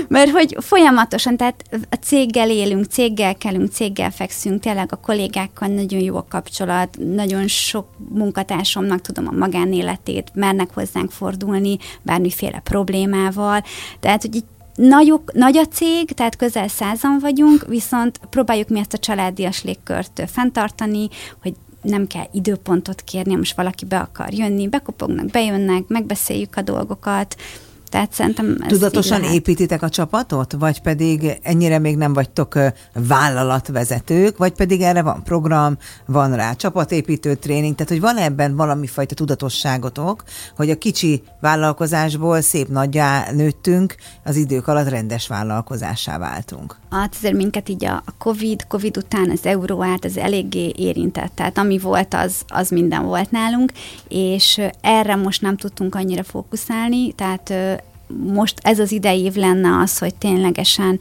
Mert 0.07 0.31
hogy 0.31 0.57
folyamatosan, 0.59 1.37
tehát 1.37 1.63
a 1.89 1.95
céggel 1.95 2.49
élünk, 2.49 2.85
céggel 2.85 3.35
kelünk, 3.35 3.71
céggel 3.71 4.11
fekszünk, 4.11 4.61
tényleg 4.61 4.91
a 4.91 4.95
kollégákkal 4.95 5.67
nagyon 5.67 5.99
jó 5.99 6.15
a 6.15 6.25
kapcsolat, 6.29 6.97
nagyon 6.97 7.47
sok 7.47 7.87
munkatársamnak 8.09 9.01
tudom 9.01 9.27
a 9.27 9.37
magánéletét, 9.37 10.31
mernek 10.33 10.73
hozzánk 10.73 11.11
fordulni 11.11 11.77
bármiféle 12.01 12.59
problémával. 12.59 13.63
Tehát, 13.99 14.21
hogy 14.21 14.35
így 14.35 14.43
nagy, 14.75 15.13
nagy 15.33 15.57
a 15.57 15.65
cég, 15.65 16.11
tehát 16.11 16.35
közel 16.35 16.67
százan 16.67 17.17
vagyunk, 17.19 17.65
viszont 17.67 18.19
próbáljuk 18.29 18.67
mi 18.67 18.79
ezt 18.79 18.93
a 18.93 18.97
családias 18.97 19.63
légkört 19.63 20.23
fenntartani, 20.27 21.07
hogy 21.41 21.53
nem 21.81 22.07
kell 22.07 22.27
időpontot 22.31 23.01
kérni, 23.01 23.35
most 23.35 23.55
valaki 23.55 23.85
be 23.85 23.99
akar 23.99 24.33
jönni, 24.33 24.67
bekopognak, 24.67 25.25
bejönnek, 25.25 25.87
megbeszéljük 25.87 26.55
a 26.55 26.61
dolgokat, 26.61 27.35
Tehát 27.93 28.13
szerintem 28.13 28.57
ez 28.61 28.67
Tudatosan 28.67 29.23
építitek 29.23 29.81
a 29.81 29.89
csapatot, 29.89 30.53
vagy 30.53 30.81
pedig 30.81 31.39
ennyire 31.41 31.79
még 31.79 31.97
nem 31.97 32.13
vagytok 32.13 32.59
vállalatvezetők, 32.93 34.37
vagy 34.37 34.51
pedig 34.53 34.81
erre 34.81 35.01
van 35.01 35.23
program, 35.23 35.77
van 36.05 36.35
rá 36.35 36.53
csapatépítő 36.53 37.35
tréning, 37.35 37.75
tehát 37.75 37.91
hogy 37.91 38.01
van 38.01 38.17
ebben 38.17 38.55
valami 38.55 38.87
fajta 38.87 39.15
tudatosságotok, 39.15 40.23
hogy 40.55 40.69
a 40.69 40.77
kicsi 40.77 41.23
vállalkozásból 41.41 42.41
szép 42.41 42.67
nagyjá 42.67 43.31
nőttünk, 43.31 43.95
az 44.23 44.35
idők 44.35 44.67
alatt 44.67 44.89
rendes 44.89 45.27
vállalkozásá 45.27 46.17
váltunk. 46.17 46.77
Hát 46.93 47.15
azért 47.15 47.35
minket 47.35 47.69
így 47.69 47.85
a 47.85 48.03
COVID, 48.17 48.67
COVID 48.67 48.97
után 48.97 49.29
az 49.29 49.45
euró 49.45 49.83
át, 49.83 50.05
az 50.05 50.17
eléggé 50.17 50.73
érintett, 50.75 51.31
tehát 51.35 51.57
ami 51.57 51.77
volt, 51.77 52.13
az, 52.13 52.41
az 52.47 52.69
minden 52.69 53.05
volt 53.05 53.31
nálunk, 53.31 53.71
és 54.07 54.61
erre 54.81 55.15
most 55.15 55.41
nem 55.41 55.57
tudtunk 55.57 55.95
annyira 55.95 56.23
fókuszálni, 56.23 57.11
tehát 57.11 57.53
most 58.33 58.59
ez 58.61 58.79
az 58.79 58.91
idei 58.91 59.19
év 59.19 59.35
lenne 59.35 59.79
az, 59.81 59.97
hogy 59.97 60.15
ténylegesen 60.15 60.99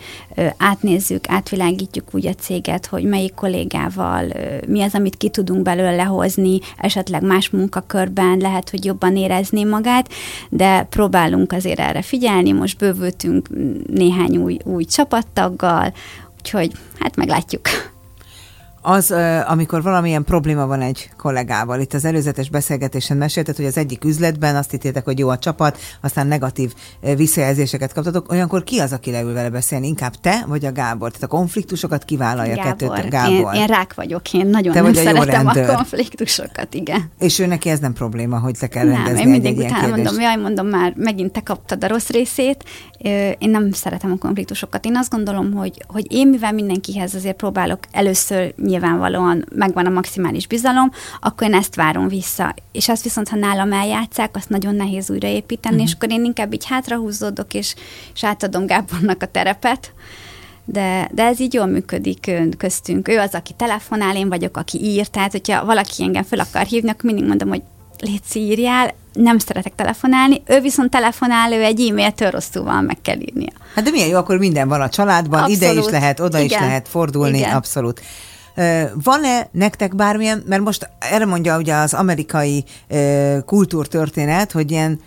átnézzük, 0.57 1.29
átvilágítjuk 1.29 2.09
úgy 2.11 2.27
a 2.27 2.35
céget, 2.35 2.87
hogy 2.87 3.05
melyik 3.05 3.35
kollégával 3.35 4.25
mi 4.67 4.83
az, 4.83 4.95
amit 4.95 5.17
ki 5.17 5.29
tudunk 5.29 5.63
belőle 5.63 6.03
hozni, 6.03 6.59
esetleg 6.77 7.23
más 7.23 7.51
munkakörben 7.51 8.39
lehet, 8.39 8.71
hogy 8.71 8.85
jobban 8.85 9.17
érezni 9.17 9.65
magát, 9.65 10.09
de 10.49 10.83
próbálunk 10.83 11.53
azért 11.53 11.79
erre 11.79 12.03
figyelni, 12.03 12.53
most 12.53 12.79
bővültünk 12.79 13.49
néhány 13.87 14.37
új, 14.37 14.57
új 14.65 14.85
csapattaggal, 14.85 15.93
úgyhogy 16.39 16.73
hát 16.99 17.17
meglátjuk 17.17 17.61
az, 18.83 19.15
amikor 19.47 19.83
valamilyen 19.83 20.25
probléma 20.25 20.67
van 20.67 20.81
egy 20.81 21.11
kollégával. 21.17 21.81
Itt 21.81 21.95
az 21.95 22.05
előzetes 22.05 22.51
beszélgetésen 22.51 23.17
mesélted, 23.17 23.57
hogy 23.57 23.65
az 23.65 23.77
egyik 23.77 24.05
üzletben 24.05 24.57
azt 24.57 24.71
hittétek, 24.71 25.05
hogy 25.05 25.19
jó 25.19 25.29
a 25.29 25.39
csapat, 25.39 25.79
aztán 26.01 26.27
negatív 26.27 26.75
visszajelzéseket 27.17 27.93
kaptatok. 27.93 28.31
Olyankor 28.33 28.65
ki 28.65 28.79
az, 28.79 28.93
aki 28.93 29.11
leül 29.11 29.33
vele 29.33 29.51
beszélni? 29.51 29.87
Inkább 29.87 30.15
te, 30.15 30.45
vagy 30.47 30.65
a 30.65 30.73
Gábor? 30.73 31.09
Tehát 31.09 31.23
a 31.23 31.27
konfliktusokat 31.27 32.05
kivállalja 32.05 32.55
Gábor. 32.55 32.77
kettőt? 32.77 33.11
Gábor. 33.11 33.55
Én, 33.55 33.61
én 33.61 33.67
rák 33.67 33.95
vagyok, 33.95 34.33
én 34.33 34.47
nagyon 34.47 34.73
te 34.73 34.81
nem 34.81 34.95
szeretem 34.95 35.47
a 35.47 35.75
konfliktusokat, 35.75 36.75
igen. 36.75 37.11
És 37.19 37.39
ő 37.39 37.47
neki 37.47 37.69
ez 37.69 37.79
nem 37.79 37.93
probléma, 37.93 38.39
hogy 38.39 38.55
te 38.59 38.67
kell 38.67 38.85
rendezni 38.85 39.13
nem, 39.13 39.23
én 39.23 39.29
mindig 39.29 39.59
egy 39.59 39.71
utána 39.71 39.89
mondom, 39.89 40.21
jaj, 40.21 40.37
mondom 40.37 40.67
már, 40.67 40.93
megint 40.97 41.33
te 41.33 41.41
kaptad 41.41 41.85
a 41.85 41.89
rossz 41.89 42.09
részét. 42.09 42.65
Én 43.39 43.51
nem 43.51 43.73
szeretem 43.73 44.13
a 44.13 44.19
konfliktusokat. 44.19 44.85
Én 44.85 44.97
azt 44.97 45.11
gondolom, 45.11 45.53
hogy, 45.53 45.85
hogy 45.87 46.13
én, 46.13 46.29
mivel 46.29 46.53
mindenkihez 46.53 47.15
azért 47.15 47.37
próbálok 47.37 47.79
először 47.91 48.55
nyilvánvalóan 48.73 49.45
megvan 49.55 49.87
a 49.87 49.91
maximális 49.91 50.47
bizalom, 50.47 50.91
akkor 51.21 51.47
én 51.47 51.55
ezt 51.55 51.75
várom 51.75 52.09
vissza. 52.09 52.55
És 52.73 52.89
azt 52.89 53.03
viszont, 53.03 53.29
ha 53.29 53.37
nálam 53.37 53.73
eljátszák, 53.73 54.37
azt 54.37 54.49
nagyon 54.49 54.75
nehéz 54.75 55.11
újraépíteni, 55.11 55.75
uh-huh. 55.75 55.89
és 55.89 55.95
akkor 55.95 56.11
én 56.11 56.25
inkább 56.25 56.53
így 56.53 56.67
hátrahúzódok, 56.67 57.55
és, 57.55 57.75
és 58.15 58.25
átadom 58.25 58.67
Gábornak 58.67 59.23
a 59.23 59.27
terepet. 59.27 59.93
De, 60.65 61.09
de 61.13 61.25
ez 61.25 61.41
így 61.41 61.55
jól 61.55 61.67
működik 61.67 62.31
köztünk. 62.59 63.09
Ő 63.09 63.19
az, 63.19 63.35
aki 63.35 63.53
telefonál, 63.57 64.17
én 64.17 64.29
vagyok, 64.29 64.57
aki 64.57 64.79
ír, 64.85 65.07
tehát 65.07 65.33
hogyha 65.33 65.65
valaki 65.65 66.03
engem 66.03 66.23
fel 66.23 66.39
akar 66.39 66.67
hívni, 66.67 66.91
akkor 66.91 67.05
mindig 67.05 67.27
mondom, 67.27 67.49
hogy 67.49 67.63
légy 67.99 68.21
írjál, 68.35 68.95
nem 69.13 69.39
szeretek 69.39 69.75
telefonálni, 69.75 70.43
ő 70.47 70.61
viszont 70.61 70.91
telefonál, 70.91 71.53
ő 71.53 71.63
egy 71.63 71.81
e-mailtől 71.81 72.31
rosszul 72.31 72.63
van, 72.65 72.85
meg 72.85 72.99
kell 73.03 73.21
írnia. 73.21 73.53
Hát 73.75 73.85
de 73.85 73.91
milyen 73.91 74.09
jó, 74.09 74.17
akkor 74.17 74.39
minden 74.39 74.69
van 74.69 74.81
a 74.81 74.89
családban, 74.89 75.43
abszolút. 75.43 75.63
ide 75.63 75.81
is 75.81 75.87
lehet, 75.87 76.21
oda 76.21 76.39
Igen. 76.39 76.51
is 76.51 76.67
lehet 76.67 76.89
fordulni, 76.89 77.39
Igen. 77.39 77.55
abszolút. 77.55 78.01
Van-e 79.05 79.49
nektek 79.53 79.95
bármilyen, 79.95 80.43
mert 80.47 80.63
most 80.63 80.91
erre 80.99 81.25
mondja 81.25 81.59
ugye 81.59 81.75
az 81.75 81.95
amerikai 81.95 82.65
kultúrtörténet, 83.45 84.53
hogy 84.53 84.71
ilyen 84.71 85.01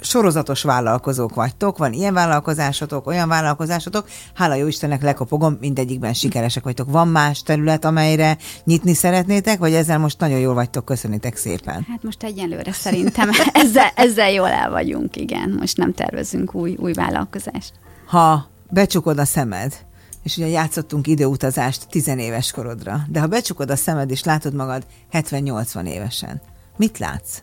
sorozatos 0.00 0.62
vállalkozók 0.62 1.34
vagytok, 1.34 1.78
van 1.78 1.92
ilyen 1.92 2.14
vállalkozásotok, 2.14 3.06
olyan 3.06 3.28
vállalkozásotok, 3.28 4.08
hála 4.34 4.54
jó 4.54 4.66
Istennek 4.66 5.02
lekopogom, 5.02 5.56
mindegyikben 5.60 6.12
sikeresek 6.12 6.64
vagytok. 6.64 6.90
Van 6.90 7.08
más 7.08 7.42
terület, 7.42 7.84
amelyre 7.84 8.36
nyitni 8.64 8.94
szeretnétek, 8.94 9.58
vagy 9.58 9.74
ezzel 9.74 9.98
most 9.98 10.20
nagyon 10.20 10.38
jól 10.38 10.54
vagytok, 10.54 10.84
köszönitek 10.84 11.36
szépen? 11.36 11.86
Hát 11.88 12.02
most 12.02 12.22
egyelőre 12.22 12.72
szerintem 12.72 13.30
ezzel, 13.52 13.90
ezzel 13.94 14.30
jól 14.30 14.48
el 14.48 14.70
vagyunk, 14.70 15.16
igen. 15.16 15.56
Most 15.58 15.76
nem 15.76 15.92
tervezünk 15.92 16.54
új, 16.54 16.76
új 16.78 16.92
vállalkozást. 16.92 17.72
Ha 18.06 18.48
becsukod 18.70 19.18
a 19.18 19.24
szemed, 19.24 19.74
és 20.22 20.36
ugye 20.36 20.46
játszottunk 20.46 21.06
időutazást 21.06 21.86
tizenéves 21.88 22.50
korodra, 22.50 23.02
de 23.08 23.20
ha 23.20 23.26
becsukod 23.26 23.70
a 23.70 23.76
szemed 23.76 24.10
és 24.10 24.24
látod 24.24 24.54
magad 24.54 24.86
70-80 25.12 25.86
évesen, 25.86 26.40
mit 26.76 26.98
látsz? 26.98 27.42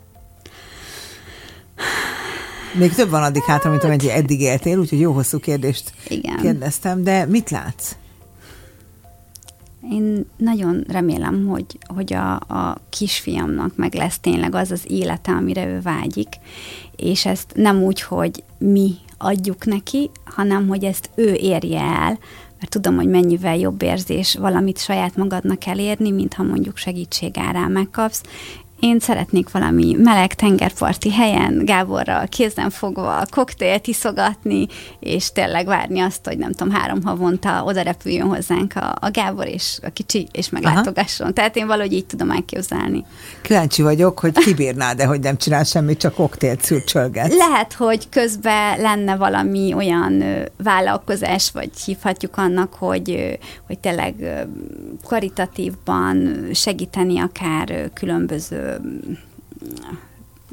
Még 2.77 2.93
több 2.93 3.09
van 3.09 3.23
addig 3.23 3.43
hátra, 3.43 3.69
mint 3.69 3.83
amennyi 3.83 4.11
eddig 4.11 4.41
éltél, 4.41 4.79
úgyhogy 4.79 4.99
jó 4.99 5.11
hosszú 5.11 5.39
kérdést 5.39 5.93
Igen. 6.07 6.37
kérdeztem, 6.37 7.03
de 7.03 7.25
mit 7.25 7.49
látsz? 7.49 7.95
Én 9.91 10.25
nagyon 10.37 10.85
remélem, 10.87 11.47
hogy, 11.47 11.77
hogy 11.95 12.13
a, 12.13 12.33
a 12.33 12.77
kisfiamnak 12.89 13.75
meg 13.75 13.93
lesz 13.93 14.19
tényleg 14.19 14.55
az 14.55 14.71
az 14.71 14.81
élete, 14.87 15.31
amire 15.31 15.65
ő 15.65 15.81
vágyik, 15.81 16.27
és 16.95 17.25
ezt 17.25 17.51
nem 17.55 17.83
úgy, 17.83 18.01
hogy 18.01 18.43
mi 18.57 18.95
adjuk 19.17 19.65
neki, 19.65 20.09
hanem 20.25 20.67
hogy 20.67 20.83
ezt 20.83 21.09
ő 21.15 21.33
érje 21.33 21.81
el, 21.81 22.19
mert 22.59 22.71
tudom, 22.71 22.95
hogy 22.95 23.07
mennyivel 23.07 23.57
jobb 23.57 23.81
érzés 23.81 24.35
valamit 24.35 24.79
saját 24.79 25.15
magadnak 25.15 25.65
elérni, 25.65 26.11
mint 26.11 26.33
ha 26.33 26.43
mondjuk 26.43 26.77
segítség 26.77 27.37
árán 27.37 27.71
megkapsz, 27.71 28.23
én 28.79 28.99
szeretnék 28.99 29.51
valami 29.51 29.95
meleg 29.99 30.33
tengerparti 30.33 31.11
helyen 31.11 31.65
Gáborral 31.65 32.27
kézen 32.27 32.69
fogva 32.69 33.25
koktélt 33.29 33.87
iszogatni, 33.87 34.67
és 34.99 35.31
tényleg 35.31 35.65
várni 35.65 35.99
azt, 35.99 36.25
hogy 36.25 36.37
nem 36.37 36.51
tudom, 36.51 36.73
három 36.73 37.03
havonta 37.03 37.63
oda 37.63 37.81
repüljön 37.81 38.27
hozzánk 38.27 38.75
a, 38.75 38.95
a 38.99 39.11
Gábor 39.11 39.47
és 39.47 39.79
a 39.83 39.89
kicsi, 39.89 40.27
és 40.31 40.49
meglátogasson. 40.49 41.25
Aha. 41.25 41.35
Tehát 41.35 41.55
én 41.55 41.67
valahogy 41.67 41.93
így 41.93 42.05
tudom 42.05 42.31
elképzelni. 42.31 43.05
Kíváncsi 43.41 43.81
vagyok, 43.81 44.19
hogy 44.19 44.33
kibírnád-e, 44.33 45.05
hogy 45.05 45.19
nem 45.19 45.37
csinál 45.37 45.63
semmit, 45.63 45.99
csak 45.99 46.13
koktélt 46.13 46.63
szürcsölget. 46.63 47.33
Lehet, 47.33 47.73
hogy 47.73 48.09
közben 48.09 48.79
lenne 48.79 49.15
valami 49.15 49.73
olyan 49.73 50.23
vállalkozás, 50.63 51.51
vagy 51.51 51.69
hívhatjuk 51.85 52.37
annak, 52.37 52.73
hogy, 52.73 53.39
hogy 53.67 53.79
tényleg 53.79 54.15
karitatívban 55.03 56.47
segíteni 56.53 57.19
akár 57.19 57.89
különböző 57.93 58.66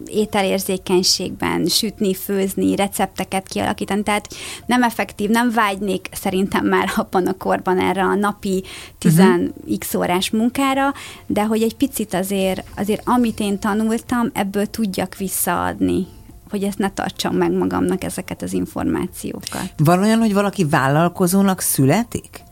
ételérzékeny,ségben 0.07 1.67
sütni, 1.67 2.15
főzni, 2.15 2.77
recepteket 2.77 3.49
kialakítani, 3.49 4.03
tehát 4.03 4.29
nem 4.67 4.83
effektív, 4.83 5.31
nem 5.31 5.51
vágynék 5.51 6.09
szerintem 6.13 6.67
már 6.67 6.93
abban 6.97 7.27
a 7.27 7.37
korban 7.37 7.79
erre 7.79 8.03
a 8.03 8.15
napi 8.15 8.65
10x 9.01 9.51
uh-huh. 9.69 10.01
órás 10.01 10.31
munkára, 10.31 10.93
de 11.27 11.45
hogy 11.45 11.63
egy 11.63 11.77
picit 11.77 12.15
azért, 12.15 12.65
azért 12.77 13.03
amit 13.05 13.41
én 13.41 13.59
tanultam, 13.59 14.31
ebből 14.33 14.67
tudjak 14.67 15.17
visszaadni 15.17 16.07
hogy 16.51 16.63
ezt 16.63 16.79
ne 16.79 16.91
tartsam 16.91 17.37
meg 17.37 17.53
magamnak 17.53 18.05
ezeket 18.05 18.43
az 18.43 18.53
információkat. 18.53 19.73
Van 19.77 20.03
olyan, 20.03 20.19
hogy 20.19 20.33
valaki 20.33 20.65
vállalkozónak 20.65 21.61
születik? 21.61 22.43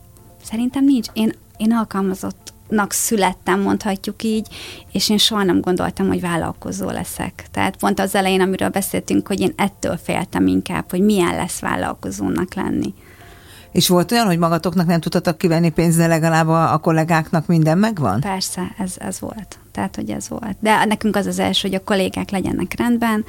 Szerintem 0.43 0.85
nincs. 0.85 1.07
Én, 1.13 1.33
én 1.57 1.73
alkalmazott 1.73 2.42
nak 2.73 2.93
születtem, 2.93 3.61
mondhatjuk 3.61 4.23
így, 4.23 4.47
és 4.93 5.09
én 5.09 5.19
soha 5.19 5.43
nem 5.43 5.61
gondoltam, 5.61 6.09
hogy 6.09 6.21
vállalkozó 6.21 6.91
leszek. 6.91 7.45
Tehát 7.51 7.77
pont 7.77 8.01
az 8.01 8.15
elején, 8.15 8.41
amiről 8.41 8.69
beszéltünk, 8.69 9.27
hogy 9.27 9.41
én 9.41 9.53
ettől 9.57 9.97
féltem 10.03 10.47
inkább, 10.47 10.91
hogy 10.91 11.01
milyen 11.01 11.35
lesz 11.35 11.61
vállalkozónak 11.61 12.55
lenni. 12.55 12.95
És 13.73 13.89
volt 13.89 14.13
olyan, 14.13 14.27
hogy 14.27 14.39
magatoknak 14.39 14.87
nem 14.87 15.01
tudtatok 15.01 15.39
kivenni 15.39 15.71
pénzt, 15.71 15.97
de 15.97 16.07
legalább 16.07 16.49
a, 16.49 16.73
a 16.73 16.79
kollégáknak 16.79 17.47
minden 17.47 17.79
megvan? 17.79 18.21
Persze, 18.21 18.75
ez, 18.79 18.95
ez 18.99 19.21
volt. 19.21 19.59
Tehát, 19.73 19.97
hogy 19.97 20.11
ez 20.11 20.29
volt. 20.29 20.57
De 20.61 20.85
nekünk 20.85 21.17
az 21.17 21.27
az 21.27 21.39
első, 21.39 21.69
hogy 21.69 21.77
a 21.77 21.85
kollégák 21.85 22.31
legyenek 22.31 22.75
rendben, 22.79 23.25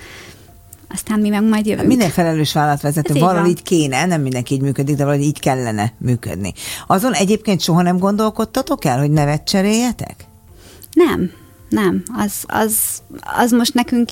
aztán 0.93 1.19
mi 1.19 1.29
meg 1.29 1.43
majd 1.43 1.65
jövünk. 1.65 1.87
Minden 1.87 2.09
felelős 2.09 2.53
vállalatvezető 2.53 3.19
valahogy 3.19 3.49
így 3.49 3.63
kéne, 3.63 4.05
nem 4.05 4.21
mindenki 4.21 4.53
így 4.53 4.61
működik, 4.61 4.95
de 4.95 5.03
valahogy 5.03 5.25
így 5.25 5.39
kellene 5.39 5.93
működni. 5.97 6.53
Azon 6.87 7.13
egyébként 7.13 7.61
soha 7.61 7.81
nem 7.81 7.97
gondolkodtatok 7.97 8.85
el, 8.85 8.99
hogy 8.99 9.11
nevet 9.11 9.43
cseréljetek? 9.43 10.25
Nem, 10.93 11.31
nem. 11.69 12.03
Az, 12.17 12.33
az, 12.47 12.77
az 13.37 13.51
most 13.51 13.73
nekünk 13.73 14.09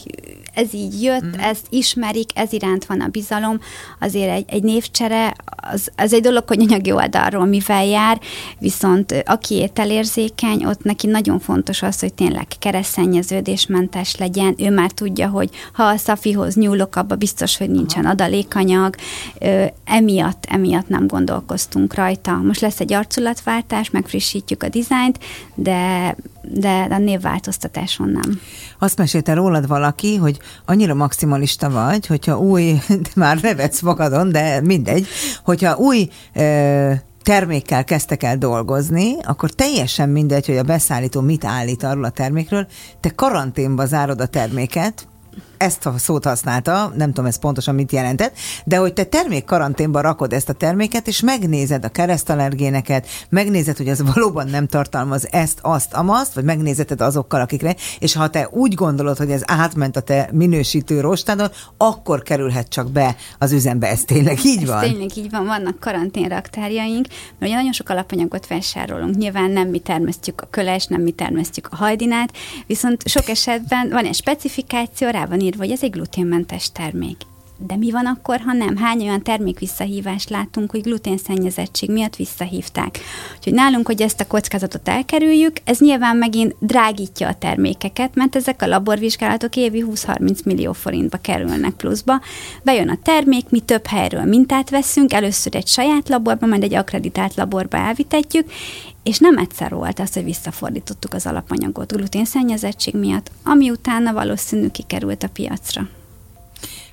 ez 0.54 0.74
így 0.74 1.04
jött, 1.04 1.38
mm. 1.38 1.40
ezt 1.40 1.66
ismerik, 1.70 2.30
ez 2.36 2.54
iránt 2.54 2.86
van 2.86 3.02
a 3.02 3.08
bizalom, 3.08 3.60
azért 4.00 4.32
egy, 4.32 4.46
egy 4.48 4.64
névcsere, 4.64 5.36
az, 5.56 5.92
az 5.96 6.14
egy 6.14 6.22
dolog, 6.22 6.44
hogy 6.48 6.62
anyagi 6.62 6.92
oldalról 6.92 7.46
mivel 7.46 7.86
jár, 7.86 8.20
viszont 8.60 9.24
aki 9.26 9.56
ételérzékeny, 9.56 10.66
ott 10.66 10.84
neki 10.84 11.08
nagyon 11.08 11.40
fontos 11.40 11.82
az, 11.82 12.00
hogy 12.00 12.14
tényleg 12.14 12.48
keresztennyeződésmentes 12.60 14.16
legyen, 14.16 14.56
ő 14.58 14.70
már 14.70 14.92
tudja, 14.92 15.30
hogy 15.30 15.50
ha 15.74 15.84
a 15.84 15.98
szafihoz 15.98 16.56
nyúlok, 16.56 16.96
abba 16.96 17.16
biztos, 17.16 17.58
hogy 17.58 17.70
nincsen 17.70 18.06
adalékanyag, 18.06 18.96
ö, 19.40 19.66
emiatt, 19.86 20.46
emiatt 20.50 20.88
nem 20.88 21.08
gondolkoztunk 21.08 21.94
rajta. 21.94 22.32
Most 22.32 22.62
lesz 22.62 22.80
egy 22.80 22.94
arculatváltás, 22.94 23.90
megfrissítjük 23.90 24.64
a 24.64 24.70
dizájnt, 24.70 25.20
de 25.56 26.16
de 26.54 26.88
a 26.90 26.98
névváltoztatáson 26.98 28.10
nem. 28.10 28.40
Azt 28.80 28.98
mesélte 28.98 29.34
rólad 29.34 29.68
valaki, 29.68 30.16
hogy 30.16 30.40
annyira 30.66 30.94
maximalista 30.94 31.70
vagy, 31.70 32.06
hogyha 32.06 32.40
új, 32.40 32.80
már 33.16 33.42
nevetsz 33.42 33.82
magadon, 33.82 34.32
de 34.32 34.62
mindegy, 34.62 35.08
hogyha 35.44 35.78
új 35.78 36.10
ö, 36.34 36.92
termékkel 37.24 37.84
kezdtek 37.84 38.24
el 38.24 38.38
dolgozni, 38.38 39.16
akkor 39.24 39.50
teljesen 39.50 40.10
mindegy, 40.10 40.46
hogy 40.46 40.58
a 40.58 40.64
beszállító 40.64 41.22
mit 41.22 41.46
állít 41.46 41.84
arról 41.84 42.04
a 42.04 42.10
termékről, 42.10 42.68
te 43.00 43.10
karanténba 43.10 43.86
zárod 43.86 44.22
a 44.22 44.26
terméket, 44.26 45.08
ezt 45.62 45.86
a 45.86 45.98
szót 45.98 46.26
használta, 46.26 46.92
nem 46.96 47.08
tudom 47.08 47.26
ez 47.26 47.40
pontosan 47.40 47.76
mit 47.76 47.92
jelentett, 47.92 48.36
de 48.66 48.78
hogy 48.78 48.94
te 48.94 49.04
termék 49.04 49.46
karanténba 49.46 50.02
rakod 50.02 50.34
ezt 50.34 50.50
a 50.50 50.54
terméket, 50.54 51.08
és 51.08 51.20
megnézed 51.20 51.86
a 51.86 51.90
keresztallergéneket, 51.90 53.08
megnézed, 53.30 53.78
hogy 53.78 53.90
az 53.90 54.04
valóban 54.14 54.48
nem 54.48 54.68
tartalmaz 54.68 55.28
ezt, 55.32 55.60
azt, 55.62 55.94
amazt, 55.94 56.34
vagy 56.34 56.44
megnézed 56.44 57.02
azokkal, 57.02 57.42
akikre, 57.42 57.76
és 58.00 58.14
ha 58.14 58.30
te 58.30 58.48
úgy 58.52 58.74
gondolod, 58.74 59.18
hogy 59.18 59.32
ez 59.32 59.42
átment 59.46 59.96
a 59.96 60.02
te 60.02 60.30
minősítő 60.32 61.00
rostádon, 61.00 61.50
akkor 61.78 62.22
kerülhet 62.22 62.68
csak 62.68 62.92
be 62.92 63.16
az 63.38 63.52
üzembe. 63.52 63.88
Ez 63.88 64.04
tényleg 64.04 64.46
így 64.46 64.62
ez 64.62 64.68
van? 64.68 64.80
tényleg 64.80 65.18
így 65.18 65.30
van, 65.30 65.46
vannak 65.46 65.80
karanténraktárjaink, 65.80 67.08
mert 67.08 67.52
ugye 67.52 67.56
nagyon 67.56 67.74
sok 67.74 67.90
alapanyagot 67.90 68.48
vásárolunk. 68.48 69.16
Nyilván 69.16 69.52
nem 69.52 69.68
mi 69.68 69.80
termesztjük 69.80 70.42
a 70.42 70.48
köles, 70.50 70.86
nem 70.86 71.02
mi 71.02 71.12
termesztjük 71.12 71.68
a 71.72 71.76
hajdinát, 71.76 72.34
viszont 72.68 73.08
sok 73.08 73.30
esetben 73.30 73.90
van 73.90 74.06
egy 74.06 74.16
specifikáció, 74.16 75.10
rá 75.10 75.26
van 75.26 75.40
írva, 75.52 75.64
hogy 75.64 75.72
ez 75.72 75.84
egy 75.84 75.92
gluténmentes 75.92 76.72
termék. 76.72 77.18
De 77.68 77.76
mi 77.76 77.92
van 77.92 78.06
akkor, 78.06 78.40
ha 78.40 78.54
nem? 78.54 78.78
Hány 78.78 79.02
olyan 79.02 79.22
termékvisszahívást 79.22 80.30
látunk, 80.30 80.72
hogy 80.72 80.82
gluténszennyezettség 80.82 81.92
miatt 81.92 82.16
visszahívták? 82.16 83.00
Úgyhogy 83.38 83.54
nálunk, 83.54 83.86
hogy 83.88 84.02
ezt 84.02 84.20
a 84.20 84.28
kockázatot 84.28 84.88
elkerüljük, 84.88 85.58
ez 85.64 85.80
nyilván 85.80 86.18
megint 86.18 86.56
drágítja 86.60 87.28
a 87.28 87.36
termékeket, 87.36 88.16
mert 88.16 88.36
ezek 88.36 88.62
a 88.62 88.68
laborvizsgálatok 88.68 89.56
évi 89.56 89.86
20-30 89.88 90.44
millió 90.46 90.74
forintba 90.74 91.18
kerülnek 91.18 91.72
pluszba. 91.72 92.22
Bejön 92.64 92.90
a 92.90 92.98
termék, 93.04 93.50
mi 93.50 93.60
több 93.60 93.86
helyről 93.86 94.24
mintát 94.24 94.70
veszünk, 94.70 95.14
először 95.14 95.56
egy 95.56 95.68
saját 95.68 96.10
laborba, 96.10 96.46
majd 96.46 96.64
egy 96.64 96.74
akreditált 96.74 97.36
laborba 97.36 97.78
elvitetjük, 97.78 98.52
és 99.04 99.20
nem 99.20 99.38
egyszer 99.38 99.74
volt 99.74 100.00
az, 100.00 100.14
hogy 100.14 100.24
visszafordítottuk 100.24 101.14
az 101.14 101.26
alapanyagot 101.26 101.92
gluténszennyezettség 101.92 102.96
miatt, 102.96 103.32
ami 103.44 103.70
utána 103.70 104.14
valószínű 104.14 104.68
kikerült 104.68 105.24
a 105.24 105.30
piacra. 105.30 105.88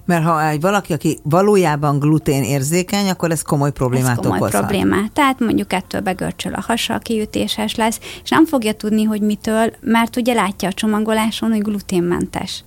Mert 0.05 0.25
ha 0.25 0.49
egy 0.49 0.61
valaki, 0.61 0.93
aki 0.93 1.19
valójában 1.23 1.99
glutén 1.99 2.43
érzékeny, 2.43 3.09
akkor 3.09 3.31
ez 3.31 3.43
komoly 3.43 3.73
problémát 3.73 4.11
ez 4.11 4.17
komoly 4.17 4.39
okozhat. 4.39 4.61
problémát. 4.61 5.13
Tehát 5.13 5.41
mondjuk 5.41 5.73
ettől 5.73 6.01
begörcsöl 6.01 6.55
a 6.55 6.65
hasa, 6.67 6.99
kiütéses 6.99 7.75
lesz, 7.75 8.01
és 8.23 8.31
nem 8.31 8.47
fogja 8.47 8.73
tudni, 8.73 9.05
hogy 9.05 9.21
mitől, 9.21 9.73
mert 9.81 10.17
ugye 10.17 10.35
látja 10.35 10.69
a 10.69 10.73
csomagoláson, 10.73 11.51
hogy 11.51 11.63
gluténmentes. 11.63 12.65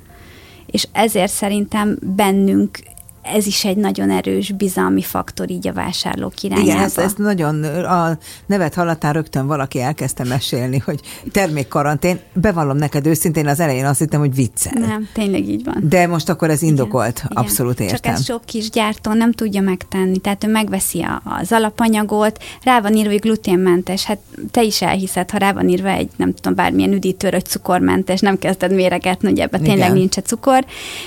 És 0.66 0.88
ezért 0.92 1.32
szerintem 1.32 1.98
bennünk 2.02 2.80
ez 3.22 3.46
is 3.46 3.66
egy 3.66 3.78
nagyon 3.78 4.10
erős 4.10 4.52
bizalmi 4.52 5.02
faktor 5.02 5.50
így 5.52 5.68
a 5.68 5.74
vásárlók 5.74 6.42
irányába. 6.42 6.70
Igen, 6.70 6.84
ezt, 6.84 6.98
ezt 6.98 7.18
nagyon, 7.18 7.64
a 7.84 8.18
nevet 8.46 8.74
hallatán 8.74 9.14
rögtön 9.14 9.48
valaki 9.48 9.82
elkezdte 9.82 10.24
mesélni, 10.24 10.78
hogy 10.78 11.00
termékkarantén, 11.32 12.20
bevallom 12.34 12.78
neked 12.78 13.06
őszintén, 13.06 13.48
az 13.48 13.60
elején 13.60 13.86
azt 13.86 14.00
hittem, 14.00 14.20
hogy 14.20 14.36
viccel. 14.36 14.74
Nem, 14.80 15.08
tényleg 15.14 15.48
így 15.48 15.64
van. 15.64 15.84
De 15.90 16.08
most 16.08 16.30
akkor 16.30 16.50
ez 16.50 16.62
indokolt, 16.62 17.22
igen, 17.26 17.44
abszolút 17.44 17.80
igen. 17.80 17.88
értem. 17.88 18.12
Csak 18.12 18.20
ez 18.20 18.26
sok 18.26 18.46
kis 18.46 18.70
gyártó 18.70 19.14
nem 19.14 19.32
tudja 19.32 19.62
megtenni, 19.62 20.18
tehát 20.18 20.44
ő 20.44 20.48
megveszi 20.48 21.08
az 21.24 21.52
alapanyagot, 21.52 22.44
rá 22.64 22.82
van 22.82 22.96
írva, 22.96 23.12
hogy 23.12 23.20
gluténmentes, 23.20 24.06
hát 24.06 24.20
te 24.52 24.64
is 24.64 24.82
elhiszed, 24.82 25.30
ha 25.30 25.38
rá 25.38 25.54
van 25.54 25.70
írva 25.70 25.90
egy, 25.90 26.10
nem 26.16 26.34
tudom, 26.34 26.56
bármilyen 26.56 26.94
üdítőr, 26.94 27.34
hogy 27.34 27.46
cukormentes, 27.46 28.20
nem 28.20 28.38
kezded 28.38 28.74
méregetni, 28.74 29.28
hogy 29.30 29.40
ebben 29.40 29.64
tényleg 29.64 29.94
nincs 29.94 30.18
a 30.18 30.22
cukor, 30.22 30.66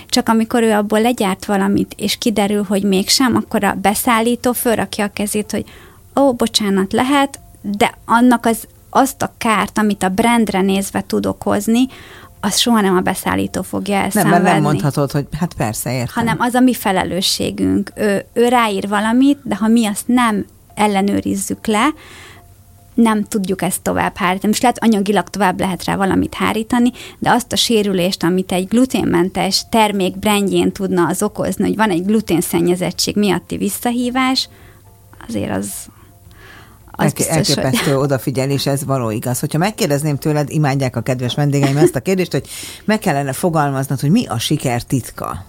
csak 0.08 0.28
amikor 0.28 0.62
ő 0.62 0.72
abból 0.72 1.00
legyárt 1.00 1.44
valamit, 1.44 1.94
és 2.04 2.18
kiderül, 2.18 2.64
hogy 2.68 2.82
mégsem, 2.82 3.36
akkor 3.36 3.64
a 3.64 3.76
beszállító 3.82 4.52
fölrakja 4.52 5.04
a 5.04 5.10
kezét, 5.12 5.50
hogy 5.50 5.64
ó, 6.20 6.32
bocsánat, 6.32 6.92
lehet, 6.92 7.38
de 7.60 7.94
annak 8.04 8.46
az, 8.46 8.66
azt 8.90 9.22
a 9.22 9.32
kárt, 9.38 9.78
amit 9.78 10.02
a 10.02 10.08
brandre 10.08 10.60
nézve 10.60 11.04
tud 11.06 11.26
okozni, 11.26 11.86
az 12.40 12.58
soha 12.58 12.80
nem 12.80 12.96
a 12.96 13.00
beszállító 13.00 13.62
fogja 13.62 13.96
elszenvedni. 13.96 14.44
Nem, 14.44 14.52
nem 14.52 14.62
mondhatod, 14.62 15.10
hogy 15.10 15.26
hát 15.38 15.54
persze, 15.54 15.92
értem. 15.92 16.14
Hanem 16.14 16.36
az 16.38 16.54
a 16.54 16.60
mi 16.60 16.74
felelősségünk. 16.74 17.92
Ő, 17.94 18.24
ő 18.32 18.48
ráír 18.48 18.88
valamit, 18.88 19.38
de 19.42 19.56
ha 19.56 19.68
mi 19.68 19.86
azt 19.86 20.08
nem 20.08 20.46
ellenőrizzük 20.74 21.66
le, 21.66 21.88
nem 22.94 23.24
tudjuk 23.24 23.62
ezt 23.62 23.82
tovább 23.82 24.16
hárítani. 24.16 24.48
Most 24.48 24.62
lehet 24.62 24.82
anyagilag 24.82 25.28
tovább 25.28 25.60
lehet 25.60 25.84
rá 25.84 25.96
valamit 25.96 26.34
hárítani, 26.34 26.92
de 27.18 27.30
azt 27.30 27.52
a 27.52 27.56
sérülést, 27.56 28.22
amit 28.22 28.52
egy 28.52 28.68
gluténmentes 28.68 29.62
termék 29.68 30.18
brandjén 30.18 30.72
tudna 30.72 31.06
az 31.06 31.22
okozni, 31.22 31.64
hogy 31.64 31.76
van 31.76 31.90
egy 31.90 32.04
gluténszennyezettség 32.04 33.16
miatti 33.16 33.56
visszahívás, 33.56 34.48
azért 35.28 35.50
az, 35.50 35.68
az 36.90 37.12
biztos, 37.12 37.36
elképesztő 37.36 37.90
hogy... 37.90 38.02
odafigyelés, 38.02 38.66
ez 38.66 38.84
való 38.84 39.10
igaz. 39.10 39.40
Hogyha 39.40 39.58
megkérdezném 39.58 40.16
tőled, 40.16 40.50
imádják 40.50 40.96
a 40.96 41.00
kedves 41.00 41.34
vendégeim 41.34 41.76
ezt 41.76 41.96
a 41.96 42.00
kérdést, 42.00 42.32
hogy 42.32 42.48
meg 42.84 42.98
kellene 42.98 43.32
fogalmaznod, 43.32 44.00
hogy 44.00 44.10
mi 44.10 44.26
a 44.26 44.38
siker 44.38 44.82
titka? 44.82 45.44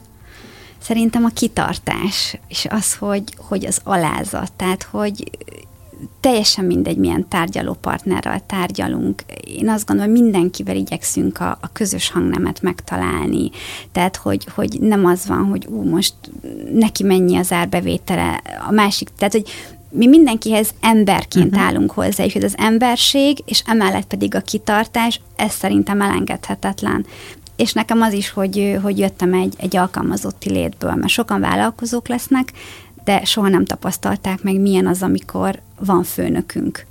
Szerintem 0.82 1.24
a 1.24 1.30
kitartás, 1.34 2.38
és 2.48 2.68
az, 2.70 2.96
hogy, 2.96 3.24
hogy 3.38 3.66
az 3.66 3.80
alázat, 3.84 4.52
tehát 4.56 4.84
hogy 4.84 5.30
teljesen 6.20 6.66
mindegy, 6.66 6.98
milyen 6.98 7.28
tárgyalópartnerrel 7.28 8.42
tárgyalunk. 8.46 9.24
Én 9.46 9.70
azt 9.70 9.86
gondolom, 9.86 10.12
hogy 10.12 10.22
mindenkivel 10.22 10.76
igyekszünk 10.76 11.40
a, 11.40 11.58
a 11.62 11.70
közös 11.74 12.10
hangnemet 12.10 12.62
megtalálni. 12.62 13.50
Tehát, 13.92 14.16
hogy, 14.16 14.48
hogy 14.56 14.78
nem 14.80 15.06
az 15.06 15.28
van, 15.28 15.46
hogy 15.46 15.66
ú, 15.70 15.90
most 15.90 16.14
neki 16.74 17.04
mennyi 17.04 17.38
az 17.38 17.52
árbevétele, 17.52 18.42
a 18.68 18.72
másik, 18.72 19.10
tehát, 19.18 19.34
hogy 19.34 19.50
mi 19.90 20.08
mindenkihez 20.08 20.70
emberként 20.82 21.46
uh-huh. 21.46 21.62
állunk 21.62 21.92
hozzá, 21.92 22.24
és 22.24 22.36
az 22.36 22.58
emberség, 22.58 23.38
és 23.46 23.64
emellett 23.66 24.06
pedig 24.06 24.36
a 24.36 24.42
kitartás, 24.42 25.22
ez 25.36 25.54
szerintem 25.54 26.02
elengedhetetlen. 26.02 27.06
És 27.56 27.74
nekem 27.74 28.02
az 28.02 28.14
is, 28.14 28.30
hogy, 28.30 28.78
hogy 28.82 29.00
jöttem 29.00 29.34
egy, 29.34 29.54
egy 29.58 29.76
alkalmazotti 29.76 30.50
létből, 30.50 30.96
mert 30.96 31.10
sokan 31.10 31.40
vállalkozók 31.40 32.08
lesznek, 32.08 32.54
de 33.06 33.24
soha 33.24 33.48
nem 33.48 33.66
tapasztalták 33.66 34.42
meg, 34.44 34.60
milyen 34.60 34.88
az, 34.88 35.02
amikor 35.02 35.60
van 35.80 36.04
főnökünk. 36.04 36.86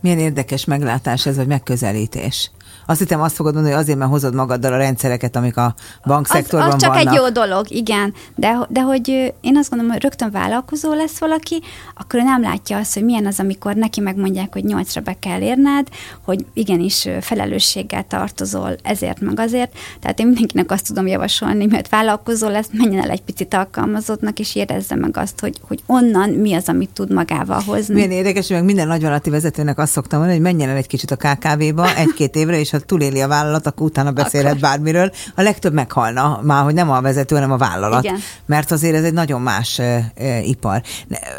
Milyen 0.00 0.18
érdekes 0.18 0.64
meglátás 0.64 1.26
ez, 1.26 1.36
vagy 1.36 1.46
megközelítés. 1.46 2.50
Azt 2.90 2.98
hittem, 2.98 3.20
azt 3.20 3.34
fogod 3.34 3.52
mondani, 3.52 3.74
hogy 3.74 3.82
azért, 3.82 3.98
mert 3.98 4.10
hozod 4.10 4.34
magaddal 4.34 4.72
a 4.72 4.76
rendszereket, 4.76 5.36
amik 5.36 5.56
a 5.56 5.74
bankszektorban 6.06 6.68
az, 6.68 6.74
az 6.74 6.80
csak 6.80 6.94
vannak. 6.94 7.12
egy 7.12 7.14
jó 7.14 7.28
dolog, 7.28 7.70
igen. 7.70 8.14
De, 8.34 8.58
de 8.68 8.80
hogy 8.80 9.08
én 9.40 9.56
azt 9.56 9.70
gondolom, 9.70 9.92
hogy 9.92 10.02
rögtön 10.02 10.30
vállalkozó 10.30 10.92
lesz 10.92 11.18
valaki, 11.18 11.62
akkor 11.94 12.20
ő 12.20 12.22
nem 12.22 12.42
látja 12.42 12.78
azt, 12.78 12.94
hogy 12.94 13.04
milyen 13.04 13.26
az, 13.26 13.40
amikor 13.40 13.74
neki 13.74 14.00
megmondják, 14.00 14.52
hogy 14.52 14.64
nyolcra 14.64 15.00
be 15.00 15.16
kell 15.18 15.40
érned, 15.40 15.88
hogy 16.24 16.46
igenis 16.52 17.08
felelősséggel 17.20 18.06
tartozol 18.06 18.76
ezért 18.82 19.20
meg 19.20 19.40
azért. 19.40 19.72
Tehát 20.00 20.18
én 20.20 20.26
mindenkinek 20.26 20.70
azt 20.70 20.86
tudom 20.86 21.06
javasolni, 21.06 21.66
mert 21.66 21.88
vállalkozó 21.88 22.48
lesz, 22.48 22.68
menjen 22.72 23.02
el 23.02 23.10
egy 23.10 23.22
picit 23.22 23.54
alkalmazottnak, 23.54 24.38
és 24.38 24.54
érezze 24.54 24.94
meg 24.94 25.16
azt, 25.16 25.40
hogy, 25.40 25.60
hogy 25.68 25.82
onnan 25.86 26.30
mi 26.30 26.54
az, 26.54 26.68
amit 26.68 26.90
tud 26.90 27.12
magával 27.12 27.60
hozni. 27.66 27.94
Milyen 27.94 28.10
érdekes, 28.10 28.46
hogy 28.46 28.56
meg 28.56 28.64
minden 28.64 28.86
nagyvállalati 28.86 29.30
vezetőnek 29.30 29.78
azt 29.78 29.92
szoktam 29.92 30.18
mondani, 30.18 30.40
hogy 30.40 30.52
menjen 30.52 30.70
el 30.70 30.76
egy 30.76 30.86
kicsit 30.86 31.10
a 31.10 31.16
KKV-ba 31.16 31.96
egy-két 31.96 32.36
évre, 32.36 32.58
és 32.58 32.70
ha 32.70 32.78
túléli 32.84 33.20
a 33.20 33.28
vállalat, 33.28 33.66
akkor 33.66 33.86
utána 33.86 34.10
beszélhet 34.10 34.50
akkor... 34.50 34.60
bármiről. 34.60 35.10
A 35.34 35.42
legtöbb 35.42 35.72
meghalna, 35.72 36.40
már 36.42 36.64
hogy 36.64 36.74
nem 36.74 36.90
a 36.90 37.00
vezető, 37.00 37.34
hanem 37.34 37.52
a 37.52 37.56
vállalat. 37.56 38.04
Igen. 38.04 38.18
Mert 38.46 38.70
azért 38.70 38.94
ez 38.94 39.04
egy 39.04 39.12
nagyon 39.12 39.40
más 39.40 39.78
e, 39.78 40.12
e, 40.14 40.40
ipar. 40.40 40.82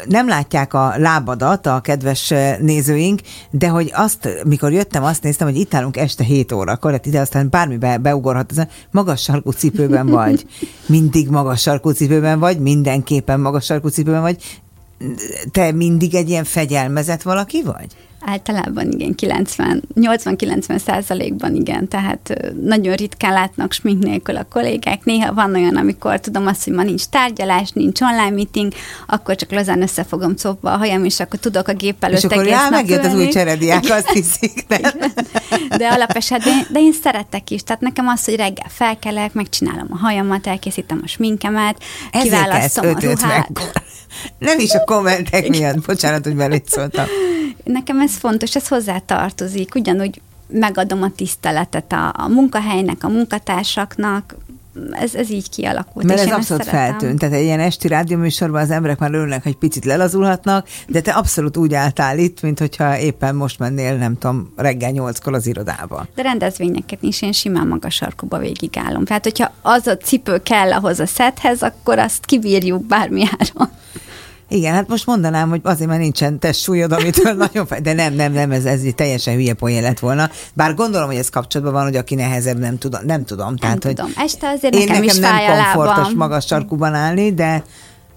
Nem 0.08 0.28
látják 0.28 0.74
a 0.74 0.94
lábadat 0.96 1.66
a 1.66 1.80
kedves 1.80 2.32
nézőink, 2.60 3.20
de 3.50 3.68
hogy 3.68 3.90
azt, 3.94 4.28
mikor 4.44 4.72
jöttem, 4.72 5.04
azt 5.04 5.22
néztem, 5.22 5.46
hogy 5.46 5.56
itt 5.56 5.74
állunk 5.74 5.96
este 5.96 6.24
7 6.24 6.52
órakor, 6.52 6.92
hát 6.92 7.06
ide 7.06 7.20
aztán 7.20 7.50
bármibe 7.50 7.98
beugorhat, 7.98 8.52
magas 8.90 9.22
sarkú 9.22 9.50
cipőben 9.50 10.06
vagy, 10.06 10.46
mindig 10.86 11.28
magas 11.28 11.60
sarkú 11.60 11.90
cipőben 11.90 12.38
vagy, 12.38 12.58
mindenképpen 12.58 13.40
magas 13.40 13.64
sarkú 13.64 13.88
cipőben 13.88 14.20
vagy, 14.20 14.60
te 15.50 15.72
mindig 15.72 16.14
egy 16.14 16.28
ilyen 16.28 16.44
fegyelmezett 16.44 17.22
valaki 17.22 17.62
vagy? 17.62 17.96
Általában 18.24 18.90
igen, 18.90 19.14
90, 19.14 19.82
80-90 19.94 20.78
százalékban 20.78 21.54
igen, 21.54 21.88
tehát 21.88 22.52
nagyon 22.62 22.94
ritkán 22.94 23.32
látnak 23.32 23.72
smink 23.72 24.02
nélkül 24.02 24.36
a 24.36 24.46
kollégák. 24.50 25.04
Néha 25.04 25.34
van 25.34 25.54
olyan, 25.54 25.76
amikor 25.76 26.20
tudom 26.20 26.46
azt, 26.46 26.64
hogy 26.64 26.72
ma 26.72 26.82
nincs 26.82 27.04
tárgyalás, 27.04 27.70
nincs 27.70 28.00
online 28.00 28.30
meeting, 28.30 28.72
akkor 29.06 29.34
csak 29.34 29.50
lazán 29.50 29.82
összefogom 29.82 30.36
copba 30.36 30.72
a 30.72 30.76
hajam, 30.76 31.04
és 31.04 31.20
akkor 31.20 31.38
tudok 31.38 31.68
a 31.68 31.72
gép 31.72 32.04
előtt 32.04 32.18
És 32.18 32.24
akkor 32.24 32.46
já, 32.46 32.68
megjött 32.70 33.04
az 33.04 33.14
új 33.14 33.28
cserediák, 33.28 33.84
azt 33.88 34.10
hiszik, 34.10 34.64
nem? 34.68 34.80
De 35.68 35.88
alapesetben, 35.88 36.66
de 36.72 36.78
én 36.78 36.92
szeretek 36.92 37.50
is, 37.50 37.62
tehát 37.62 37.82
nekem 37.82 38.08
az, 38.08 38.24
hogy 38.24 38.36
reggel 38.36 38.68
felkelek, 38.68 39.32
megcsinálom 39.32 39.86
a 39.90 39.96
hajamat, 39.96 40.46
elkészítem 40.46 41.00
a 41.04 41.06
sminkemet, 41.06 41.76
Ezért 42.10 42.24
kiválasztom 42.24 42.86
a 42.86 43.00
ruhát. 43.00 43.48
Meg. 43.48 43.72
Nem 44.38 44.58
is 44.58 44.72
a 44.74 44.84
kommentek 44.84 45.48
miatt, 45.48 45.86
bocsánat, 45.86 46.24
hogy 46.24 46.36
belét 46.36 46.68
szóltam. 46.68 47.04
Nekem 47.64 48.00
ez 48.00 48.16
fontos, 48.16 48.56
ez 48.56 48.68
hozzá 48.68 48.98
tartozik, 48.98 49.74
ugyanúgy 49.74 50.20
megadom 50.52 51.02
a 51.02 51.10
tiszteletet 51.16 51.92
a, 51.92 52.12
a 52.16 52.28
munkahelynek, 52.28 53.04
a 53.04 53.08
munkatársaknak, 53.08 54.34
ez, 54.90 55.14
ez 55.14 55.30
így 55.30 55.50
kialakult. 55.50 56.06
Mert 56.06 56.20
ez 56.20 56.32
abszolút 56.32 56.64
feltűnt. 56.64 57.18
Tehát 57.18 57.34
egy 57.34 57.42
ilyen 57.42 57.60
esti 57.60 57.88
rádióműsorban 57.88 58.62
az 58.62 58.70
emberek 58.70 58.98
már 58.98 59.14
örülnek, 59.14 59.42
hogy 59.42 59.56
picit 59.56 59.84
lelazulhatnak, 59.84 60.68
de 60.88 61.00
te 61.00 61.10
abszolút 61.10 61.56
úgy 61.56 61.74
álltál 61.74 62.18
itt, 62.18 62.42
mint 62.42 62.58
hogyha 62.58 62.98
éppen 62.98 63.34
most 63.34 63.58
mennél, 63.58 63.96
nem 63.96 64.18
tudom, 64.18 64.52
reggel 64.56 64.90
nyolckor 64.90 65.34
az 65.34 65.46
irodába. 65.46 66.06
De 66.14 66.22
rendezvényeket 66.22 67.02
is 67.02 67.22
én 67.22 67.32
simán 67.32 67.66
magas 67.66 67.94
sarkuba 67.94 68.38
végigállom. 68.38 69.04
Tehát, 69.04 69.24
hogyha 69.24 69.52
az 69.62 69.86
a 69.86 69.96
cipő 69.96 70.42
kell 70.42 70.72
ahhoz 70.72 71.00
a 71.00 71.06
szethez, 71.06 71.62
akkor 71.62 71.98
azt 71.98 72.24
kibírjuk 72.24 72.86
bármi 72.86 73.22
áron. 73.22 73.70
Igen, 74.52 74.74
hát 74.74 74.88
most 74.88 75.06
mondanám, 75.06 75.48
hogy 75.48 75.60
azért, 75.62 75.88
mert 75.88 76.00
nincsen 76.00 76.38
testsúlyod, 76.38 76.92
amitől 76.92 77.34
nagyon 77.44 77.66
fáj, 77.66 77.80
de 77.80 77.92
nem, 77.92 78.14
nem, 78.14 78.32
nem, 78.32 78.50
ez, 78.50 78.64
ez 78.64 78.80
teljesen 78.94 79.34
hülye 79.34 79.54
poén 79.54 79.82
lett 79.82 79.98
volna. 79.98 80.30
Bár 80.54 80.74
gondolom, 80.74 81.06
hogy 81.06 81.16
ez 81.16 81.28
kapcsolatban 81.28 81.74
van, 81.74 81.84
hogy 81.84 81.96
aki 81.96 82.14
nehezebb, 82.14 82.58
nem 82.58 82.78
tudom. 82.78 83.00
Nem 83.04 83.24
tudom. 83.24 83.56
Tehát, 83.56 83.82
nem 83.82 83.94
tudom. 83.94 84.12
Hogy 84.14 84.24
Este 84.24 84.48
azért 84.48 84.74
én 84.74 84.80
nekem, 84.80 85.02
nekem 85.02 85.16
is 85.16 85.18
nem 85.18 85.36
komfortos 85.36 85.96
lábam. 85.96 86.16
magas 86.16 86.46
sarkuban 86.46 86.94
állni, 86.94 87.34
de 87.34 87.64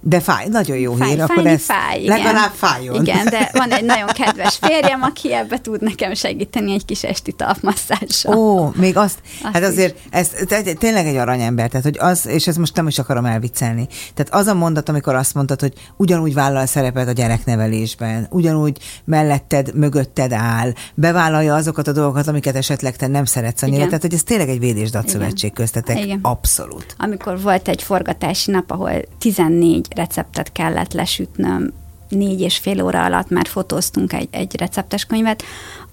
de 0.07 0.19
fáj, 0.19 0.47
nagyon 0.47 0.77
jó 0.77 0.93
Fáj, 0.93 1.09
hír, 1.09 1.21
akkor 1.21 1.35
fájni 1.35 1.49
ez 1.49 1.63
fáj, 1.63 1.99
igen. 2.01 2.17
legalább 2.17 2.51
fájjon. 2.53 3.01
Igen, 3.01 3.25
de 3.25 3.49
van 3.53 3.71
egy 3.71 3.83
nagyon 3.93 4.07
kedves 4.07 4.57
férjem, 4.61 5.01
aki 5.01 5.33
ebbe 5.33 5.61
tud 5.61 5.81
nekem 5.81 6.13
segíteni 6.13 6.73
egy 6.73 6.85
kis 6.85 7.03
esti 7.03 7.31
talpmasszással. 7.31 8.37
Ó, 8.37 8.71
még 8.75 8.97
azt, 8.97 9.19
Azt 9.43 9.53
hát 9.53 9.61
is. 9.61 9.67
azért 9.67 9.97
ez 10.09 10.29
te- 10.47 10.73
tényleg 10.73 11.05
egy 11.07 11.15
aranyember, 11.15 11.69
tehát 11.69 11.85
hogy 11.85 11.97
az, 11.99 12.27
és 12.27 12.47
ez 12.47 12.55
most 12.55 12.75
nem 12.75 12.87
is 12.87 12.99
akarom 12.99 13.25
elviccelni. 13.25 13.87
Tehát 14.13 14.33
az 14.33 14.47
a 14.47 14.53
mondat, 14.53 14.89
amikor 14.89 15.15
azt 15.15 15.33
mondtad, 15.33 15.59
hogy 15.59 15.73
ugyanúgy 15.97 16.33
vállal 16.33 16.65
szerepet 16.65 17.07
a 17.07 17.11
gyereknevelésben, 17.11 18.27
ugyanúgy 18.29 18.77
melletted, 19.05 19.75
mögötted 19.75 20.31
áll, 20.31 20.73
bevállalja 20.93 21.55
azokat 21.55 21.87
a 21.87 21.91
dolgokat, 21.91 22.27
amiket 22.27 22.55
esetleg 22.55 22.95
te 22.95 23.07
nem 23.07 23.25
szeretsz 23.25 23.61
annyira. 23.61 23.77
Igen. 23.77 23.87
Tehát, 23.87 24.03
hogy 24.03 24.13
ez 24.13 24.23
tényleg 24.23 24.49
egy 24.49 24.59
védésdatszövetség 24.59 25.53
köztetek. 25.53 25.99
Igen. 25.99 26.19
Abszolút. 26.21 26.95
amikor 26.97 27.41
volt 27.41 27.67
egy 27.67 27.81
forgatási 27.83 28.51
nap, 28.51 28.71
ahol 28.71 28.91
14 29.19 29.93
receptet 29.95 30.51
kellett 30.51 30.93
lesütnöm, 30.93 31.73
négy 32.09 32.41
és 32.41 32.57
fél 32.57 32.83
óra 32.83 33.03
alatt 33.03 33.29
már 33.29 33.47
fotóztunk 33.47 34.13
egy, 34.13 34.27
egy 34.31 34.55
receptes 34.57 35.05
könyvet, 35.05 35.43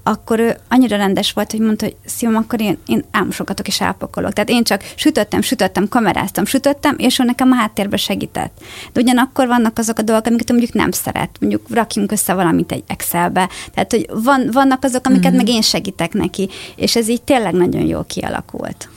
akkor 0.03 0.39
ő 0.39 0.57
annyira 0.69 0.97
rendes 0.97 1.33
volt, 1.33 1.51
hogy 1.51 1.61
mondta, 1.61 1.85
hogy 1.85 1.97
szívom, 2.05 2.37
akkor 2.37 2.61
én, 2.61 2.79
én 2.87 3.05
elmosogatok 3.11 3.67
és 3.67 3.81
elpakolok. 3.81 4.33
Tehát 4.33 4.51
én 4.51 4.65
csak 4.65 4.83
sütöttem, 4.95 5.41
sütöttem, 5.41 5.89
kameráztam, 5.89 6.45
sütöttem, 6.45 6.95
és 6.99 7.19
ő 7.19 7.25
nekem 7.25 7.51
a 7.51 7.55
háttérbe 7.55 7.97
segített. 7.97 8.61
De 8.93 9.01
ugyanakkor 9.01 9.47
vannak 9.47 9.79
azok 9.79 9.99
a 9.99 10.03
dolgok, 10.03 10.27
amiket 10.27 10.49
mondjuk 10.51 10.73
nem 10.73 10.91
szeret. 10.91 11.31
Mondjuk 11.41 11.67
rakjunk 11.71 12.13
össze 12.13 12.35
valamit 12.35 12.73
egy 12.73 12.85
Excelbe. 12.87 13.49
Tehát, 13.75 13.91
hogy 13.91 14.07
van, 14.13 14.49
vannak 14.53 14.85
azok, 14.85 15.07
amiket 15.07 15.27
mm-hmm. 15.27 15.37
meg 15.37 15.49
én 15.49 15.63
segítek 15.63 16.13
neki, 16.13 16.49
és 16.77 16.97
ez 16.97 17.09
így 17.09 17.23
tényleg 17.23 17.53
nagyon 17.53 17.87
jól 17.87 18.05
kialakult. 18.05 18.89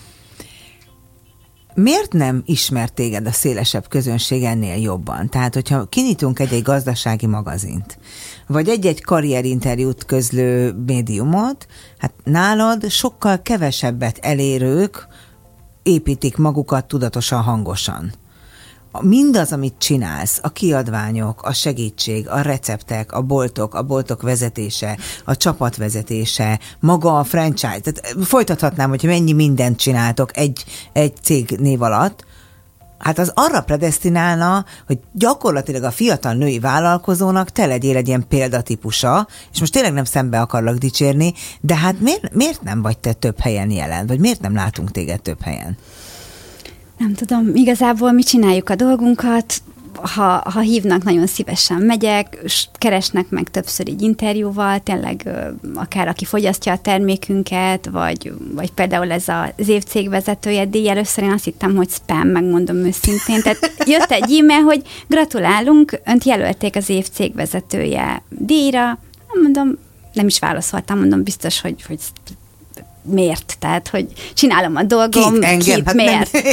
Miért 1.75 2.13
nem 2.13 2.41
ismert 2.45 2.93
téged 2.93 3.27
a 3.27 3.31
szélesebb 3.31 3.87
közönség 3.87 4.43
ennél 4.43 4.75
jobban? 4.75 5.29
Tehát, 5.29 5.53
hogyha 5.53 5.85
kinyitunk 5.85 6.39
egy-egy 6.39 6.61
gazdasági 6.61 7.27
magazint, 7.27 7.97
vagy 8.47 8.69
egy-egy 8.69 9.01
karrierinterjút 9.01 10.05
közlő 10.05 10.71
médiumot, 10.85 11.67
hát 11.97 12.13
nálad 12.23 12.89
sokkal 12.89 13.41
kevesebbet 13.41 14.17
elérők 14.17 15.07
építik 15.83 16.37
magukat 16.37 16.85
tudatosan, 16.85 17.41
hangosan. 17.41 18.13
Mindaz, 19.01 19.51
amit 19.51 19.73
csinálsz, 19.77 20.39
a 20.41 20.49
kiadványok, 20.49 21.43
a 21.43 21.53
segítség, 21.53 22.29
a 22.29 22.41
receptek, 22.41 23.11
a 23.11 23.21
boltok, 23.21 23.75
a 23.75 23.83
boltok 23.83 24.21
vezetése, 24.21 24.97
a 25.25 25.35
csapat 25.37 25.75
vezetése, 25.75 26.59
maga 26.79 27.19
a 27.19 27.23
franchise, 27.23 27.79
tehát 27.79 28.15
folytathatnám, 28.23 28.89
hogy 28.89 29.03
mennyi 29.03 29.33
mindent 29.33 29.77
csináltok 29.77 30.37
egy, 30.37 30.65
egy 30.93 31.13
cég 31.21 31.49
név 31.59 31.81
alatt, 31.81 32.25
Hát 32.97 33.19
az 33.19 33.31
arra 33.33 33.61
predestinálna, 33.61 34.65
hogy 34.87 34.99
gyakorlatilag 35.11 35.83
a 35.83 35.91
fiatal 35.91 36.33
női 36.33 36.59
vállalkozónak 36.59 37.49
te 37.49 37.65
legyél 37.65 37.95
egy 37.95 38.07
ilyen 38.07 38.27
példatípusa, 38.27 39.27
és 39.53 39.59
most 39.59 39.71
tényleg 39.71 39.93
nem 39.93 40.03
szembe 40.03 40.41
akarlak 40.41 40.75
dicsérni, 40.75 41.33
de 41.61 41.75
hát 41.75 41.99
miért, 41.99 42.33
miért 42.33 42.61
nem 42.61 42.81
vagy 42.81 42.97
te 42.97 43.13
több 43.13 43.39
helyen 43.39 43.71
jelen, 43.71 44.07
vagy 44.07 44.19
miért 44.19 44.41
nem 44.41 44.53
látunk 44.53 44.91
téged 44.91 45.21
több 45.21 45.41
helyen? 45.41 45.77
Nem 46.97 47.13
tudom, 47.13 47.51
igazából 47.53 48.11
mi 48.11 48.23
csináljuk 48.23 48.69
a 48.69 48.75
dolgunkat, 48.75 49.61
ha, 50.01 50.41
ha 50.51 50.59
hívnak, 50.59 51.03
nagyon 51.03 51.27
szívesen 51.27 51.81
megyek, 51.81 52.39
keresnek 52.73 53.29
meg 53.29 53.49
többször 53.49 53.89
így 53.89 54.01
interjúval, 54.01 54.79
tényleg 54.79 55.29
akár 55.73 56.07
aki 56.07 56.25
fogyasztja 56.25 56.71
a 56.71 56.77
termékünket, 56.77 57.85
vagy, 57.91 58.33
vagy 58.53 58.71
például 58.71 59.11
ez 59.11 59.27
az 59.27 59.67
év 59.67 59.83
cégvezetője. 59.83 60.65
Díj, 60.65 60.89
először 60.89 61.23
én 61.23 61.31
azt 61.31 61.43
hittem, 61.43 61.75
hogy 61.75 61.89
spam, 61.89 62.27
megmondom 62.27 62.75
őszintén. 62.75 63.41
Tehát 63.41 63.73
jött 63.85 64.11
egy 64.11 64.37
e-mail, 64.39 64.61
hogy 64.61 64.81
gratulálunk, 65.07 65.99
önt 66.05 66.23
jelölték 66.23 66.75
az 66.75 66.89
év 66.89 67.09
cégvezetője 67.09 68.21
díjra, 68.29 68.99
mondom, 69.41 69.77
nem 70.13 70.27
is 70.27 70.39
válaszoltam, 70.39 70.99
mondom 70.99 71.23
biztos, 71.23 71.61
hogy, 71.61 71.83
hogy 71.87 71.99
miért, 73.05 73.55
tehát, 73.59 73.87
hogy 73.87 74.07
csinálom 74.33 74.75
a 74.75 74.83
dolgom, 74.83 75.33
Kit 75.33 75.43
engem? 75.43 75.75
kit 75.75 75.85
Hát 75.85 75.95
miért. 75.95 76.31
nem. 76.31 76.43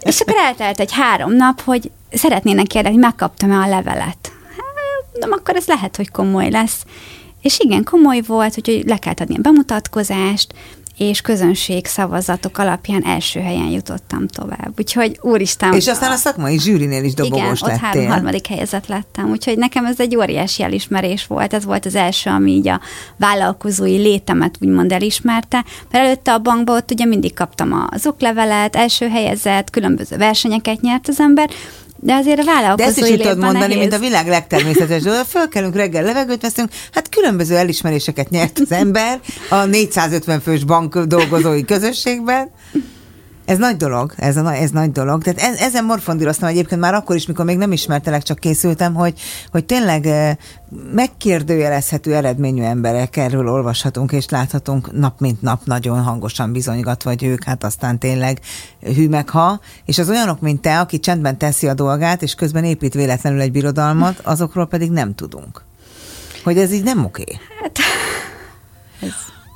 És 0.00 0.20
akkor 0.20 0.36
eltelt 0.36 0.80
egy 0.80 0.92
három 0.92 1.32
nap, 1.32 1.60
hogy 1.60 1.90
szeretnének 2.12 2.66
kérdezni, 2.66 2.96
hogy 2.96 3.06
megkaptam-e 3.06 3.56
a 3.56 3.68
levelet. 3.68 4.32
Hát, 4.48 5.10
mondom, 5.12 5.38
akkor 5.40 5.56
ez 5.56 5.66
lehet, 5.66 5.96
hogy 5.96 6.10
komoly 6.10 6.50
lesz. 6.50 6.84
És 7.42 7.58
igen, 7.58 7.84
komoly 7.84 8.20
volt, 8.26 8.54
úgyhogy 8.58 8.82
le 8.86 8.96
kellett 8.96 9.20
adni 9.20 9.36
a 9.36 9.40
bemutatkozást, 9.40 10.54
és 11.00 11.20
közönség 11.20 11.86
szavazatok 11.86 12.58
alapján 12.58 13.04
első 13.04 13.40
helyen 13.40 13.66
jutottam 13.66 14.26
tovább. 14.26 14.72
Úgyhogy 14.78 15.18
úristen. 15.22 15.74
És 15.74 15.88
aztán 15.88 16.12
a 16.12 16.16
szakmai 16.16 16.58
zsűrinél 16.58 17.04
is 17.04 17.12
igen, 17.12 17.28
dobogós 17.28 17.62
ott 17.62 17.68
három 17.68 18.00
lettél. 18.00 18.08
harmadik 18.08 18.46
helyezett 18.46 18.86
lettem. 18.86 19.30
Úgyhogy 19.30 19.58
nekem 19.58 19.84
ez 19.84 20.00
egy 20.00 20.16
óriási 20.16 20.62
elismerés 20.62 21.26
volt. 21.26 21.54
Ez 21.54 21.64
volt 21.64 21.86
az 21.86 21.94
első, 21.94 22.30
ami 22.30 22.50
így 22.50 22.68
a 22.68 22.80
vállalkozói 23.16 23.96
létemet 23.96 24.56
úgymond 24.60 24.92
elismerte. 24.92 25.64
Mert 25.90 26.04
előtte 26.04 26.32
a 26.32 26.38
bankban 26.38 26.76
ott 26.76 26.90
ugye 26.90 27.04
mindig 27.04 27.34
kaptam 27.34 27.86
az 27.90 28.06
oklevelet, 28.06 28.76
első 28.76 29.08
helyezett, 29.08 29.70
különböző 29.70 30.16
versenyeket 30.16 30.80
nyert 30.80 31.08
az 31.08 31.20
ember, 31.20 31.50
de 32.02 32.14
azért 32.14 32.38
a 32.38 32.44
De 32.44 32.50
vállalkozói 32.52 32.88
ezt 32.88 32.98
is 32.98 33.16
tudod 33.16 33.38
mondani, 33.38 33.58
nehéz. 33.58 33.78
mint 33.78 33.92
a 33.92 33.98
világ 33.98 34.26
legtermészetes 34.26 35.02
dolog. 35.02 35.24
Fölkelünk 35.24 35.74
reggel, 35.74 36.02
levegőt 36.02 36.42
veszünk, 36.42 36.68
hát 36.92 37.08
különböző 37.08 37.56
elismeréseket 37.56 38.30
nyert 38.30 38.58
az 38.58 38.72
ember 38.72 39.20
a 39.50 39.64
450 39.64 40.40
fős 40.40 40.64
bank 40.64 40.98
dolgozói 40.98 41.64
közösségben. 41.64 42.50
Ez 43.44 43.58
nagy 43.58 43.76
dolog, 43.76 44.14
ez, 44.16 44.36
a, 44.36 44.54
ez 44.54 44.70
nagy 44.70 44.92
dolog. 44.92 45.22
Tehát 45.22 45.40
e- 45.40 45.64
ezen 45.64 45.84
morfondíroztam 45.84 46.48
egyébként 46.48 46.80
már 46.80 46.94
akkor 46.94 47.16
is, 47.16 47.26
mikor 47.26 47.44
még 47.44 47.56
nem 47.56 47.72
ismertelek, 47.72 48.22
csak 48.22 48.38
készültem, 48.38 48.94
hogy, 48.94 49.20
hogy 49.50 49.64
tényleg 49.64 50.06
eh, 50.06 50.36
megkérdőjelezhető 50.92 52.14
eredményű 52.14 52.62
emberek, 52.62 53.16
erről 53.16 53.48
olvashatunk 53.48 54.12
és 54.12 54.28
láthatunk 54.28 54.92
nap 54.92 55.20
mint 55.20 55.42
nap 55.42 55.64
nagyon 55.64 56.02
hangosan 56.02 56.52
bizonygatva, 56.52 57.10
hogy 57.10 57.24
ők 57.24 57.44
hát 57.44 57.64
aztán 57.64 57.98
tényleg 57.98 58.40
hű 58.80 59.08
meg 59.08 59.28
ha, 59.28 59.60
és 59.84 59.98
az 59.98 60.08
olyanok, 60.08 60.40
mint 60.40 60.60
te, 60.60 60.80
aki 60.80 60.98
csendben 61.00 61.38
teszi 61.38 61.68
a 61.68 61.74
dolgát, 61.74 62.22
és 62.22 62.34
közben 62.34 62.64
épít 62.64 62.94
véletlenül 62.94 63.40
egy 63.40 63.52
birodalmat, 63.52 64.18
azokról 64.18 64.66
pedig 64.66 64.90
nem 64.90 65.14
tudunk. 65.14 65.62
Hogy 66.44 66.58
ez 66.58 66.72
így 66.72 66.82
nem 66.84 67.04
oké. 67.04 67.38
Hát, 67.62 67.78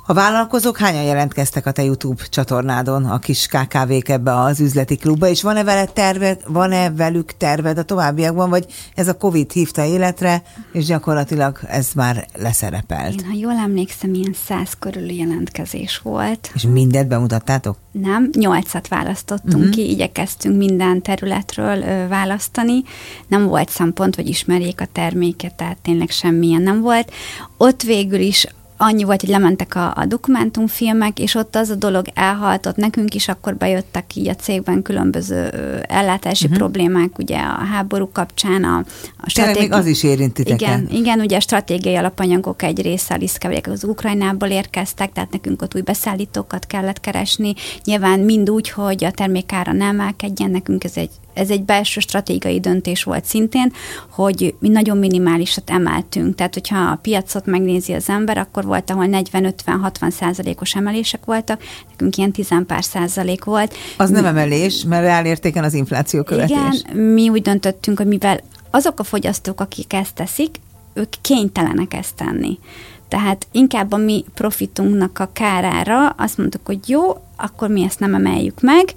A 0.07 0.13
vállalkozók 0.13 0.77
hányan 0.77 1.03
jelentkeztek 1.03 1.65
a 1.65 1.71
te 1.71 1.83
YouTube 1.83 2.23
csatornádon, 2.29 3.05
a 3.05 3.19
kis 3.19 3.47
KKV-k 3.47 4.09
ebbe 4.09 4.39
az 4.39 4.59
üzleti 4.59 4.95
klubba, 4.95 5.27
és 5.27 5.41
van-e 5.41 5.63
veled 5.63 5.93
terved, 5.93 6.41
van-e 6.47 6.91
velük 6.91 7.37
terved 7.37 7.77
a 7.77 7.83
továbbiakban, 7.83 8.49
vagy 8.49 8.65
ez 8.95 9.07
a 9.07 9.17
Covid 9.17 9.51
hívta 9.51 9.83
életre, 9.83 10.43
és 10.71 10.85
gyakorlatilag 10.85 11.59
ez 11.67 11.89
már 11.95 12.25
leszerepelt? 12.35 13.21
én, 13.21 13.25
ha 13.25 13.37
jól 13.37 13.51
emlékszem, 13.51 14.13
ilyen 14.13 14.35
száz 14.45 14.73
körüli 14.79 15.17
jelentkezés 15.17 15.97
volt. 15.97 16.51
És 16.53 16.63
mindet 16.63 17.07
bemutattátok? 17.07 17.77
Nem, 17.91 18.29
nyolcat 18.37 18.87
választottunk 18.87 19.55
uh-huh. 19.55 19.69
ki, 19.69 19.89
igyekeztünk 19.89 20.57
minden 20.57 21.01
területről 21.01 21.81
ö, 21.81 22.07
választani. 22.07 22.83
Nem 23.27 23.47
volt 23.47 23.69
szempont, 23.69 24.15
hogy 24.15 24.27
ismerjék 24.27 24.81
a 24.81 24.87
terméket, 24.91 25.55
tehát 25.55 25.77
tényleg 25.81 26.09
semmilyen 26.09 26.61
nem 26.61 26.81
volt. 26.81 27.11
Ott 27.57 27.81
végül 27.81 28.19
is 28.19 28.47
annyi 28.77 29.03
volt, 29.03 29.21
hogy 29.21 29.29
lementek 29.29 29.75
a, 29.75 29.93
a 29.95 30.05
dokumentumfilmek, 30.05 31.19
és 31.19 31.35
ott 31.35 31.55
az 31.55 31.69
a 31.69 31.75
dolog 31.75 32.05
elhaltott 32.13 32.75
nekünk 32.75 33.15
is, 33.15 33.27
akkor 33.27 33.55
bejöttek 33.55 34.15
így 34.15 34.27
a 34.27 34.35
cégben 34.35 34.81
különböző 34.81 35.49
ellátási 35.87 36.43
uh-huh. 36.43 36.59
problémák, 36.59 37.17
ugye 37.17 37.37
a 37.37 37.63
háború 37.71 38.09
kapcsán, 38.11 38.63
a, 38.63 38.83
a 39.17 39.51
még 39.59 39.71
az 39.71 39.85
is 39.85 40.03
érint 40.03 40.33
titeket. 40.33 40.61
igen, 40.61 40.87
igen, 40.91 41.19
ugye 41.19 41.37
a 41.37 41.39
stratégiai 41.39 41.95
alapanyagok 41.95 42.63
egy 42.63 42.81
része 42.81 43.13
a 43.13 43.17
liszkevelyek 43.17 43.67
az 43.67 43.83
Ukrajnából 43.83 44.49
érkeztek, 44.49 45.11
tehát 45.11 45.31
nekünk 45.31 45.61
ott 45.61 45.75
új 45.75 45.81
beszállítókat 45.81 46.65
kellett 46.67 46.99
keresni. 46.99 47.53
Nyilván 47.83 48.19
mind 48.19 48.49
úgy, 48.49 48.69
hogy 48.69 49.03
a 49.03 49.11
termékára 49.11 49.71
nem 49.71 49.95
emelkedjen, 49.99 50.51
nekünk 50.51 50.83
ez 50.83 50.97
egy 50.97 51.09
ez 51.35 51.49
egy 51.49 51.63
belső 51.63 51.99
stratégiai 51.99 52.59
döntés 52.59 53.03
volt 53.03 53.25
szintén, 53.25 53.73
hogy 54.09 54.55
mi 54.59 54.69
nagyon 54.69 54.97
minimálisat 54.97 55.69
emeltünk. 55.69 56.35
Tehát, 56.35 56.53
hogyha 56.53 56.77
a 56.77 56.99
piacot 57.01 57.45
megnézi 57.45 57.93
az 57.93 58.09
ember, 58.09 58.37
akkor 58.37 58.65
volt, 58.65 58.89
ahol 58.89 59.07
40-50-60 59.11 60.11
százalékos 60.11 60.75
emelések 60.75 61.25
voltak, 61.25 61.63
nekünk 61.89 62.17
ilyen 62.17 62.31
10 62.31 62.47
pár 62.67 62.83
százalék 62.83 63.43
volt. 63.43 63.73
Az 63.97 64.09
mi, 64.09 64.15
nem 64.15 64.25
emelés, 64.25 64.83
mert 64.83 65.03
reálértéken 65.03 65.63
az 65.63 65.73
infláció 65.73 66.23
követés. 66.23 66.49
Igen, 66.49 66.97
mi 66.97 67.29
úgy 67.29 67.41
döntöttünk, 67.41 67.97
hogy 67.97 68.07
mivel 68.07 68.39
azok 68.71 68.99
a 68.99 69.03
fogyasztók, 69.03 69.61
akik 69.61 69.93
ezt 69.93 70.13
teszik, 70.13 70.59
ők 70.93 71.13
kénytelenek 71.21 71.93
ezt 71.93 72.15
tenni. 72.15 72.59
Tehát 73.07 73.47
inkább 73.51 73.91
a 73.91 73.97
mi 73.97 74.23
profitunknak 74.33 75.19
a 75.19 75.29
kárára 75.33 76.09
azt 76.09 76.37
mondtuk, 76.37 76.65
hogy 76.65 76.89
jó, 76.89 77.01
akkor 77.35 77.69
mi 77.69 77.83
ezt 77.83 77.99
nem 77.99 78.13
emeljük 78.13 78.61
meg, 78.61 78.93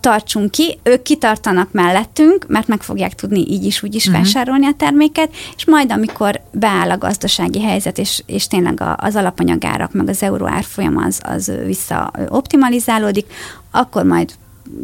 tartsunk 0.00 0.50
ki, 0.50 0.78
ők 0.82 1.02
kitartanak 1.02 1.72
mellettünk, 1.72 2.46
mert 2.48 2.66
meg 2.66 2.82
fogják 2.82 3.14
tudni 3.14 3.40
így 3.40 3.64
is, 3.64 3.82
úgy 3.82 3.94
is 3.94 4.06
uh-huh. 4.06 4.22
vásárolni 4.22 4.66
a 4.66 4.74
terméket, 4.76 5.30
és 5.56 5.64
majd 5.64 5.92
amikor 5.92 6.40
beáll 6.52 6.90
a 6.90 6.98
gazdasági 6.98 7.62
helyzet, 7.62 7.98
és, 7.98 8.22
és 8.26 8.46
tényleg 8.46 8.82
az 8.96 9.16
alapanyagárak, 9.16 9.92
meg 9.92 10.08
az 10.08 10.22
euró 10.22 10.46
árfolyam 10.46 10.96
az, 10.96 11.20
az 11.22 11.52
vissza 11.66 12.12
optimalizálódik, 12.28 13.32
akkor 13.70 14.04
majd 14.04 14.32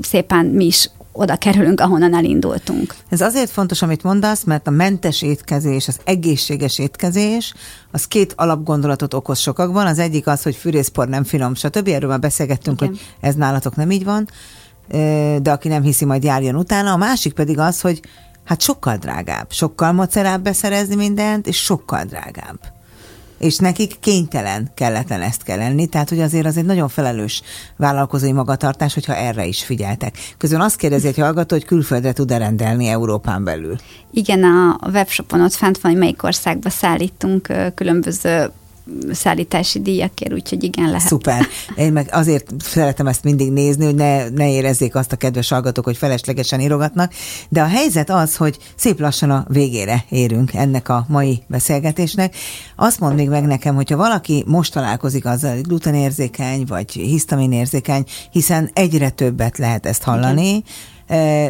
szépen 0.01 0.47
mi 0.47 0.65
is 0.65 0.91
oda 1.17 1.37
kerülünk, 1.37 1.81
ahonnan 1.81 2.15
elindultunk. 2.15 2.95
Ez 3.09 3.21
azért 3.21 3.51
fontos, 3.51 3.83
amit 3.83 4.03
mondasz, 4.03 4.45
mert 4.45 4.67
a 4.67 4.71
mentes 4.71 5.23
étkezés, 5.23 5.89
az 5.89 6.01
egészséges 6.05 6.79
étkezés, 6.79 7.55
az 7.91 8.07
két 8.07 8.33
alapgondolatot 8.37 9.15
okoz 9.15 9.39
sokakban. 9.39 9.87
Az 9.87 9.99
egyik 9.99 10.27
az, 10.27 10.43
hogy 10.43 10.55
fűrészpor 10.55 11.09
nem 11.09 11.25
finom, 11.25 11.55
stb. 11.55 11.89
Erről 11.89 12.09
már 12.09 12.21
beszélgettünk, 12.21 12.81
Igen. 12.81 12.93
hogy 12.93 13.01
ez 13.21 13.35
nálatok 13.35 13.77
nem 13.77 13.91
így 13.91 14.05
van, 14.05 14.29
de 15.43 15.51
aki 15.51 15.69
nem 15.69 15.83
hiszi, 15.83 16.05
majd 16.05 16.25
járjon 16.25 16.57
utána. 16.57 16.93
A 16.93 16.97
másik 16.97 17.33
pedig 17.33 17.59
az, 17.59 17.81
hogy 17.81 18.01
hát 18.45 18.61
sokkal 18.61 18.97
drágább, 18.97 19.47
sokkal 19.51 19.93
macerább 19.93 20.43
beszerezni 20.43 20.95
mindent, 20.95 21.47
és 21.47 21.57
sokkal 21.57 22.05
drágább 22.05 22.59
és 23.39 23.57
nekik 23.57 23.97
kénytelen, 24.01 24.71
kelletlen 24.75 25.21
ezt 25.21 25.43
kell 25.43 25.59
lenni, 25.59 25.87
tehát 25.87 26.09
hogy 26.09 26.21
azért 26.21 26.47
az 26.47 26.57
egy 26.57 26.65
nagyon 26.65 26.89
felelős 26.89 27.43
vállalkozói 27.77 28.33
magatartás, 28.33 28.95
hogyha 28.95 29.17
erre 29.17 29.45
is 29.45 29.65
figyeltek. 29.65 30.35
Közben 30.39 30.61
azt 30.61 30.77
kérdezi 30.77 31.07
egy 31.07 31.19
hallgató, 31.19 31.57
hogy 31.57 31.65
külföldre 31.65 32.13
tud-e 32.13 32.39
rendelni 32.39 32.87
Európán 32.87 33.45
belül. 33.45 33.77
Igen, 34.13 34.45
a 34.45 34.89
webshopon 34.93 35.41
ott 35.41 35.55
fent 35.55 35.81
van, 35.81 35.91
hogy 35.91 36.01
melyik 36.01 36.23
országba 36.23 36.71
szállítunk 36.71 37.53
különböző 37.75 38.51
szállítási 39.13 39.81
díjakért, 39.81 40.33
úgyhogy 40.33 40.65
igen, 40.65 40.87
lehet. 40.87 41.09
Szuper. 41.09 41.47
Én 41.77 41.93
meg 41.93 42.09
azért 42.13 42.51
szeretem 42.59 43.07
ezt 43.07 43.25
mindig 43.25 43.53
nézni, 43.53 43.85
hogy 43.85 43.95
ne, 43.95 44.29
ne 44.29 44.51
érezzék 44.51 44.95
azt 44.95 45.13
a 45.13 45.17
kedves 45.17 45.49
hallgatók, 45.49 45.85
hogy 45.85 45.97
feleslegesen 45.97 46.61
írogatnak, 46.61 47.13
de 47.49 47.63
a 47.63 47.67
helyzet 47.67 48.11
az, 48.11 48.37
hogy 48.37 48.59
szép 48.77 49.01
lassan 49.01 49.31
a 49.31 49.45
végére 49.49 50.05
érünk 50.09 50.55
ennek 50.55 50.89
a 50.89 51.05
mai 51.09 51.43
beszélgetésnek. 51.47 52.37
Azt 52.77 53.01
mond 53.01 53.15
még 53.15 53.29
meg 53.29 53.47
nekem, 53.47 53.75
hogyha 53.75 53.97
valaki 53.97 54.45
most 54.47 54.73
találkozik 54.73 55.25
azzal, 55.25 55.55
hogy 55.55 55.67
glutenérzékeny, 55.67 56.65
vagy 56.67 56.93
hisztaminérzékeny, 56.93 58.05
hiszen 58.31 58.71
egyre 58.73 59.11
többet 59.11 59.59
lehet 59.59 59.87
ezt 59.87 60.03
hallani, 60.03 60.49
igen 60.49 60.63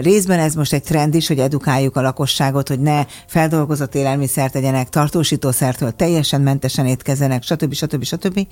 Részben 0.00 0.38
ez 0.38 0.54
most 0.54 0.72
egy 0.72 0.82
trend 0.82 1.14
is, 1.14 1.28
hogy 1.28 1.38
edukáljuk 1.38 1.96
a 1.96 2.00
lakosságot, 2.00 2.68
hogy 2.68 2.80
ne 2.80 3.04
feldolgozott 3.26 3.94
élelmiszert 3.94 4.52
tegyenek, 4.52 4.88
tartósítószertől 4.88 5.90
teljesen 5.90 6.40
mentesen 6.40 6.86
étkezzenek, 6.86 7.42
stb. 7.42 7.72
stb. 7.72 8.04
stb 8.04 8.46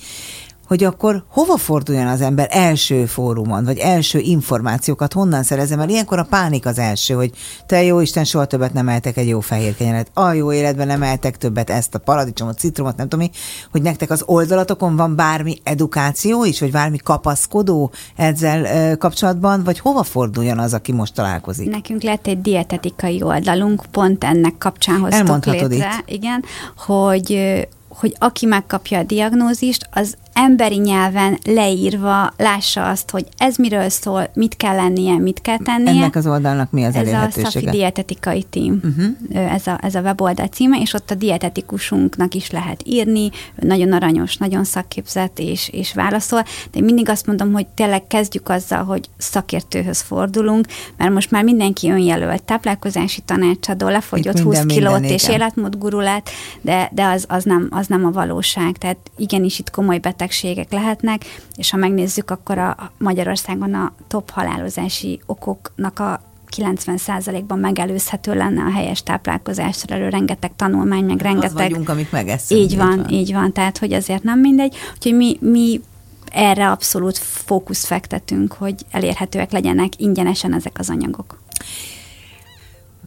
hogy 0.66 0.84
akkor 0.84 1.24
hova 1.28 1.56
forduljon 1.56 2.06
az 2.06 2.20
ember 2.20 2.48
első 2.50 3.06
fórumon, 3.06 3.64
vagy 3.64 3.78
első 3.78 4.18
információkat 4.18 5.12
honnan 5.12 5.42
szerezem 5.42 5.80
el? 5.80 5.88
Ilyenkor 5.88 6.18
a 6.18 6.26
pánik 6.30 6.66
az 6.66 6.78
első, 6.78 7.14
hogy 7.14 7.30
te 7.66 7.82
jó 7.82 8.00
Isten, 8.00 8.24
soha 8.24 8.44
többet 8.44 8.72
nem 8.72 8.88
eltek 8.88 9.16
egy 9.16 9.28
jó 9.28 9.40
fehér 9.40 9.76
kenyeret. 9.76 10.10
A 10.14 10.32
jó 10.32 10.52
életben 10.52 10.86
nem 10.86 11.02
eltek 11.02 11.36
többet 11.36 11.70
ezt 11.70 11.94
a 11.94 11.98
paradicsomot, 11.98 12.58
citromot, 12.58 12.96
nem 12.96 13.08
tudom 13.08 13.26
mi, 13.26 13.38
hogy 13.70 13.82
nektek 13.82 14.10
az 14.10 14.22
oldalatokon 14.26 14.96
van 14.96 15.16
bármi 15.16 15.58
edukáció 15.62 16.44
is, 16.44 16.60
vagy 16.60 16.70
bármi 16.70 16.98
kapaszkodó 16.98 17.92
ezzel 18.16 18.96
kapcsolatban, 18.96 19.64
vagy 19.64 19.78
hova 19.78 20.02
forduljon 20.02 20.58
az, 20.58 20.74
aki 20.74 20.92
most 20.92 21.14
találkozik? 21.14 21.70
Nekünk 21.70 22.02
lett 22.02 22.26
egy 22.26 22.40
dietetikai 22.40 23.22
oldalunk, 23.22 23.84
pont 23.90 24.24
ennek 24.24 24.58
kapcsán 24.58 24.98
hoztuk 25.00 25.44
létre. 25.44 25.94
Itt. 25.98 26.10
Igen, 26.10 26.44
hogy 26.76 27.40
hogy 27.98 28.16
aki 28.18 28.46
megkapja 28.46 28.98
a 28.98 29.02
diagnózist, 29.02 29.88
az 29.92 30.16
emberi 30.32 30.76
nyelven 30.76 31.38
leírva 31.44 32.32
lássa 32.36 32.88
azt, 32.88 33.10
hogy 33.10 33.26
ez 33.36 33.56
miről 33.56 33.88
szól, 33.88 34.30
mit 34.34 34.56
kell 34.56 34.74
lennie, 34.74 35.18
mit 35.18 35.40
kell 35.40 35.58
tennie. 35.58 35.90
Ennek 35.90 36.16
az 36.16 36.26
oldalnak 36.26 36.70
mi 36.70 36.84
az 36.84 36.94
Ez 36.94 37.12
a 37.12 37.28
Szafi 37.30 37.70
Dietetikai 37.70 38.42
Team, 38.42 38.80
uh-huh. 38.82 39.54
ez, 39.54 39.66
a, 39.66 39.78
ez 39.82 39.94
a 39.94 40.00
weboldal 40.00 40.46
címe, 40.46 40.80
és 40.80 40.94
ott 40.94 41.10
a 41.10 41.14
dietetikusunknak 41.14 42.34
is 42.34 42.50
lehet 42.50 42.82
írni, 42.84 43.30
nagyon 43.60 43.92
aranyos, 43.92 44.36
nagyon 44.36 44.64
szakképzett, 44.64 45.38
és, 45.38 45.68
és 45.68 45.94
válaszol, 45.94 46.44
de 46.72 46.80
mindig 46.80 47.08
azt 47.08 47.26
mondom, 47.26 47.52
hogy 47.52 47.66
tényleg 47.66 48.06
kezdjük 48.06 48.48
azzal, 48.48 48.84
hogy 48.84 49.08
szakértőhöz 49.16 50.00
fordulunk, 50.00 50.66
mert 50.96 51.12
most 51.12 51.30
már 51.30 51.44
mindenki 51.44 51.90
önjelölt, 51.90 52.42
táplálkozási 52.42 53.20
tanácsadó, 53.20 53.88
lefogyott 53.88 54.38
Itt 54.38 54.42
20 54.42 54.62
kilót, 54.66 55.04
és 55.04 55.28
életmódguru 55.28 56.00
lett, 56.00 56.30
de, 56.60 56.90
de 56.92 57.04
az, 57.04 57.24
az, 57.28 57.44
nem, 57.44 57.68
az 57.70 57.86
nem 57.86 58.04
a 58.04 58.10
valóság, 58.10 58.78
tehát 58.78 58.98
igenis 59.16 59.58
itt 59.58 59.70
komoly 59.70 59.98
beteg 59.98 60.21
betegségek 60.22 60.72
lehetnek, 60.72 61.24
és 61.56 61.70
ha 61.70 61.76
megnézzük, 61.76 62.30
akkor 62.30 62.58
a 62.58 62.92
Magyarországon 62.98 63.74
a 63.74 63.92
top 64.08 64.30
halálozási 64.30 65.20
okoknak 65.26 65.98
a 65.98 66.20
90%-ban 66.56 67.58
megelőzhető 67.58 68.34
lenne 68.34 68.62
a 68.62 68.70
helyes 68.70 69.02
táplálkozásra 69.02 69.94
elő, 69.94 70.08
rengeteg 70.08 70.50
tanulmány, 70.56 71.04
meg 71.04 71.20
rengeteg... 71.20 71.50
Az 71.50 71.62
vagyunk, 71.62 71.88
amik 71.88 72.10
megeszünk. 72.10 72.60
Így 72.60 72.76
van, 72.76 72.96
van, 72.96 73.08
így 73.08 73.32
van, 73.32 73.52
tehát 73.52 73.78
hogy 73.78 73.92
azért 73.92 74.22
nem 74.22 74.40
mindegy. 74.40 74.76
Úgyhogy 74.94 75.14
mi, 75.14 75.36
mi 75.40 75.80
erre 76.32 76.70
abszolút 76.70 77.18
fókusz 77.18 77.84
fektetünk, 77.84 78.52
hogy 78.52 78.74
elérhetőek 78.90 79.52
legyenek 79.52 79.92
ingyenesen 79.96 80.54
ezek 80.54 80.78
az 80.78 80.90
anyagok 80.90 81.40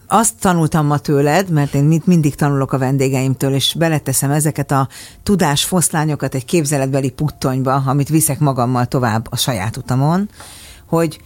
azt 0.08 0.34
tanultam 0.40 0.86
ma 0.86 0.98
tőled, 0.98 1.50
mert 1.50 1.74
én 1.74 2.02
mindig 2.06 2.36
tanulok 2.36 2.74
a 2.74 2.78
vendégeimtől, 2.78 3.54
és 3.54 3.76
beleteszem 3.78 4.32
ezeket 4.32 4.72
a 4.72 4.88
tudásfoszlányokat 5.24 6.36
egy 6.36 6.46
képzeletbeli 6.46 7.10
puttonyba, 7.10 7.74
amit 7.74 8.10
viszek 8.10 8.40
magammal 8.40 8.86
tovább 8.86 9.28
a 9.30 9.38
saját 9.38 9.78
utamon, 9.78 10.30
hogy 10.86 11.20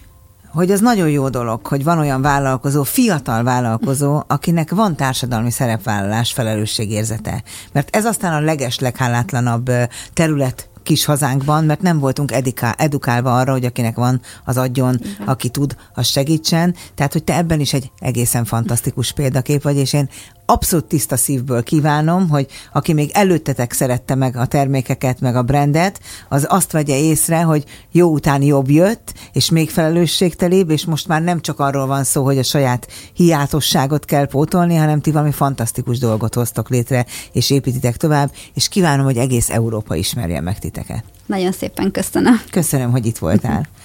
hogy 0.53 0.71
ez 0.71 0.79
nagyon 0.79 1.09
jó 1.09 1.29
dolog, 1.29 1.67
hogy 1.67 1.83
van 1.83 1.99
olyan 1.99 2.21
vállalkozó, 2.21 2.83
fiatal 2.83 3.43
vállalkozó, 3.43 4.23
akinek 4.27 4.71
van 4.71 4.95
társadalmi 4.95 5.51
szerepvállalás, 5.51 6.33
felelősségérzete. 6.33 7.43
Mert 7.71 7.95
ez 7.95 8.05
aztán 8.05 8.33
a 8.33 8.39
leges, 8.39 8.79
leghálátlanabb 8.79 9.71
terület 10.13 10.69
kis 10.89 11.05
hazánkban, 11.05 11.63
mert 11.63 11.81
nem 11.81 11.99
voltunk 11.99 12.31
ediká, 12.31 12.75
edukálva 12.77 13.37
arra, 13.37 13.51
hogy 13.51 13.65
akinek 13.65 13.95
van, 13.95 14.21
az 14.45 14.57
adjon, 14.57 14.99
Igen. 14.99 15.27
aki 15.27 15.49
tud, 15.49 15.75
az 15.93 16.07
segítsen. 16.07 16.75
Tehát, 16.95 17.13
hogy 17.13 17.23
te 17.23 17.35
ebben 17.35 17.59
is 17.59 17.73
egy 17.73 17.91
egészen 17.99 18.45
fantasztikus 18.45 19.11
példakép 19.11 19.61
vagy, 19.61 19.75
és 19.75 19.93
én 19.93 20.09
abszolút 20.49 20.85
tiszta 20.85 21.17
szívből 21.17 21.63
kívánom, 21.63 22.29
hogy 22.29 22.47
aki 22.73 22.93
még 22.93 23.09
előttetek 23.13 23.73
szerette 23.73 24.15
meg 24.15 24.37
a 24.37 24.45
termékeket, 24.45 25.19
meg 25.19 25.35
a 25.35 25.43
brandet, 25.43 25.99
az 26.29 26.45
azt 26.49 26.71
vegye 26.71 26.97
észre, 26.99 27.41
hogy 27.41 27.63
jó 27.91 28.09
után 28.11 28.41
jobb 28.41 28.69
jött, 28.69 29.13
és 29.33 29.49
még 29.49 29.69
felelősségtelébb, 29.69 30.69
és 30.69 30.85
most 30.85 31.07
már 31.07 31.21
nem 31.21 31.41
csak 31.41 31.59
arról 31.59 31.85
van 31.85 32.03
szó, 32.03 32.23
hogy 32.23 32.37
a 32.37 32.43
saját 32.43 32.87
hiátosságot 33.13 34.05
kell 34.05 34.27
pótolni, 34.27 34.75
hanem 34.75 35.01
ti 35.01 35.11
valami 35.11 35.31
fantasztikus 35.31 35.99
dolgot 35.99 36.33
hoztok 36.33 36.69
létre, 36.69 37.05
és 37.31 37.49
építitek 37.49 37.97
tovább, 37.97 38.31
és 38.53 38.67
kívánom, 38.67 39.05
hogy 39.05 39.17
egész 39.17 39.49
Európa 39.49 39.95
ismerje 39.95 40.41
meg 40.41 40.59
titeket. 40.59 41.03
Nagyon 41.25 41.51
szépen 41.51 41.91
köszönöm. 41.91 42.41
Köszönöm, 42.51 42.91
hogy 42.91 43.05
itt 43.05 43.17
voltál. 43.17 43.67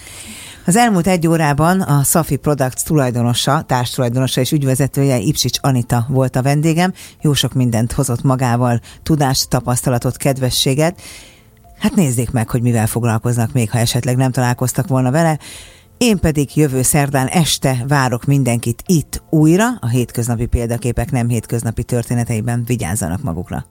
Az 0.67 0.77
elmúlt 0.77 1.07
egy 1.07 1.27
órában 1.27 1.81
a 1.81 2.03
Safi 2.03 2.37
Products 2.37 2.83
tulajdonosa, 2.83 3.63
társtulajdonosa 3.67 4.41
és 4.41 4.53
ügyvezetője 4.53 5.19
Ipsics 5.19 5.59
Anita 5.61 6.07
volt 6.09 6.37
a 6.37 6.43
vendégem. 6.43 6.93
Jó 7.21 7.33
sok 7.33 7.53
mindent 7.53 7.93
hozott 7.93 8.23
magával, 8.23 8.81
tudást, 9.03 9.49
tapasztalatot, 9.49 10.17
kedvességet. 10.17 11.01
Hát 11.79 11.95
nézzék 11.95 12.31
meg, 12.31 12.51
hogy 12.51 12.63
mivel 12.63 12.87
foglalkoznak 12.87 13.53
még, 13.53 13.71
ha 13.71 13.79
esetleg 13.79 14.17
nem 14.17 14.31
találkoztak 14.31 14.87
volna 14.87 15.11
vele. 15.11 15.39
Én 15.99 16.19
pedig 16.19 16.57
jövő 16.57 16.83
szerdán 16.83 17.27
este 17.27 17.85
várok 17.89 18.25
mindenkit 18.25 18.83
itt 18.87 19.23
újra, 19.31 19.67
a 19.81 19.89
hétköznapi 19.89 20.47
példaképek 20.47 21.11
nem 21.11 21.29
hétköznapi 21.29 21.85
történeteiben 21.85 22.65
vigyázzanak 22.67 23.23
magukra. 23.23 23.67